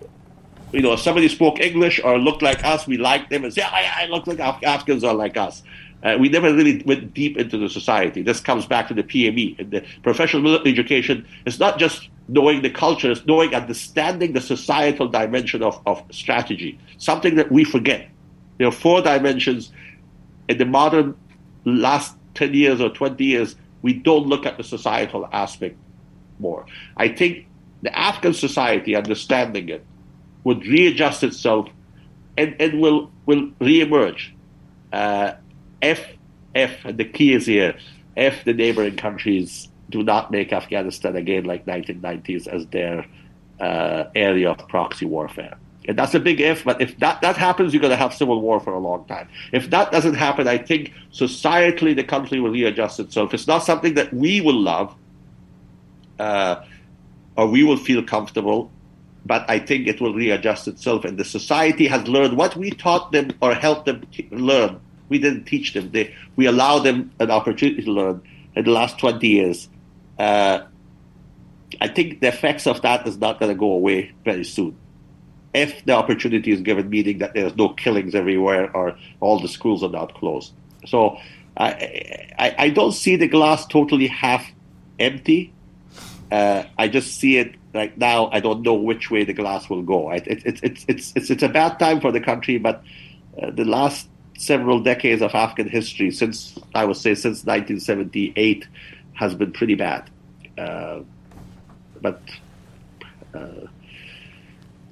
you 0.72 0.82
know, 0.82 0.92
if 0.92 1.00
somebody 1.00 1.28
spoke 1.28 1.60
English 1.60 2.00
or 2.02 2.18
looked 2.18 2.42
like 2.42 2.64
us, 2.64 2.86
we 2.86 2.98
liked 2.98 3.30
them 3.30 3.44
and 3.44 3.52
said, 3.52 3.64
I, 3.64 4.06
look 4.06 4.26
like 4.26 4.38
Af- 4.38 4.62
Afghans 4.62 5.02
are 5.02 5.14
like 5.14 5.36
us. 5.36 5.62
Uh, 6.02 6.16
we 6.20 6.28
never 6.28 6.52
really 6.52 6.82
went 6.84 7.14
deep 7.14 7.38
into 7.38 7.56
the 7.56 7.68
society. 7.68 8.20
This 8.20 8.40
comes 8.40 8.66
back 8.66 8.88
to 8.88 8.94
the 8.94 9.02
PME. 9.02 9.58
And 9.58 9.70
the 9.70 9.84
professional 10.02 10.66
education 10.66 11.26
is 11.46 11.58
not 11.58 11.78
just 11.78 12.10
knowing 12.28 12.62
the 12.62 12.70
cultures, 12.70 13.24
knowing, 13.26 13.54
understanding 13.54 14.32
the 14.32 14.40
societal 14.40 15.08
dimension 15.08 15.62
of, 15.62 15.80
of 15.86 16.02
strategy, 16.10 16.78
something 16.98 17.36
that 17.36 17.52
we 17.52 17.64
forget. 17.64 18.08
There 18.58 18.66
are 18.66 18.72
four 18.72 19.02
dimensions 19.02 19.72
in 20.48 20.58
the 20.58 20.64
modern 20.64 21.16
last 21.64 22.16
10 22.34 22.54
years 22.54 22.80
or 22.80 22.90
20 22.90 23.24
years, 23.24 23.56
we 23.82 23.92
don't 23.92 24.26
look 24.26 24.46
at 24.46 24.56
the 24.56 24.64
societal 24.64 25.28
aspect 25.32 25.76
more. 26.38 26.66
I 26.96 27.08
think 27.08 27.46
the 27.82 27.96
Afghan 27.96 28.34
society, 28.34 28.96
understanding 28.96 29.68
it, 29.68 29.84
would 30.42 30.66
readjust 30.66 31.22
itself 31.22 31.68
and, 32.36 32.56
and 32.60 32.80
will, 32.80 33.10
will 33.26 33.48
reemerge. 33.60 34.30
Uh, 34.92 35.32
if, 35.82 36.06
if, 36.54 36.84
and 36.84 36.98
the 36.98 37.04
key 37.04 37.34
is 37.34 37.46
here, 37.46 37.76
if 38.16 38.44
the 38.44 38.52
neighboring 38.52 38.96
countries 38.96 39.68
do 39.94 40.02
not 40.02 40.32
make 40.32 40.52
Afghanistan 40.52 41.14
again 41.14 41.44
like 41.44 41.66
1990s 41.66 42.48
as 42.48 42.66
their 42.66 43.06
uh, 43.60 44.04
area 44.16 44.50
of 44.50 44.58
proxy 44.66 45.06
warfare. 45.06 45.56
And 45.86 45.96
that's 45.96 46.14
a 46.14 46.20
big 46.20 46.40
if, 46.40 46.64
but 46.64 46.80
if 46.80 46.98
that, 46.98 47.20
that 47.20 47.36
happens, 47.36 47.72
you're 47.72 47.80
going 47.80 47.92
to 47.92 47.96
have 48.04 48.12
civil 48.12 48.40
war 48.40 48.58
for 48.58 48.72
a 48.72 48.80
long 48.80 49.04
time. 49.04 49.28
If 49.52 49.70
that 49.70 49.92
doesn't 49.92 50.14
happen, 50.14 50.48
I 50.48 50.58
think 50.58 50.92
societally 51.12 51.94
the 51.94 52.02
country 52.02 52.40
will 52.40 52.50
readjust 52.50 52.98
itself. 52.98 53.32
It's 53.32 53.46
not 53.46 53.60
something 53.60 53.94
that 53.94 54.12
we 54.12 54.40
will 54.40 54.60
love 54.60 54.96
uh, 56.18 56.64
or 57.36 57.46
we 57.46 57.62
will 57.62 57.76
feel 57.76 58.02
comfortable, 58.02 58.72
but 59.24 59.48
I 59.48 59.60
think 59.60 59.86
it 59.86 60.00
will 60.00 60.14
readjust 60.14 60.66
itself. 60.66 61.04
And 61.04 61.18
the 61.18 61.24
society 61.24 61.86
has 61.86 62.08
learned 62.08 62.36
what 62.36 62.56
we 62.56 62.70
taught 62.70 63.12
them 63.12 63.30
or 63.40 63.54
helped 63.54 63.86
them 63.86 64.02
learn 64.32 64.80
We 65.08 65.18
didn't 65.18 65.44
teach 65.44 65.74
them. 65.74 65.90
They, 65.92 66.12
we 66.34 66.46
allowed 66.46 66.80
them 66.80 67.12
an 67.20 67.30
opportunity 67.30 67.82
to 67.84 67.92
learn 67.92 68.22
in 68.56 68.64
the 68.64 68.70
last 68.70 68.98
20 68.98 69.26
years. 69.28 69.68
Uh, 70.18 70.60
I 71.80 71.88
think 71.88 72.20
the 72.20 72.28
effects 72.28 72.66
of 72.66 72.82
that 72.82 73.06
is 73.06 73.18
not 73.18 73.40
going 73.40 73.50
to 73.50 73.58
go 73.58 73.72
away 73.72 74.12
very 74.24 74.44
soon. 74.44 74.76
If 75.52 75.84
the 75.84 75.92
opportunity 75.92 76.50
is 76.50 76.60
given, 76.60 76.88
meaning 76.88 77.18
that 77.18 77.34
there's 77.34 77.56
no 77.56 77.68
killings 77.68 78.14
everywhere 78.14 78.74
or 78.74 78.96
all 79.20 79.40
the 79.40 79.48
schools 79.48 79.82
are 79.84 79.90
not 79.90 80.14
closed. 80.14 80.52
So 80.86 81.18
I, 81.56 82.28
I, 82.38 82.54
I 82.58 82.70
don't 82.70 82.92
see 82.92 83.16
the 83.16 83.28
glass 83.28 83.66
totally 83.66 84.08
half 84.08 84.44
empty. 84.98 85.52
Uh, 86.30 86.64
I 86.76 86.88
just 86.88 87.18
see 87.18 87.38
it 87.38 87.54
right 87.72 87.96
now. 87.96 88.28
I 88.32 88.40
don't 88.40 88.62
know 88.62 88.74
which 88.74 89.10
way 89.10 89.24
the 89.24 89.32
glass 89.32 89.70
will 89.70 89.82
go. 89.82 90.10
It, 90.10 90.26
it, 90.26 90.46
it, 90.46 90.84
it's, 90.88 91.12
it's, 91.14 91.30
it's, 91.30 91.42
a 91.42 91.48
bad 91.48 91.78
time 91.78 92.00
for 92.00 92.10
the 92.10 92.20
country, 92.20 92.58
but 92.58 92.82
uh, 93.40 93.50
the 93.50 93.64
last 93.64 94.08
several 94.36 94.80
decades 94.80 95.22
of 95.22 95.34
Afghan 95.34 95.68
history, 95.68 96.10
since 96.10 96.58
I 96.74 96.84
would 96.84 96.96
say 96.96 97.14
since 97.14 97.44
1978, 97.44 98.66
has 99.14 99.34
been 99.34 99.52
pretty 99.52 99.74
bad. 99.74 100.10
Uh, 100.58 101.00
but 102.00 102.20
uh, 103.34 103.66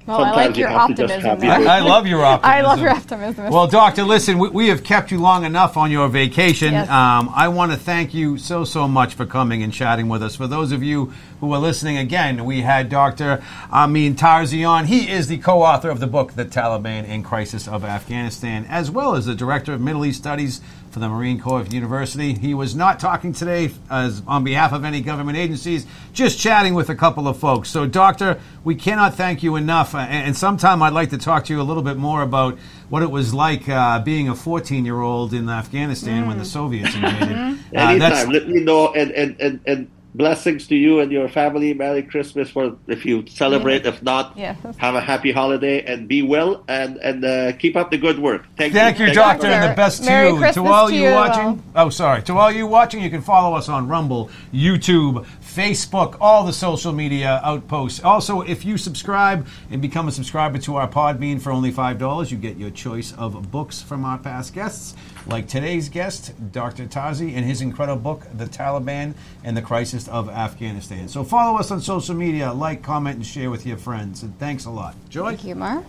well, 0.07 0.25
I 0.25 0.33
like 0.33 0.57
your 0.57 0.69
optimism. 0.69 1.43
I, 1.43 1.65
I, 1.65 1.79
love 1.79 2.09
your 2.09 2.25
optimism. 2.25 2.51
I 2.53 2.61
love 2.63 2.81
your 2.81 2.91
optimism. 2.91 3.51
Well, 3.51 3.69
Doctor, 3.69 4.03
listen, 4.03 4.39
we, 4.39 4.49
we, 4.49 4.69
have 4.69 4.83
kept 4.83 5.13
you 5.13 5.21
long 5.21 5.45
enough 5.45 5.77
on 5.77 5.93
your 5.93 6.09
vacation. 6.09 6.73
Yes. 6.73 6.89
Um, 6.89 7.31
I 7.33 7.49
want 7.49 7.71
to 7.71 7.79
thank 7.79 8.13
you 8.13 8.37
so, 8.37 8.65
so 8.65 8.89
much 8.89 9.15
for 9.15 9.27
coming 9.27 9.63
and 9.63 9.73
chatting 9.73 10.09
with 10.09 10.23
us. 10.23 10.35
For 10.35 10.49
those 10.49 10.73
of 10.73 10.83
you 10.83 11.13
who 11.41 11.53
are 11.53 11.61
listening 11.61 11.99
again, 11.99 12.45
we 12.45 12.63
had 12.63 12.89
Dr. 12.89 13.45
Amin 13.73 14.17
Tarzi 14.17 14.69
on. 14.69 14.87
He 14.87 15.09
is 15.09 15.29
the 15.29 15.39
co 15.39 15.63
author 15.63 15.89
of 15.89 16.01
the 16.01 16.09
book, 16.09 16.33
The 16.33 16.47
Taliban 16.47 17.07
in 17.07 17.23
Crisis 17.23 17.69
of 17.69 17.85
Afghanistan, 17.85 18.67
as 18.69 18.91
well 18.91 19.15
as 19.15 19.27
the 19.27 19.37
director 19.37 19.73
of 19.73 19.81
Middle 19.81 20.05
East 20.05 20.19
Studies 20.19 20.61
for 20.93 20.99
the 20.99 21.09
Marine 21.09 21.41
Corps 21.41 21.65
University. 21.65 22.35
He 22.35 22.53
was 22.53 22.77
not 22.77 23.01
talking 23.01 23.33
today 23.33 23.71
as 23.91 24.23
on 24.27 24.45
behalf 24.45 24.73
of 24.73 24.85
any 24.85 25.01
government 25.01 25.39
agencies, 25.39 25.87
just 26.13 26.39
chatting 26.39 26.75
with 26.75 26.91
a 26.91 26.95
couple 26.95 27.27
of 27.27 27.39
folks. 27.39 27.71
So, 27.71 27.87
Doctor, 27.87 28.39
we 28.63 28.75
cannot 28.75 29.15
thank 29.15 29.43
you 29.43 29.57
enough. 29.57 29.95
And 29.95 30.37
sometime 30.37 30.83
I'd 30.83 30.93
like 30.93 31.11
to 31.11 31.19
talk 31.19 31.47
to 31.47 31.53
you 31.55 31.61
a 31.61 31.65
little 31.65 31.83
bit 31.83 31.97
more 31.97 32.23
about 32.23 32.59
what 32.91 33.03
it 33.03 33.11
was 33.11 33.33
like 33.33 33.69
uh, 33.69 34.01
being 34.01 34.29
a 34.29 34.35
14 34.35 34.85
year 34.85 35.01
old 35.01 35.33
in 35.33 35.49
Afghanistan 35.49 36.25
mm. 36.25 36.29
when 36.29 36.37
the 36.39 36.45
mm. 36.45 36.53
Soviets 36.53 36.95
invaded. 36.95 37.37
uh, 37.37 37.57
Anytime, 37.73 38.29
let 38.29 38.49
me 38.49 38.61
know. 38.61 38.93
And, 38.93 39.11
and, 39.13 39.41
and, 39.41 39.61
and 39.67 39.91
blessings 40.15 40.67
to 40.69 40.77
you 40.77 41.01
and 41.01 41.11
your 41.11 41.29
family. 41.29 41.75
Merry 41.75 42.03
Christmas 42.03 42.51
for 42.51 42.77
if 42.87 43.05
you 43.05 43.27
celebrate. 43.27 43.87
If 43.87 44.03
not, 44.03 44.37
yeah. 44.37 44.57
have 44.79 44.95
a 44.95 45.01
happy 45.01 45.33
holiday 45.33 45.85
and 45.85 46.09
be 46.09 46.23
well 46.23 46.65
and 46.69 46.97
and 46.99 47.25
uh, 47.25 47.53
keep 47.53 47.77
up 47.77 47.91
the 47.91 47.99
good 47.99 48.19
work. 48.19 48.47
Thank, 48.57 48.73
Thank 48.73 48.99
you, 48.99 49.07
you 49.07 49.15
doctor, 49.15 49.47
and 49.47 49.71
the 49.71 49.77
best 49.77 50.05
Merry 50.05 50.29
to 50.29 50.35
you. 50.35 50.41
Christmas 50.41 50.67
to 50.67 50.73
all 50.73 50.91
you, 50.91 51.09
you 51.09 51.15
watching. 51.15 51.63
Oh, 51.75 51.91
sorry. 51.91 52.23
To 52.25 52.37
all 52.37 52.51
you 52.51 52.67
watching, 52.67 53.03
you 53.03 53.11
can 53.11 53.23
follow 53.23 53.57
us 53.57 53.69
on 53.69 53.89
Rumble, 53.89 54.31
YouTube, 54.53 55.27
Facebook, 55.41 56.17
all 56.21 56.45
the 56.45 56.53
social 56.53 56.93
media 56.93 57.41
outposts. 57.45 58.03
Also, 58.03 58.41
if 58.43 58.65
you 58.65 58.79
subscribe 58.79 59.47
and 59.71 59.83
become 59.83 60.09
a 60.09 60.13
subscriber 60.13 60.59
to 60.59 60.77
our 60.77 60.89
Podbean 60.89 61.41
for 61.41 61.53
only 61.53 61.73
$5, 61.73 62.31
you 62.31 62.37
get 62.39 62.57
your 62.57 62.71
choice 62.71 63.13
of 63.15 63.51
books 63.51 63.83
from 63.83 64.05
our 64.05 64.19
past 64.19 64.55
guests, 64.55 64.95
like 65.27 65.47
today's 65.49 65.89
guest, 65.89 66.33
Dr. 66.53 66.87
Tarzi, 66.87 67.35
and 67.37 67.45
his 67.45 67.61
incredible 67.61 68.01
book, 68.01 68.27
The 68.37 68.47
Taliban 68.47 69.15
and 69.45 69.57
the 69.57 69.63
Crisis 69.63 70.09
of 70.09 70.29
Afghanistan. 70.29 71.09
So 71.09 71.25
follow 71.25 71.59
us 71.59 71.71
on 71.71 71.81
social 71.81 72.15
media, 72.15 72.53
like, 72.53 72.83
comment, 72.83 73.17
and 73.17 73.27
share 73.27 73.51
with 73.51 73.65
your 73.67 73.77
friends. 73.77 74.23
And 74.23 74.37
thanks 74.39 74.65
a 74.65 74.71
lot. 74.71 74.95
Joy? 75.09 75.29
Thank 75.29 75.45
you, 75.45 75.55
Mark. 75.55 75.85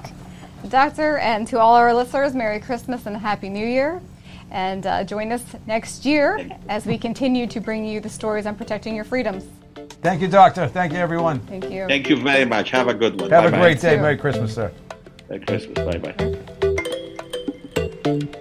Doctor, 0.69 1.17
and 1.17 1.47
to 1.47 1.59
all 1.59 1.75
our 1.75 1.93
listeners, 1.93 2.33
Merry 2.33 2.59
Christmas 2.59 3.05
and 3.05 3.17
Happy 3.17 3.49
New 3.49 3.65
Year. 3.67 4.01
And 4.51 4.85
uh, 4.85 5.03
join 5.03 5.31
us 5.31 5.43
next 5.65 6.05
year 6.05 6.47
as 6.69 6.85
we 6.85 6.97
continue 6.97 7.47
to 7.47 7.59
bring 7.59 7.83
you 7.83 7.99
the 7.99 8.09
stories 8.09 8.45
on 8.45 8.55
protecting 8.55 8.95
your 8.95 9.03
freedoms. 9.03 9.45
Thank 10.03 10.21
you, 10.21 10.27
Doctor. 10.27 10.67
Thank 10.67 10.93
you, 10.93 10.99
everyone. 10.99 11.39
Thank 11.39 11.71
you. 11.71 11.87
Thank 11.87 12.07
you 12.09 12.17
very 12.17 12.45
much. 12.45 12.69
Have 12.69 12.87
a 12.87 12.93
good 12.93 13.19
one. 13.19 13.31
Have 13.31 13.45
Bye-bye. 13.45 13.57
a 13.57 13.59
great 13.61 13.79
day. 13.81 13.97
Merry 13.97 14.17
Christmas, 14.17 14.53
sir. 14.53 14.71
Merry 15.29 15.43
Christmas. 15.45 15.79
Bye 15.79 15.97
bye. 18.05 18.39